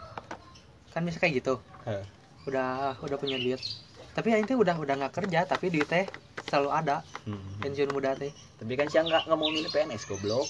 Kan 0.89 1.05
bisa 1.05 1.21
kayak 1.21 1.39
gitu. 1.39 1.61
Eh, 1.85 2.01
udah 2.43 2.97
udah 2.99 3.17
punya 3.17 3.37
duit 3.37 3.61
tapi 4.15 4.27
aing 4.33 4.47
teh 4.49 4.57
udah 4.57 4.75
udah 4.83 4.95
nggak 4.99 5.13
kerja 5.17 5.39
tapi 5.51 5.65
duit 5.73 5.87
teh 5.89 6.05
selalu 6.49 6.69
ada. 6.79 6.97
Hmm. 7.27 7.37
pensiun 7.61 7.91
muda 7.91 8.11
teh. 8.15 8.31
Tapi 8.59 8.73
kan 8.79 8.87
siang 8.91 9.07
nggak 9.11 9.27
nggak 9.27 9.39
mau 9.39 9.51
milih 9.51 9.69
PNS 9.73 10.03
goblok. 10.09 10.47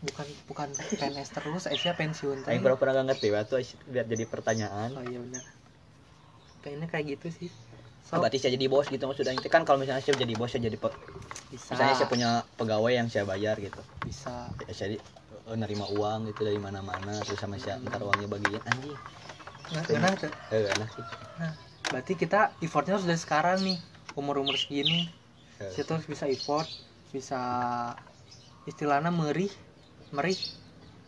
Bukan 0.00 0.26
bukan 0.48 0.68
PNS 0.96 1.28
terus 1.36 1.64
Aisyah 1.68 1.94
pensiun 1.96 2.38
teh. 2.44 2.50
Aing 2.56 2.62
pernah 2.64 2.78
pernah 2.80 2.92
nggak 3.00 3.06
ngerti 3.14 3.28
waktu 3.36 3.54
biar 3.92 4.06
jadi 4.08 4.24
pertanyaan. 4.24 4.90
Oh 4.96 5.04
iya 5.04 5.18
benar. 5.20 5.44
Kayaknya 6.60 6.86
kayak 6.92 7.04
gitu 7.16 7.28
sih. 7.32 7.48
Oh, 8.10 8.18
so 8.18 8.20
berarti 8.20 8.38
saya 8.42 8.52
jadi 8.56 8.66
bos 8.66 8.86
gitu 8.88 9.04
maksudnya. 9.06 9.36
Itu 9.36 9.48
kan 9.52 9.62
kalau 9.62 9.78
misalnya 9.80 10.02
saya 10.02 10.16
jadi 10.18 10.34
bos 10.34 10.50
saya 10.50 10.62
jadi 10.66 10.78
pe- 10.80 10.96
bisa. 11.52 11.72
misalnya 11.72 11.94
saya 11.94 12.08
punya 12.10 12.28
pegawai 12.58 12.92
yang 12.92 13.08
saya 13.12 13.24
bayar 13.28 13.56
gitu. 13.60 13.80
Bisa. 14.04 14.50
Ya, 14.66 14.72
saya 14.74 14.88
di- 14.96 15.02
eh, 15.50 15.56
nerima 15.56 15.86
uang 15.88 16.26
gitu 16.32 16.40
dari 16.48 16.58
mana-mana 16.58 17.22
terus 17.24 17.38
sama 17.38 17.56
saya 17.60 17.78
ntar 17.86 18.00
uangnya 18.02 18.28
bagian 18.28 18.64
anjing. 18.66 18.98
Nah, 19.70 19.84
enak 19.86 20.12
tuh. 20.18 20.32
eh 20.50 20.64
enak 20.74 20.88
sih 20.96 21.04
berarti 21.90 22.12
kita 22.22 22.54
effortnya 22.64 22.94
harus 22.96 23.06
dari 23.10 23.20
sekarang 23.20 23.58
nih 23.66 23.78
umur 24.20 24.36
umur 24.42 24.56
segini. 24.58 25.10
Eh, 25.60 25.72
kita 25.76 25.98
harus 25.98 26.06
bisa 26.06 26.24
effort 26.30 26.68
bisa 27.14 27.40
istilahnya 28.68 29.10
merih 29.10 29.52
merih. 30.14 30.38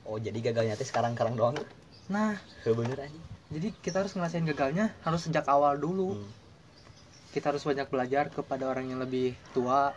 Oh 0.02 0.18
jadi 0.18 0.38
gagalnya 0.42 0.74
teh 0.78 0.86
sekarang 0.86 1.14
sekarang 1.14 1.34
doang 1.38 1.56
nah 2.10 2.34
Eh, 2.66 2.74
bener 2.74 2.98
anjing 2.98 3.22
jadi 3.54 3.68
kita 3.84 4.02
harus 4.02 4.12
ngerasain 4.16 4.44
gagalnya 4.48 4.90
harus 5.06 5.20
sejak 5.28 5.46
awal 5.46 5.78
dulu. 5.78 6.18
Hmm. 6.18 6.30
kita 7.32 7.48
harus 7.50 7.64
banyak 7.64 7.88
belajar 7.88 8.28
kepada 8.28 8.64
orang 8.68 8.92
yang 8.92 9.00
lebih 9.00 9.32
tua. 9.56 9.96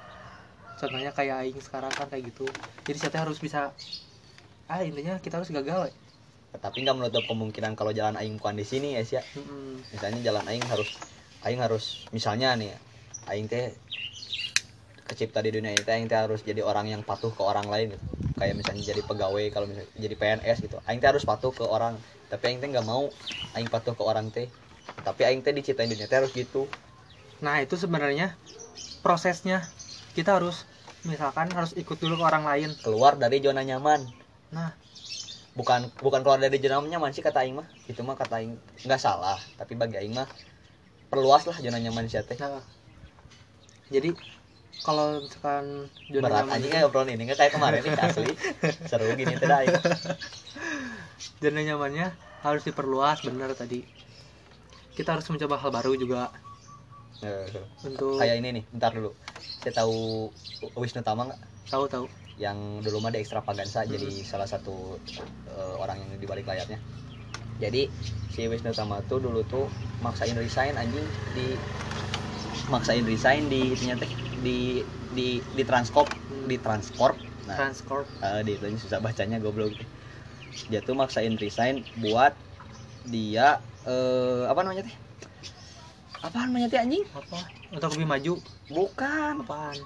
Contohnya 0.80 1.12
kayak 1.12 1.36
Aing 1.44 1.60
sekarang 1.60 1.92
kan 1.92 2.08
kayak 2.12 2.32
gitu. 2.32 2.48
Jadi 2.88 2.98
saya 3.00 3.20
harus 3.24 3.40
bisa 3.44 3.76
ah 4.72 4.82
intinya 4.82 5.20
kita 5.22 5.36
harus 5.40 5.50
gagal 5.54 5.92
ya. 5.92 5.94
Tapi 6.64 6.78
nggak 6.84 6.96
menutup 7.00 7.24
kemungkinan 7.30 7.74
kalau 7.80 7.92
jalan 8.00 8.16
aing 8.20 8.36
bukan 8.40 8.56
di 8.62 8.66
sini 8.72 8.88
ya 8.98 9.02
sih 9.10 9.18
misalnya 9.94 10.20
jalan 10.28 10.46
aing 10.50 10.66
harus 10.72 10.90
aing 11.46 11.60
harus 11.66 11.84
misalnya 12.18 12.48
nih 12.60 12.70
aing 13.30 13.46
teh 13.52 13.64
kecipta 15.10 15.40
di 15.46 15.50
dunia 15.56 15.72
itu 15.82 15.90
aing 15.94 16.08
teh 16.12 16.18
harus 16.24 16.40
jadi 16.50 16.62
orang 16.70 16.86
yang 16.94 17.02
patuh 17.10 17.32
ke 17.38 17.42
orang 17.52 17.68
lain 17.74 17.88
gitu. 17.96 18.06
Kayak 18.40 18.54
misalnya 18.60 18.84
jadi 18.92 19.02
pegawai 19.10 19.44
kalau 19.54 19.66
misalnya 19.70 19.90
jadi 20.06 20.16
PNS 20.20 20.58
gitu. 20.66 20.76
Aing 20.88 21.00
teh 21.02 21.10
harus 21.12 21.24
patuh 21.30 21.52
ke 21.58 21.64
orang 21.76 21.94
tapi 22.32 22.44
aing 22.50 22.60
teh 22.62 22.68
nggak 22.74 22.86
mau 22.92 23.04
aing 23.56 23.70
patuh 23.74 23.94
ke 24.00 24.04
orang 24.12 24.28
teh. 24.36 24.48
Tapi 25.06 25.22
aing 25.28 25.42
teh 25.46 25.54
diciptain 25.58 25.90
dunia 25.94 26.08
teh 26.10 26.18
harus 26.20 26.32
gitu. 26.40 26.58
Nah 27.46 27.56
itu 27.64 27.76
sebenarnya 27.84 28.26
prosesnya. 29.04 29.58
Kita 30.16 30.30
harus 30.38 30.56
misalkan 31.12 31.48
harus 31.58 31.72
ikut 31.82 31.98
dulu 32.04 32.14
ke 32.22 32.26
orang 32.32 32.44
lain. 32.50 32.70
Keluar 32.86 33.14
dari 33.24 33.38
zona 33.46 33.62
nyaman. 33.70 34.02
Nah 34.56 34.70
bukan 35.56 35.88
bukan 36.04 36.20
keluar 36.22 36.38
dari 36.38 36.60
zona 36.60 36.84
nyaman 36.84 37.16
sih 37.16 37.24
kata 37.24 37.42
aing 37.48 37.56
mah. 37.56 37.68
Itu 37.88 38.04
mah 38.04 38.20
kata 38.20 38.44
aing 38.44 38.60
nggak 38.84 39.02
salah. 39.02 39.40
Tapi 39.56 39.74
bagi 39.80 39.96
aing 39.96 40.14
mah 40.14 40.28
perluas 41.08 41.48
lah 41.48 41.56
zona 41.56 41.80
nyaman 41.80 42.12
sih 42.12 42.20
teh. 42.20 42.36
Nah. 42.36 42.62
Jadi 43.88 44.12
kalau 44.84 45.24
misalkan 45.24 45.88
zona 46.12 46.24
berat 46.28 46.44
nyaman 46.46 46.68
kayak 46.68 46.86
obrolan 46.92 47.16
ini 47.16 47.24
nggak 47.32 47.40
kayak 47.40 47.54
kemarin 47.56 47.80
nih 47.82 47.96
asli. 48.06 48.34
Seru 48.86 49.08
gini 49.16 49.34
teh 49.40 49.48
dah 49.48 49.64
aing. 49.64 49.76
zona 51.40 51.62
nyamannya 51.64 52.08
harus 52.44 52.62
diperluas 52.68 53.24
benar 53.24 53.56
tadi. 53.56 53.88
Kita 54.92 55.16
harus 55.16 55.26
mencoba 55.32 55.56
hal 55.56 55.72
baru 55.72 55.96
juga. 55.96 56.36
Eh, 57.24 57.48
untuk 57.88 58.20
kayak 58.20 58.44
ini 58.44 58.60
nih 58.60 58.64
bentar 58.76 58.92
dulu. 58.92 59.16
Saya 59.64 59.72
tahu 59.72 60.28
Wisnu 60.76 61.00
Tama 61.00 61.32
nggak? 61.32 61.42
Tahu 61.72 61.84
tahu 61.88 62.06
yang 62.36 62.84
dulu 62.84 63.00
mah 63.00 63.12
di 63.16 63.24
ekstravaganza 63.24 63.88
jadi 63.88 64.12
salah 64.28 64.48
satu 64.48 65.00
eh, 65.48 65.76
orang 65.80 66.04
yang 66.04 66.12
di 66.20 66.28
balik 66.28 66.48
layarnya. 66.48 66.80
Jadi 67.56 67.88
si 68.36 68.44
Wisnu 68.52 68.76
Tama 68.76 69.00
tuh 69.08 69.24
dulu 69.24 69.40
tuh 69.48 69.72
maksain 70.04 70.36
resign 70.36 70.76
anjing 70.76 71.08
di 71.32 71.56
maksain 72.68 73.08
resign 73.08 73.48
di 73.48 73.72
itunya 73.72 73.96
teh 73.96 74.12
di 74.44 74.84
di 75.16 75.40
di 75.40 75.64
transkop 75.64 76.10
di 76.28 76.60
transport 76.60 77.16
nah 77.46 77.56
Transcorp. 77.62 78.10
eh, 78.26 78.42
di 78.42 78.58
itu 78.58 78.90
susah 78.90 79.00
bacanya 79.00 79.38
goblok. 79.40 79.72
Dia 80.68 80.82
tuh 80.82 80.98
maksain 80.98 81.38
resign 81.40 81.86
buat 82.02 82.34
dia 83.06 83.62
eh 83.86 84.44
apa 84.50 84.60
namanya 84.66 84.84
teh? 84.84 84.96
Apa 86.26 86.50
namanya 86.50 86.68
teh 86.74 86.82
anjing? 86.82 87.06
Apa? 87.14 87.40
Untuk 87.70 87.94
lebih 87.96 88.08
maju. 88.10 88.34
Bukan. 88.68 89.34
Apaan? 89.46 89.78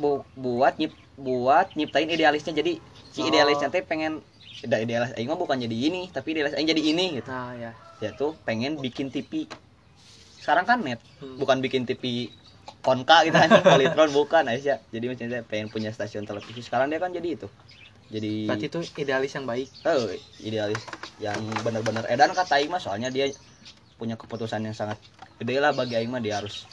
Bu, 0.00 0.24
buat 0.32 0.80
nyip 0.80 0.96
buat 1.16 1.74
nyiptain 1.76 2.08
idealisnya. 2.08 2.52
Jadi 2.56 2.78
si 3.12 3.20
Oh. 3.22 3.28
idealisnya 3.28 3.68
teh 3.68 3.84
pengen 3.84 4.24
tidak 4.62 4.86
idealis 4.86 5.10
aing 5.18 5.26
mah 5.26 5.34
bukan 5.36 5.58
jadi 5.58 5.74
ini 5.74 6.06
tapi 6.14 6.38
idealis 6.38 6.54
aing 6.54 6.68
jadi 6.70 6.82
ini 6.82 7.18
gitu. 7.20 7.28
Nah 7.28 7.52
ya 7.58 7.72
dia 7.98 8.10
tuh 8.14 8.34
pengen 8.46 8.78
bikin 8.78 9.10
TV 9.10 9.46
sekarang 10.42 10.66
kan 10.66 10.78
net 10.82 10.98
Hmm. 11.22 11.38
bukan 11.38 11.62
bikin 11.62 11.86
TV 11.86 12.30
konka 12.82 13.22
gitu 13.26 13.38
anjing. 13.38 13.62
Politron 13.74 14.10
bukan 14.10 14.46
Aisyah. 14.50 14.78
Jadi 14.90 15.04
maksudnya 15.06 15.42
pengen 15.46 15.70
punya 15.70 15.90
stasiun 15.94 16.26
televisi. 16.26 16.62
Sekarang 16.66 16.90
dia 16.90 16.98
kan 16.98 17.14
jadi 17.14 17.38
itu. 17.38 17.46
Jadi 18.10 18.50
berarti 18.50 18.66
itu 18.68 18.80
idealis 18.98 19.32
yang 19.32 19.46
baik. 19.46 19.68
Oh, 19.86 20.10
idealis 20.42 20.82
yang 21.22 21.38
benar-benar 21.62 22.04
edan 22.10 22.34
kata 22.34 22.58
Aing 22.58 22.70
mah. 22.74 22.82
Soalnya 22.82 23.08
dia 23.08 23.30
punya 23.96 24.18
keputusan 24.18 24.66
yang 24.66 24.74
sangat 24.74 24.98
gede 25.38 25.62
lah 25.62 25.70
bagi 25.72 25.94
Aing 25.94 26.10
mah. 26.10 26.18
Dia 26.18 26.42
harus 26.42 26.66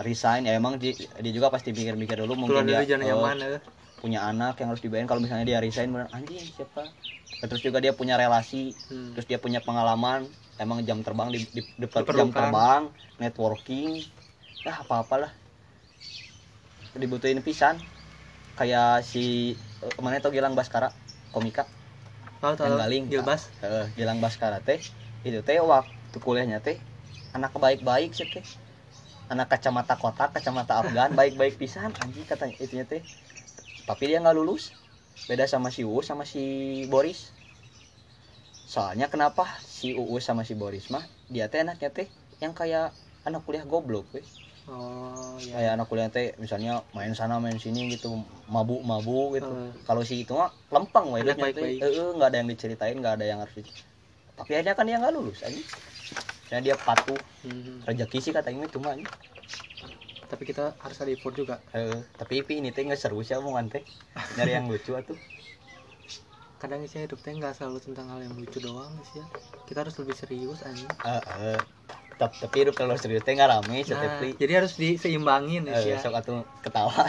resign. 0.00 0.46
Ya 0.46 0.54
emang 0.54 0.78
dia, 0.78 0.94
dia 0.94 1.32
juga 1.34 1.50
pasti 1.50 1.74
mikir-mikir 1.74 2.22
dulu. 2.22 2.38
Keluar 2.38 2.40
mungkin 2.40 2.62
dia 2.70 2.78
dari 2.80 2.86
zona 2.86 3.02
oh, 3.02 3.08
nyaman 3.10 3.36
eh. 3.58 3.60
Punya 4.02 4.20
anak 4.30 4.54
yang 4.60 4.68
harus 4.72 4.82
dibayar. 4.84 5.06
Kalau 5.10 5.22
misalnya 5.24 5.46
dia 5.50 5.58
resign 5.64 5.88
bener 5.94 6.08
anjing 6.16 6.44
siapa? 6.56 6.82
Terus 7.42 7.62
juga 7.66 7.78
dia 7.84 7.92
punya 7.94 8.14
relasi 8.22 8.74
Hmm. 8.90 9.12
terus 9.14 9.26
dia 9.30 9.38
punya 9.44 9.60
pengalaman 9.66 10.20
emang 10.62 10.78
jam 10.88 10.98
terbang 11.06 11.28
di, 11.34 11.38
di, 11.56 11.62
di- 11.64 11.90
jam 12.18 12.28
terbang 12.30 12.82
networking 13.18 14.02
ya 14.66 14.74
apa 14.82 14.94
apalah 15.02 15.32
dibutuhin 16.98 17.40
pisan. 17.46 17.76
Kayak 18.58 19.06
si 19.06 19.54
eh, 19.84 19.94
mana 20.02 20.18
tau 20.22 20.32
Gilang 20.34 20.54
Baskara 20.58 20.88
komika? 21.34 21.64
Tahu 22.42 22.54
tahu 22.58 22.74
galing 22.78 23.04
Gilbas 23.10 23.42
Heeh, 23.62 23.86
Gilang 23.98 24.18
Baskara 24.24 24.58
teh 24.62 24.80
itu 25.26 25.38
teh 25.46 25.58
waktu 25.62 26.16
kuliahnya 26.24 26.58
teh 26.66 26.76
anak 27.36 27.52
baik-baik 27.64 28.10
sih 28.18 28.26
teh. 28.34 28.44
Anak 29.32 29.46
kacamata 29.52 29.94
kotak 30.02 30.30
kacamata 30.36 30.72
Afgan 30.80 31.12
baik-baik 31.18 31.54
pisan 31.60 31.90
anjing 32.02 32.26
katanya 32.30 32.56
itunya 32.64 32.86
teh 32.92 33.02
tapi 33.88 34.12
dia 34.12 34.20
nggak 34.20 34.36
lulus. 34.36 34.76
Beda 35.24 35.48
sama 35.48 35.72
si 35.72 35.80
Uus 35.84 36.04
sama 36.04 36.28
si 36.28 36.84
Boris. 36.92 37.32
Soalnya 38.68 39.08
kenapa 39.08 39.48
si 39.64 39.96
Uus 39.96 40.28
sama 40.28 40.44
si 40.44 40.52
Boris 40.52 40.92
mah 40.92 41.04
dia 41.32 41.48
teh 41.48 41.64
anaknya 41.64 41.88
teh 41.88 42.08
yang 42.44 42.52
kayak 42.52 42.92
anak 43.24 43.40
kuliah 43.48 43.64
goblok 43.64 44.04
weh. 44.12 44.24
oh 44.68 45.40
ya 45.48 45.56
kayak 45.56 45.72
anak 45.80 45.86
kuliah 45.88 46.08
teh 46.12 46.36
misalnya 46.36 46.84
main 46.92 47.16
sana 47.16 47.40
main 47.40 47.56
sini 47.56 47.88
gitu 47.96 48.12
mabuk 48.52 48.84
mabuk 48.84 49.40
gitu. 49.40 49.48
Eh, 49.48 49.72
kalau 49.88 50.04
si 50.04 50.20
itu 50.20 50.36
mah 50.36 50.52
lempeng 50.68 51.08
Anak 51.16 51.40
hidupnya 51.40 51.48
teh. 51.56 51.80
nggak 52.16 52.28
ada 52.28 52.36
yang 52.44 52.48
diceritain 52.52 52.96
nggak 53.00 53.14
ada 53.20 53.24
yang 53.24 53.40
harus 53.40 53.64
tapi 54.38 54.54
akhirnya 54.54 54.74
kan 54.78 54.86
dia 54.86 54.96
nggak 55.02 55.14
lulus 55.18 55.42
aja 55.42 55.58
Karena 56.48 56.60
dia 56.64 56.76
patuh. 56.80 57.20
Hmm. 57.44 57.84
rezeki 57.84 58.18
sih 58.24 58.32
katanya 58.32 58.64
itu 58.64 58.80
mah. 58.80 58.96
Tapi 60.28 60.44
kita 60.44 60.76
harus 60.84 60.98
ada 61.00 61.10
effort 61.10 61.34
juga. 61.34 61.56
Heeh, 61.72 62.04
tapi 62.20 62.44
Ipi 62.44 62.60
ini 62.60 62.68
teh 62.70 62.84
nggak 62.84 63.00
seru 63.00 63.24
sih 63.24 63.34
omongan 63.34 63.72
teh. 63.72 63.82
Nyari 64.36 64.52
yang 64.60 64.68
lucu 64.68 64.92
atuh. 64.92 65.16
Kadang 66.60 66.84
sih 66.84 67.00
hidup 67.00 67.18
teh 67.24 67.32
nggak 67.32 67.56
selalu 67.56 67.80
tentang 67.80 68.12
hal 68.12 68.20
yang 68.20 68.34
lucu 68.36 68.60
doang 68.60 68.92
sih 69.08 69.24
ya. 69.24 69.26
Kita 69.64 69.82
harus 69.88 69.96
lebih 69.96 70.14
serius 70.14 70.60
anjing. 70.62 70.92
Heeh. 71.02 71.58
Tep- 72.18 72.34
tapi 72.42 72.56
hidup 72.66 72.74
kalau 72.74 72.98
serius 72.98 73.22
teh 73.24 73.32
nggak 73.32 73.46
rame 73.48 73.78
sih 73.86 73.94
nah, 73.94 74.02
Tepli. 74.02 74.34
jadi 74.36 74.58
harus 74.60 74.74
diseimbangin 74.74 75.70
Eh, 75.70 75.94
ya. 75.94 76.02
sok 76.02 76.18
atuh 76.18 76.42
ketawa. 76.60 76.92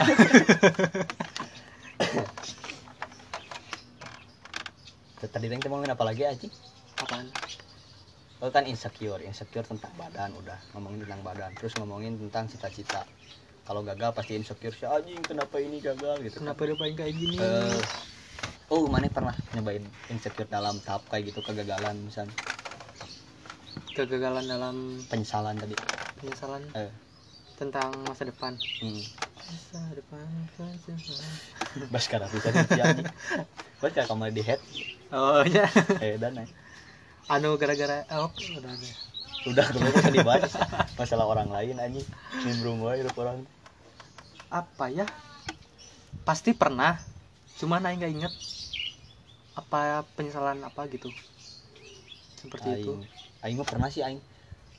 Tadi 5.19 5.45
teh 5.51 5.57
ngomongin 5.59 5.91
apa 5.91 6.03
lagi 6.07 6.23
aja 6.23 6.47
apaan 7.03 7.27
Oh 8.39 8.47
kan 8.55 8.63
insecure, 8.63 9.19
insecure 9.27 9.67
tentang 9.67 9.91
badan 9.99 10.31
udah 10.31 10.55
ngomongin 10.71 11.03
tentang 11.03 11.21
badan, 11.27 11.51
terus 11.59 11.75
ngomongin 11.75 12.15
tentang 12.15 12.47
cita-cita. 12.47 13.03
Kalau 13.67 13.83
gagal 13.83 14.15
pasti 14.15 14.39
insecure 14.39 14.71
sih 14.71 14.87
anjing 14.87 15.19
kenapa 15.27 15.59
ini 15.59 15.83
gagal 15.83 16.23
gitu. 16.23 16.39
kan. 16.39 16.55
kenapa 16.55 16.61
dia 16.63 16.75
paling 16.79 16.95
kayak 16.95 17.13
gini 17.19 17.35
Eh, 17.37 17.81
oh 18.71 18.87
mana 18.87 19.11
pernah 19.11 19.35
nyobain 19.53 19.83
insecure 20.09 20.47
dalam 20.47 20.79
tahap 20.87 21.03
kayak 21.11 21.29
gitu 21.29 21.43
kegagalan 21.43 21.99
misalnya 22.01 22.33
kegagalan 23.93 24.45
dalam 24.47 24.75
penyesalan 25.11 25.59
tadi. 25.59 25.75
penyesalan 26.23 26.63
Eh, 26.73 26.89
tentang 27.59 27.91
masa 28.07 28.23
depan 28.23 28.55
hmm. 28.81 29.03
masa 29.35 29.79
depan 29.93 30.25
penyesalan. 30.55 31.33
Baskara 31.93 32.25
bisa 32.31 32.49
anjing. 32.55 33.05
Baskara 33.83 34.07
kamu 34.07 34.31
di 34.31 34.43
head, 34.47 34.59
oh 35.11 35.43
ya 35.43 35.67
eh 35.99 36.15
dan 36.17 36.39
eh. 36.41 36.49
Anu 37.27 37.57
gara-gara 37.59 38.05
oh 38.15 38.31
udah 38.31 38.71
ada. 38.71 38.89
Udah 39.47 39.65
dulu 39.71 39.87
bisa 39.95 40.11
dibahas. 40.11 40.51
Masalah 40.99 41.25
orang 41.27 41.49
lain 41.51 41.75
anjing. 41.79 42.07
Nimbrung 42.43 42.79
wae 42.83 42.99
hidup 43.03 43.15
orang. 43.19 43.43
apa 44.49 44.89
ya? 44.89 45.05
Pasti 46.25 46.51
pernah. 46.57 46.97
Cuman 47.59 47.85
aing 47.85 47.99
nggak 48.01 48.13
inget 48.15 48.33
apa 49.55 50.07
penyesalan 50.15 50.63
apa 50.63 50.87
gitu. 50.87 51.11
Seperti 52.39 52.69
itu. 52.79 52.91
Aing 52.95 53.03
aing 53.43 53.55
mah 53.59 53.67
pernah 53.67 53.89
sih 53.91 54.01
aing. 54.03 54.19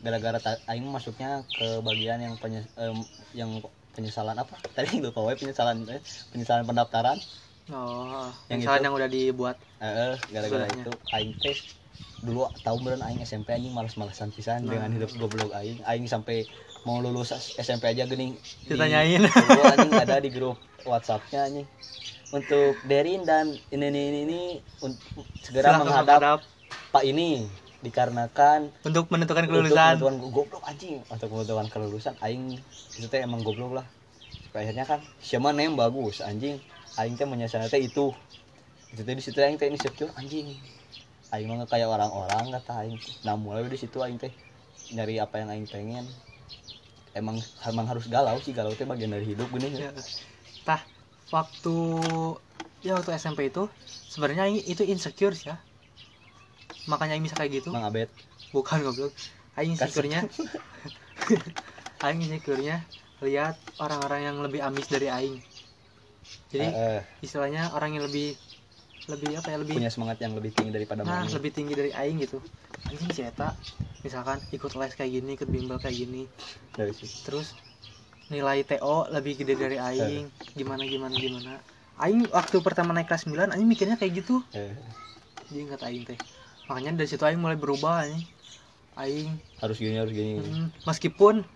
Gara-gara 0.01 0.41
aing 0.69 0.87
masuknya 0.89 1.45
ke 1.53 1.81
bagian 1.85 2.21
yang 2.25 2.35
penye, 2.41 2.65
em, 2.81 3.05
yang 3.37 3.51
penyesalan 3.95 4.37
apa? 4.37 4.57
Tadi 4.77 5.01
lupa 5.01 5.21
wae 5.25 5.37
penyesalan 5.37 5.85
eh, 5.89 6.01
penyesalan 6.33 6.65
pendaftaran. 6.69 7.19
Oh 7.71 8.29
Yang 8.51 8.67
penyesalan 8.67 8.81
itu? 8.81 8.87
yang 8.89 8.95
udah 8.97 9.09
dibuat. 9.09 9.57
Eh 9.81 9.87
eh, 9.87 10.15
gara-gara 10.33 10.67
itu. 10.69 10.93
Aing 11.13 11.33
teh 11.39 11.57
dulu 12.21 12.45
tahun 12.61 12.81
beren 12.85 13.03
aing 13.03 13.21
SMP 13.25 13.57
anjing 13.57 13.73
malas-malasan 13.73 14.29
pisan 14.31 14.65
Nah. 14.65 14.77
dengan 14.77 14.93
hidup 14.93 15.11
goblok 15.17 15.57
aing. 15.57 15.81
Aing 15.85 16.05
sampai 16.05 16.45
mau 16.85 17.01
lulus 17.01 17.33
SMP 17.57 17.89
aja 17.89 18.05
gening 18.05 18.37
di- 18.65 18.77
Ditanyain. 18.77 19.25
anjing 19.25 19.93
ada 19.97 20.21
di 20.21 20.29
grup 20.29 20.61
WhatsAppnya 20.85 21.49
anjing. 21.49 21.67
Untuk 22.31 22.79
Derin 22.87 23.27
dan 23.27 23.59
ini 23.69 23.91
ini 23.91 24.01
ini, 24.07 24.21
ini 24.23 24.41
segera 25.43 25.75
Silahkan 25.75 25.83
menghadap 25.83 26.41
Pak 26.91 27.03
ini 27.03 27.43
dikarenakan 27.81 28.71
untuk 28.85 29.09
menentukan 29.09 29.49
untuk 29.49 29.57
kelulusan. 29.67 29.99
menentukan 29.99 30.17
goblok 30.31 30.63
anjing. 30.63 31.01
Untuk 31.09 31.29
menentukan 31.33 31.67
kelulusan 31.73 32.15
aing 32.21 32.61
itu 32.95 33.07
teh 33.09 33.25
emang 33.25 33.41
goblok 33.43 33.83
lah. 33.83 33.87
Akhirnya 34.53 34.85
kan 34.85 35.01
siapa 35.19 35.51
nem 35.51 35.73
bagus 35.75 36.21
anjing. 36.21 36.61
Aing 37.01 37.17
teh 37.17 37.25
menyasar 37.25 37.65
teh 37.67 37.81
itu. 37.81 38.13
Itu 38.93 39.01
teh 39.03 39.15
di 39.17 39.23
situ 39.25 39.39
aing 39.41 39.57
teh 39.57 39.67
insecure 39.67 40.13
anjing 40.15 40.53
aing 41.31 41.47
mah 41.47 41.67
kayak 41.71 41.89
orang-orang 41.89 42.51
kata 42.59 42.73
aing. 42.85 42.97
Nah 43.23 43.35
mulai 43.39 43.63
di 43.67 43.79
situ 43.79 44.03
aing 44.03 44.19
teh 44.19 44.33
nyari 44.91 45.23
apa 45.23 45.39
yang 45.39 45.49
aing 45.55 45.69
pengen. 45.71 46.07
Emang 47.15 47.43
emang 47.67 47.87
harus 47.91 48.07
galau 48.07 48.39
sih 48.43 48.55
galau 48.55 48.75
teh 48.75 48.87
bagian 48.87 49.11
dari 49.15 49.27
hidup 49.27 49.51
gini. 49.51 49.79
Ya. 49.79 49.91
tah 50.67 50.83
waktu 51.31 51.75
ya 52.83 52.99
waktu 52.99 53.11
SMP 53.17 53.51
itu 53.51 53.67
sebenarnya 54.11 54.51
itu 54.51 54.83
insecure 54.83 55.35
sih 55.35 55.51
ya. 55.51 55.57
Makanya 56.91 57.15
aing 57.15 57.25
bisa 57.27 57.39
kayak 57.39 57.63
gitu. 57.63 57.71
Mang 57.71 57.87
Abed. 57.87 58.11
Bukan 58.51 58.83
goblok. 58.83 59.15
Aing 59.55 59.75
insecure-nya. 59.79 60.27
Aing 62.05 62.21
insecure-nya 62.27 62.83
lihat 63.21 63.61
orang-orang 63.77 64.21
yang 64.25 64.37
lebih 64.41 64.65
amis 64.65 64.89
dari 64.89 65.07
aing. 65.13 65.37
Jadi 66.51 66.67
Eh, 66.67 66.99
eh, 66.99 67.01
istilahnya 67.21 67.71
orang 67.77 67.95
yang 67.95 68.05
lebih 68.09 68.35
lebih 69.09 69.41
apa 69.41 69.49
ya 69.55 69.59
lebih 69.61 69.75
punya 69.81 69.91
semangat 69.93 70.19
yang 70.21 70.33
lebih 70.37 70.53
tinggi 70.53 70.73
daripada 70.75 71.01
nah 71.07 71.25
Mang. 71.25 71.33
lebih 71.33 71.51
tinggi 71.55 71.73
dari 71.73 71.91
aing 71.95 72.19
gitu. 72.21 72.39
Anjing 72.91 73.11
si 73.15 73.23
eta 73.25 73.57
misalkan 74.05 74.41
ikut 74.53 74.73
les 74.77 74.93
kayak 74.93 75.11
gini 75.13 75.31
ikut 75.39 75.49
bimbel 75.49 75.79
kayak 75.81 75.97
gini. 75.97 76.29
Dari 76.77 76.93
situ. 76.93 77.15
Terus 77.25 77.57
nilai 78.29 78.63
TO 78.67 79.09
lebih 79.09 79.41
gede 79.41 79.55
dari 79.57 79.77
aing. 79.81 80.29
gimana 80.53 80.83
gimana 80.85 81.15
gimana. 81.17 81.53
Aing 82.01 82.29
waktu 82.33 82.57
pertama 82.61 82.93
naik 82.93 83.09
kelas 83.09 83.25
9 83.29 83.55
aing 83.57 83.69
mikirnya 83.69 83.97
kayak 83.97 84.25
gitu. 84.25 84.45
Eh, 84.53 84.73
jadi 85.49 85.59
ingat 85.71 85.81
aing 85.87 86.05
teh. 86.05 86.19
Makanya 86.69 87.01
dari 87.01 87.09
situ 87.09 87.25
aing 87.25 87.41
mulai 87.41 87.57
berubah 87.57 88.05
aing 88.05 88.21
aing 88.99 89.31
harus 89.63 89.77
gini 89.81 89.97
harus 89.97 90.13
gini 90.13 90.41
mm, 90.41 90.85
meskipun 90.85 91.47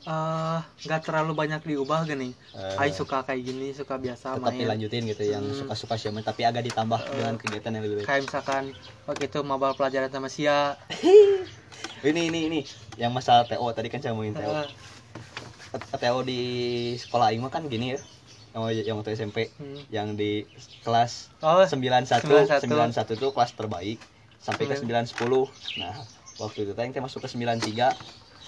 eh, 0.00 0.58
nggak 0.86 1.00
terlalu 1.04 1.32
banyak 1.32 1.60
diubah 1.60 2.04
gini. 2.04 2.32
Eh, 2.52 2.80
aing 2.80 2.96
suka 2.96 3.20
kayak 3.20 3.42
gini 3.42 3.72
suka 3.72 3.96
biasa 3.96 4.36
tetap 4.36 4.48
main. 4.48 4.60
dilanjutin 4.60 5.02
gitu 5.06 5.24
yang 5.26 5.44
Hmm. 5.44 5.56
suka-suka 5.56 5.94
siapa 5.96 6.20
tapi 6.20 6.42
agak 6.44 6.64
ditambah 6.66 7.00
Eh. 7.00 7.10
dengan 7.16 7.34
kegiatan 7.36 7.70
yang 7.74 7.84
lebih 7.84 7.96
baik. 8.00 8.06
kayak 8.08 8.22
misalkan 8.24 8.62
waktu 9.04 9.24
itu 9.26 9.38
mabal 9.42 9.72
pelajaran 9.74 10.08
sama 10.08 10.28
sia. 10.28 10.76
Ini 12.00 12.32
ini 12.32 12.48
ini. 12.48 12.60
Yang 12.96 13.12
masalah 13.12 13.44
TO 13.44 13.68
tadi 13.76 13.92
kan 13.92 14.00
saya 14.00 14.16
ngomongin 14.16 14.32
TO 14.32 14.48
eh, 14.48 14.68
TO 16.00 16.18
di 16.24 16.40
sekolah 16.96 17.28
Aing 17.28 17.44
mah 17.44 17.52
kan 17.52 17.68
gini 17.68 17.92
ya. 17.92 18.00
Yang 18.56 18.88
yang 18.88 18.96
waktu 18.96 19.12
SMP 19.14 19.52
hmm. 19.52 19.92
yang 19.92 20.16
di 20.16 20.48
kelas 20.80 21.28
oh 21.44 21.60
91 21.60 22.08
91. 22.24 22.64
91 22.64 23.16
itu 23.20 23.26
kelas 23.36 23.52
terbaik. 23.52 23.98
Sampai 24.40 24.64
ke 24.64 24.80
910 24.80 25.52
nah 25.76 25.92
waktu 26.40 26.64
itu 26.64 26.72
teh 26.72 26.88
masuk 27.04 27.20
ke 27.20 27.28
93 27.28 27.92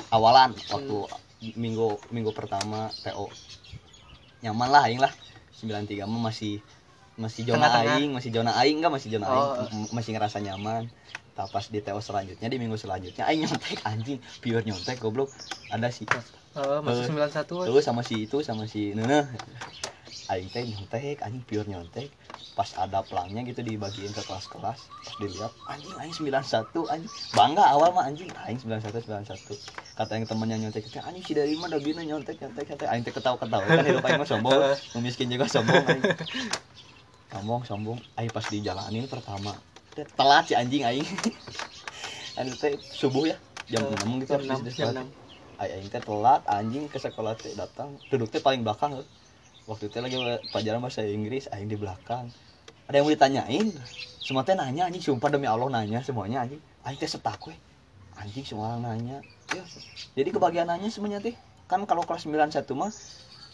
awalan 0.08 0.56
waktu 0.72 0.96
minggu 1.42 1.98
minggu 2.14 2.30
pertama 2.30 2.94
TO 3.02 3.26
nyaman 4.42 4.68
lah 4.70 4.82
Aing 4.86 5.02
lah. 5.02 5.12
93 5.58 6.06
mah 6.06 6.30
masih 6.30 6.58
masih 7.14 7.44
zona 7.44 7.68
aing 7.84 8.10
masih 8.16 8.30
zona 8.32 8.56
aing 8.56 8.80
enggak 8.80 8.92
masih 8.98 9.08
zona 9.14 9.26
Oh. 9.28 9.34
aing 9.54 9.68
M- 9.70 9.90
masih 9.92 10.10
ngerasa 10.16 10.38
nyaman. 10.40 10.88
Nah, 11.32 11.46
pas 11.48 11.64
di 11.68 11.80
TO 11.80 12.00
selanjutnya 12.00 12.48
di 12.48 12.56
minggu 12.58 12.76
selanjutnya 12.80 13.28
aing 13.28 13.46
nyontek 13.46 13.78
anjing. 13.84 14.18
Pure 14.40 14.64
nyontek 14.64 14.98
goblok. 14.98 15.30
Ada 15.70 15.88
si 15.92 16.04
Eh, 16.52 16.78
masuk 16.84 17.08
Eh, 17.08 17.08
91 17.08 17.64
Terus 17.64 17.84
sama 17.84 18.02
si 18.04 18.28
itu 18.28 18.44
sama 18.44 18.64
si 18.68 18.92
Nene 18.92 19.24
aing 20.32 20.48
teh 20.54 20.64
nyontek 20.64 21.20
anjing 21.24 21.44
pure 21.48 21.66
nyontek. 21.68 22.08
Pas 22.52 22.68
ada 22.76 23.00
pelangnya 23.08 23.40
gitu 23.48 23.64
dibagiin 23.64 24.12
ke 24.12 24.20
kelas-kelas 24.28 24.80
pas 25.04 25.14
dilihat 25.16 25.52
anjing 25.64 25.96
aing 25.96 26.12
91 26.12 26.68
anjing. 26.92 27.12
Bangga 27.32 27.64
awal 27.64 27.96
mah 27.96 28.04
anjing 28.08 28.28
aing 28.44 28.60
91 28.60 29.08
91 29.08 29.56
kata 29.92 30.12
yang 30.16 30.24
temennya 30.28 30.56
nyontek 30.60 30.84
teh 30.92 31.00
anjing 31.00 31.24
si 31.24 31.32
dari 31.32 31.56
mana 31.56 31.80
gini 31.80 32.04
nyontek 32.04 32.36
nyontek 32.40 32.64
nyontek. 32.68 32.88
Aing 32.92 33.04
teh 33.08 33.12
ketawa-ketawa 33.16 33.64
kan 33.72 33.84
hidup 33.88 34.04
aing 34.04 34.20
mah 34.20 34.28
sombong 34.28 34.52
miskin 35.04 35.32
juga 35.32 35.48
sombong 35.48 35.84
aing. 35.88 36.04
Sombong 37.32 37.62
sombong. 37.64 37.98
Aing 38.20 38.32
pas 38.32 38.44
dijalanin 38.44 39.08
pertama 39.08 39.56
teh 39.96 40.04
telat 40.16 40.44
si 40.48 40.54
anjing 40.56 40.84
aing. 40.84 41.08
Aing 42.38 42.56
teh 42.60 42.80
subuh 42.92 43.24
ya 43.28 43.36
jam 43.72 43.84
Eh, 43.88 43.96
6 43.96 44.20
gitu 44.24 44.32
jam 44.32 44.40
harus 44.40 44.48
6 44.48 44.68
di 44.68 44.72
jam 44.76 44.88
sekolah. 44.92 45.04
6 45.08 45.60
Ay, 45.60 45.68
aing 45.78 45.88
teh 45.92 46.02
telat 46.04 46.42
anjing 46.48 46.84
ke 46.92 46.98
sekolah 47.00 47.32
teh 47.40 47.52
datang. 47.56 47.96
Duduk 48.12 48.28
teh 48.32 48.40
paling 48.44 48.60
belakang 48.64 48.92
heuh. 49.00 49.08
Waktu 49.66 49.88
itu 49.88 49.98
lagi 50.02 50.16
pelajaran 50.50 50.80
bahasa 50.82 51.02
Inggris 51.06 51.46
aing 51.52 51.70
di 51.70 51.78
belakang. 51.78 52.28
Ada 52.90 53.00
yang 53.00 53.04
mau 53.06 53.14
ditanyain? 53.14 53.66
Semua 54.22 54.42
teh 54.46 54.54
nanya 54.54 54.86
anjing 54.86 55.02
sumpah 55.02 55.28
demi 55.30 55.46
Allah 55.50 55.66
nanya 55.70 56.02
semuanya 56.02 56.46
anjing. 56.46 56.62
Aing 56.86 56.98
teh 56.98 57.10
setak 57.10 57.38
we 57.46 57.54
anjing 58.18 58.46
semua 58.46 58.74
orang 58.74 58.82
nanya. 58.86 59.18
Ya 59.54 59.62
jadi 60.14 60.28
kebagian 60.30 60.66
nanya 60.68 60.88
semuanya 60.90 61.18
teh. 61.22 61.34
Kan 61.70 61.82
kalau 61.88 62.04
kelas 62.04 62.26
91 62.26 62.74
mah 62.76 62.92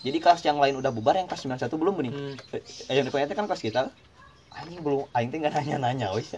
jadi 0.03 0.19
kelas 0.23 0.43
yang 0.47 0.59
lain 0.63 0.79
udah 0.79 0.91
bubar 0.95 1.19
yang 1.19 1.27
kelas 1.27 1.43
91 1.47 1.75
belum 1.75 1.95
nih 2.07 2.13
Hmm. 2.15 2.35
eh, 2.55 2.95
yang 2.95 3.05
dipanggil 3.07 3.29
teh 3.31 3.37
kan 3.37 3.47
kelas 3.47 3.63
kita. 3.63 3.83
Anjing 4.55 4.81
belum 4.81 5.07
aing 5.13 5.29
teh 5.33 5.39
nggak 5.39 5.55
nanya 5.55 5.77
nanya 5.79 6.07
wes 6.17 6.35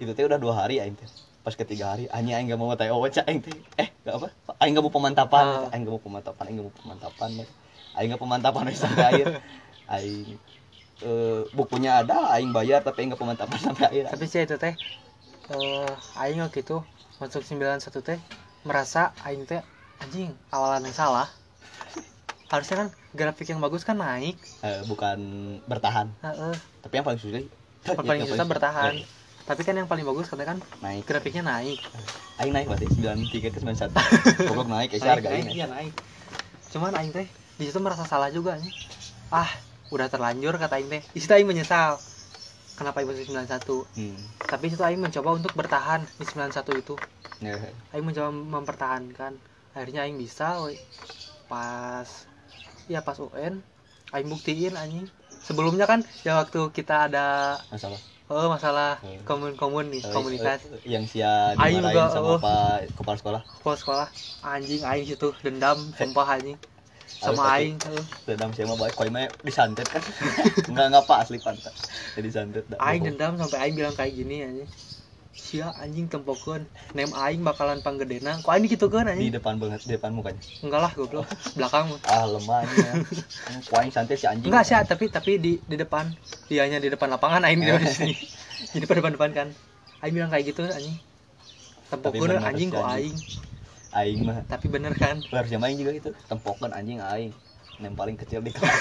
itu 0.00 0.10
teh 0.10 0.24
udah 0.26 0.40
dua 0.40 0.64
hari 0.64 0.80
aing 0.80 0.96
teh. 0.96 1.06
Pas 1.44 1.52
ketiga 1.52 1.92
hari 1.92 2.08
anjing 2.08 2.34
aing 2.34 2.48
gak 2.48 2.58
mau 2.60 2.72
teh 2.74 2.88
oh 2.88 3.04
aing 3.04 3.40
teh. 3.44 3.52
Eh 3.76 3.88
gak 4.02 4.16
apa? 4.16 4.28
Aing 4.64 4.72
gak 4.74 4.84
mau 4.84 4.92
pemantapan 4.92 5.44
Ah. 5.44 5.72
aing 5.72 5.84
gak 5.84 5.92
mau 5.92 6.02
pemantapan 6.02 6.42
aing 6.48 6.56
gak 6.58 6.66
mau 6.66 6.74
pemantapan 6.82 7.30
aing 7.94 8.10
gak 8.14 8.22
pemantapan 8.22 8.70
sampai 8.74 9.04
akhir. 9.10 9.26
Aing 9.94 10.40
eh, 11.04 11.40
bukunya 11.52 12.00
ada 12.00 12.32
aing 12.34 12.50
bayar 12.56 12.80
tapi 12.80 13.04
aing 13.04 13.12
gak 13.14 13.22
pemantapan 13.22 13.58
sampai 13.60 13.84
akhir. 13.90 14.04
Tapi 14.10 14.24
sih 14.26 14.40
itu 14.42 14.56
teh 14.56 14.74
eh 15.52 15.92
aing 16.18 16.40
waktu 16.40 16.64
itu 16.64 16.80
masuk 17.20 17.44
91 17.44 18.00
teh 18.00 18.18
merasa 18.64 19.12
aing 19.22 19.44
teh 19.44 19.60
anjing 20.00 20.32
awalan 20.50 20.82
yang 20.88 20.96
salah. 20.96 21.28
Harusnya 22.48 22.76
kan 22.86 22.88
grafik 23.12 23.50
yang 23.50 23.60
bagus 23.60 23.82
kan 23.84 23.96
naik. 23.98 24.36
Eh, 24.64 24.80
bukan 24.88 25.18
bertahan. 25.68 26.08
Heeh. 26.22 26.56
tapi 26.84 27.00
yang 27.00 27.06
paling 27.08 27.20
sulit 27.20 27.48
Yang 27.84 27.96
paling 27.96 28.22
susah 28.28 28.46
bertahan. 28.48 28.92
Eh, 29.00 29.06
tapi 29.44 29.60
kan 29.64 29.74
yang 29.76 29.88
paling 29.88 30.04
bagus 30.08 30.28
katanya 30.32 30.56
kan 30.56 30.58
naik. 30.80 31.04
grafiknya 31.04 31.44
naik. 31.44 31.76
Aing 32.40 32.52
naik 32.56 32.66
berarti 32.68 32.88
93 32.88 33.52
ke 33.52 33.58
91 33.60 33.92
pokok 34.48 34.66
naik 34.68 34.88
kayak 34.92 35.20
harga 35.20 35.28
naik, 35.28 35.44
ini 35.44 35.52
iya 35.60 35.66
naik. 35.68 35.92
Cuman 36.72 36.92
aing 36.96 37.12
teh 37.12 37.28
di 37.54 37.64
situ 37.64 37.78
merasa 37.78 38.02
salah 38.04 38.28
juga 38.28 38.58
nih 38.58 38.72
ah 39.30 39.46
udah 39.88 40.08
terlanjur 40.08 40.54
kata 40.56 40.74
aing 40.74 40.90
teh. 40.90 41.02
Di 41.06 41.20
situ 41.20 41.30
aing 41.30 41.46
menyesal. 41.46 42.00
Kenapa 42.74 42.98
aing 42.98 43.06
masuk 43.06 43.30
91 43.30 43.86
hmm. 43.94 44.18
tapi 44.50 44.66
di 44.66 44.72
situ 44.74 44.82
aing 44.82 44.98
mencoba 44.98 45.30
untuk 45.32 45.54
bertahan 45.54 46.02
di 46.18 46.24
91 46.26 46.82
itu. 46.82 46.94
Ya, 47.38 47.54
aing 47.94 48.02
mencoba 48.02 48.30
mempertahankan. 48.30 49.38
Akhirnya 49.70 50.02
aing 50.02 50.18
bisa 50.18 50.58
we. 50.62 50.74
pas 51.44 52.08
ya 52.86 52.98
pas 52.98 53.14
UN 53.16 53.62
aing 54.10 54.26
buktiin 54.26 54.74
anjing. 54.74 55.06
Sebelumnya 55.44 55.84
kan 55.84 56.02
ya 56.24 56.40
waktu 56.40 56.72
kita 56.72 57.06
ada 57.06 57.58
masalah. 57.70 58.00
Oh 58.24 58.48
masalah 58.48 58.96
Hmm. 59.04 59.20
komun-komun 59.22 59.92
nih 59.92 60.00
Eh, 60.00 60.08
komunitas. 60.10 60.64
eh, 60.64 60.80
yang 60.88 61.04
sia 61.04 61.52
Aing 61.54 61.78
dimarahin 61.78 61.84
juga, 61.84 62.02
sama 62.08 62.26
oh. 62.26 62.38
pak 62.40 62.88
kepala 62.96 63.16
sekolah. 63.20 63.40
Kepala 63.60 63.76
sekolah. 63.76 64.06
Anjing 64.42 64.80
aing 64.82 65.04
situ 65.04 65.28
dendam 65.44 65.76
sumpah 65.94 66.26
anjing 66.34 66.56
sama 67.24 67.56
aing 67.56 67.76
eh. 67.80 68.04
dendam 68.28 68.52
siapa 68.52 68.76
baik 68.76 68.94
koi 68.98 69.08
mah 69.08 69.32
disantet 69.40 69.88
kan 69.88 70.02
nggak 70.72 70.86
nggak 70.92 71.04
pak 71.08 71.18
asli 71.24 71.38
pantat 71.40 71.72
jadi 72.14 72.28
santet 72.30 72.64
aing 72.78 73.02
dendam 73.02 73.34
sampai 73.40 73.58
aing 73.64 73.74
bilang 73.74 73.94
kayak 73.96 74.14
gini 74.14 74.46
anjing. 74.46 74.70
Sia 75.34 75.74
anjing 75.82 76.06
tempokeun 76.06 76.62
nem 76.94 77.10
aing 77.10 77.42
bakalan 77.42 77.82
panggedena. 77.82 78.38
Kok 78.38 78.54
aing 78.54 78.70
gitu 78.70 78.86
kan 78.86 79.10
di 79.10 79.18
anjing 79.18 79.34
depan 79.34 79.58
banget 79.58 79.82
di 79.82 79.98
depan 79.98 80.14
mukanya. 80.14 80.42
Enggak 80.62 80.80
lah 80.80 80.92
goblok. 80.94 81.26
Belakang 81.58 81.90
mah. 81.90 82.00
ah 82.06 82.26
lemahnya 82.30 82.92
kuaing 83.66 83.90
santet 83.90 84.22
si 84.22 84.26
anjing? 84.30 84.50
Enggak 84.50 84.64
sih 84.66 84.78
tapi 84.86 85.10
tapi 85.10 85.32
di 85.42 85.52
di 85.66 85.76
depan. 85.76 86.06
Dianya 86.46 86.78
di 86.78 86.92
depan 86.92 87.10
lapangan 87.10 87.42
aing 87.50 87.60
di 87.60 87.66
depan 87.66 87.82
sini. 87.88 88.14
Di 88.70 88.78
depan 88.78 89.02
depan 89.02 89.12
depan 89.18 89.30
kan. 89.34 89.48
Aing 90.06 90.14
bilang 90.14 90.30
kayak 90.30 90.44
gitu 90.54 90.62
anjing. 90.70 90.96
Tempokeun 91.90 92.30
anjing 92.38 92.68
kok 92.70 92.86
aing 92.86 93.16
aing 94.00 94.20
mah. 94.28 94.38
Tapi 94.50 94.66
bener 94.74 94.92
kan? 94.98 95.16
Harusnya 95.30 95.58
main 95.62 95.76
juga 95.80 95.92
itu 95.94 96.10
tempokan 96.30 96.70
anjing 96.74 97.00
aing. 97.00 97.32
Yang 97.82 97.94
paling 98.00 98.16
kecil 98.20 98.40
di 98.46 98.50
kelas. 98.54 98.80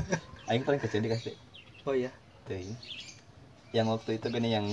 Aing 0.50 0.60
paling 0.68 0.76
kecil 0.84 1.00
di 1.00 1.08
kelas 1.08 1.24
deh 1.24 1.36
oh 1.88 1.96
iya. 1.96 2.12
Teuing. 2.44 2.76
yang 3.76 3.86
waktu 3.92 4.10
itu 4.20 4.26
gini 4.30 4.48
yang 4.56 4.66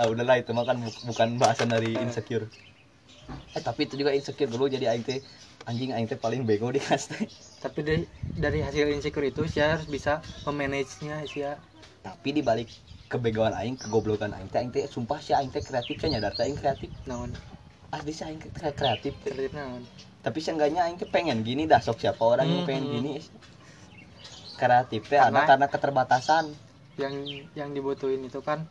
ah 0.00 0.06
udahlah 0.08 0.36
itu 0.42 0.50
mah 0.56 0.64
kan 0.68 0.76
bu- 0.84 1.02
bukan 1.08 1.28
bahasan 1.42 1.68
dari 1.74 1.94
insecure. 2.04 2.48
Eh 3.56 3.62
tapi 3.64 3.80
itu 3.88 3.94
juga 4.00 4.12
insecure 4.16 4.50
dulu 4.54 4.64
jadi 4.74 4.86
aing 4.92 5.04
teh 5.08 5.18
anjing 5.68 5.90
aing 5.94 6.08
teh 6.10 6.18
paling 6.24 6.42
bego 6.48 6.68
di 6.72 6.80
kelas 6.84 7.04
teh 7.12 7.24
tapi 7.64 7.80
dari 7.88 8.02
dari 8.44 8.58
hasil 8.66 8.86
insecure 8.96 9.26
itu 9.32 9.42
sih 9.52 9.60
harus 9.60 9.86
bisa 9.90 10.12
memanage 10.46 10.92
nya 11.04 11.16
sih 11.32 11.42
ya 11.44 11.52
tapi 12.06 12.28
dibalik 12.38 12.68
kebegoan 13.12 13.52
aing 13.60 13.76
kegoblokan 13.82 14.30
aing 14.36 14.48
teh 14.52 14.58
aing 14.62 14.72
teh 14.74 14.84
sumpah 14.94 15.18
sih 15.24 15.34
aing 15.38 15.50
teh 15.54 15.62
kreatif 15.68 15.96
kan 16.00 16.08
nyadar 16.12 16.32
teh 16.36 16.44
aing 16.46 16.58
kreatif. 16.60 16.90
Naon 17.08 17.30
asli 17.88 18.12
sih 18.12 18.24
aing 18.26 18.40
kreatif. 18.52 19.14
Kreatif 19.24 19.52
naon? 19.52 19.82
Tapi 20.20 20.38
seenggaknya 20.42 20.84
aing 20.84 20.98
pengen 21.08 21.40
gini 21.40 21.64
dah 21.64 21.80
sok 21.80 22.02
siapa 22.02 22.20
orang 22.20 22.46
yang 22.46 22.62
pengen 22.68 22.84
hmm. 22.84 22.94
gini. 23.00 23.12
Kreatif 24.58 25.06
teh 25.06 25.16
ada 25.16 25.30
Karena- 25.30 25.46
karena 25.46 25.66
keterbatasan. 25.70 26.46
yang 26.98 27.14
yang 27.54 27.70
dibutuhin 27.70 28.26
itu 28.26 28.42
kan 28.42 28.66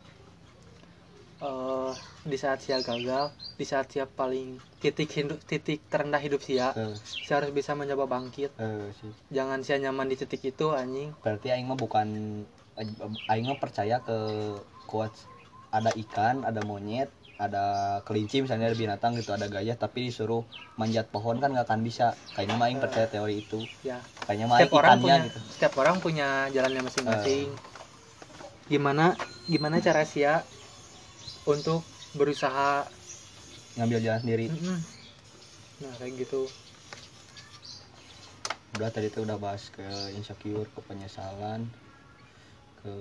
eh 1.40 1.92
di 2.28 2.36
saat 2.36 2.60
sia 2.60 2.76
gagal 2.84 3.32
di 3.56 3.64
saat 3.64 3.88
sia 3.88 4.04
paling 4.04 4.60
titik 4.84 5.08
hidup 5.08 5.40
titik 5.48 5.80
terendah 5.88 6.20
hidup 6.20 6.44
sia 6.44 6.76
Eh, 6.76 6.92
sia 7.24 7.40
harus 7.40 7.56
bisa 7.56 7.72
mencoba 7.72 8.04
bangkit. 8.04 8.52
Eh, 8.60 8.92
sih. 9.00 9.08
Jangan 9.32 9.64
sia 9.64 9.80
nyaman 9.80 10.12
di 10.12 10.20
titik 10.20 10.44
itu 10.44 10.76
anjing. 10.76 11.16
Berarti 11.24 11.48
aing 11.56 11.64
mah 11.64 11.80
bukan 11.80 12.44
aing 13.32 13.46
mah 13.48 13.56
percaya 13.56 14.04
ke 14.04 14.18
quotes 14.84 15.24
ada 15.72 15.88
ikan 15.96 16.44
ada 16.44 16.60
monyet 16.68 17.08
ada 17.38 17.98
kelinci 18.02 18.42
misalnya 18.42 18.66
ada 18.66 18.74
binatang 18.74 19.14
gitu 19.14 19.30
ada 19.30 19.46
gajah 19.46 19.78
tapi 19.78 20.10
disuruh 20.10 20.42
manjat 20.74 21.06
pohon 21.06 21.38
kan 21.38 21.54
nggak 21.54 21.70
akan 21.70 21.86
bisa. 21.86 22.18
Kayaknya 22.34 22.54
mah 22.58 22.66
aing 22.66 22.82
percaya 22.82 23.06
teori 23.06 23.34
itu. 23.38 23.62
Ya. 23.86 24.02
Kayaknya 24.26 24.46
mah 24.50 24.56
aing 24.58 24.66
setiap 24.66 24.78
orang 24.82 24.98
punya 24.98 25.16
gitu. 25.22 25.38
setiap 25.54 25.74
orang 25.78 25.96
punya 26.02 26.28
jalannya 26.50 26.82
masing-masing. 26.82 27.46
Gimana 28.66 29.14
gimana 29.46 29.78
cara 29.78 30.02
sia 30.02 30.42
untuk 31.46 31.86
berusaha 32.18 32.90
ngambil 33.78 34.02
jalan 34.02 34.20
sendiri. 34.26 34.46
Mm-mm. 34.50 34.78
nah 35.78 35.94
kayak 36.02 36.26
gitu. 36.26 36.50
Udah 38.74 38.90
tadi 38.90 39.14
tuh 39.14 39.22
udah 39.22 39.38
bahas 39.38 39.70
ke 39.70 39.86
insecure 40.18 40.66
ke 40.66 40.80
penyesalan 40.90 41.70
ke 42.82 42.92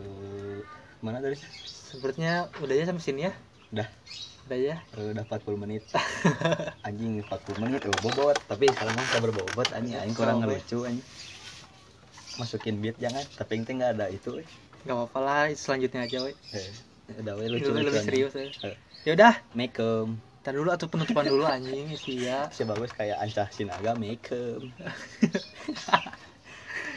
mana 1.02 1.26
tadi? 1.26 1.42
Sepertinya 1.90 2.46
udah 2.62 2.76
ya 2.78 2.86
sampai 2.86 3.02
sini 3.02 3.22
ya 3.26 3.34
udah 3.74 3.88
udah 4.47 4.59
ya? 4.63 4.76
Eh, 4.95 5.11
udah 5.11 5.24
40 5.28 5.59
menit. 5.59 5.84
Anjing 6.88 7.20
40 7.20 7.63
menit 7.68 7.84
oh 7.84 7.97
bobot. 7.99 8.39
Tapi 8.47 8.72
sekarang 8.72 8.95
mah 8.95 9.05
sabar 9.11 9.32
bobot 9.36 9.68
anjing. 9.76 9.99
Aing 9.99 10.15
kurang 10.15 10.39
ngelucu 10.39 10.88
anjing. 10.88 11.03
Masukin 12.39 12.80
beat 12.80 12.95
jangan. 12.95 13.28
Tapi 13.36 13.51
yang 13.59 13.63
teh 13.68 13.74
nggak 13.76 13.91
ada 13.99 14.07
itu 14.07 14.39
eh. 14.39 14.47
nggak 14.88 14.95
apa-apa 14.95 15.20
lah 15.20 15.43
selanjutnya 15.51 16.07
aja 16.07 16.24
we 16.24 16.32
Eh, 16.55 17.20
udah 17.20 17.34
we 17.36 17.45
lucu 17.51 17.68
Dulu 17.76 17.91
lebih 17.91 18.03
serius 18.07 18.34
ya. 18.39 18.47
Eh. 18.72 18.76
ya 19.03 19.11
udah. 19.20 19.34
Mekem. 19.51 20.15
Ntar 20.47 20.55
dulu 20.55 20.72
atau 20.72 20.88
penutupan 20.88 21.28
dulu 21.28 21.43
anjing 21.43 21.91
sia 21.99 22.47
si 22.55 22.63
bagus 22.63 22.95
kayak 22.95 23.20
Ancah 23.20 23.51
Sinaga 23.51 23.99
Mekem 23.99 24.72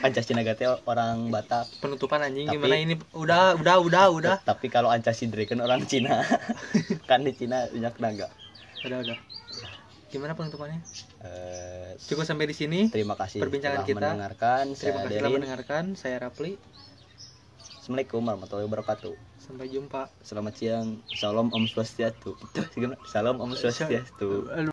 Ancah 0.00 0.24
Sinaga 0.24 0.52
teh 0.54 0.64
orang 0.64 1.28
Batak. 1.28 1.68
Penutupan 1.78 2.20
anjing 2.20 2.48
Tapi- 2.48 2.56
gimana 2.56 2.76
ini? 2.76 2.94
Udah 3.12 3.52
udah 3.54 3.76
udah 3.78 4.04
udah. 4.10 4.36
tapi 4.40 4.66
kalau 4.66 4.88
Ancah 4.88 5.12
Sidre 5.12 5.44
kan 5.44 5.60
orang 5.60 5.84
Cina 5.84 6.24
kan 7.10 7.20
di 7.20 7.32
Cina 7.32 7.68
banyak 7.68 7.94
naga. 7.98 8.28
Udah 8.80 8.98
udah. 9.00 9.18
Gimana 10.08 10.32
penutupannya? 10.32 10.80
Eh, 11.20 11.94
cukup 12.02 12.24
sampai 12.24 12.48
di 12.48 12.56
sini. 12.56 12.88
terima 12.88 13.14
kasih 13.14 13.38
Perbincangan 13.38 13.84
telah 13.84 13.86
kita. 13.86 13.98
mendengarkan. 14.02 14.64
Terima 14.72 14.74
saya 14.74 14.92
kasih 14.98 15.14
telah 15.14 15.30
mendengarkan. 15.30 15.84
Saya 15.94 16.16
Rapli. 16.18 16.52
Assalamualaikum 17.76 18.20
warahmatullahi 18.20 18.66
wabarakatuh. 18.66 19.14
Sampai 19.40 19.66
jumpa. 19.66 20.06
Selamat 20.20 20.54
siang. 20.54 21.02
Salam 21.10 21.50
Om 21.50 21.64
Swastiastu. 21.66 22.34
Salam 23.12 23.36
Om 23.36 23.52
Swastiastu. 23.52 24.46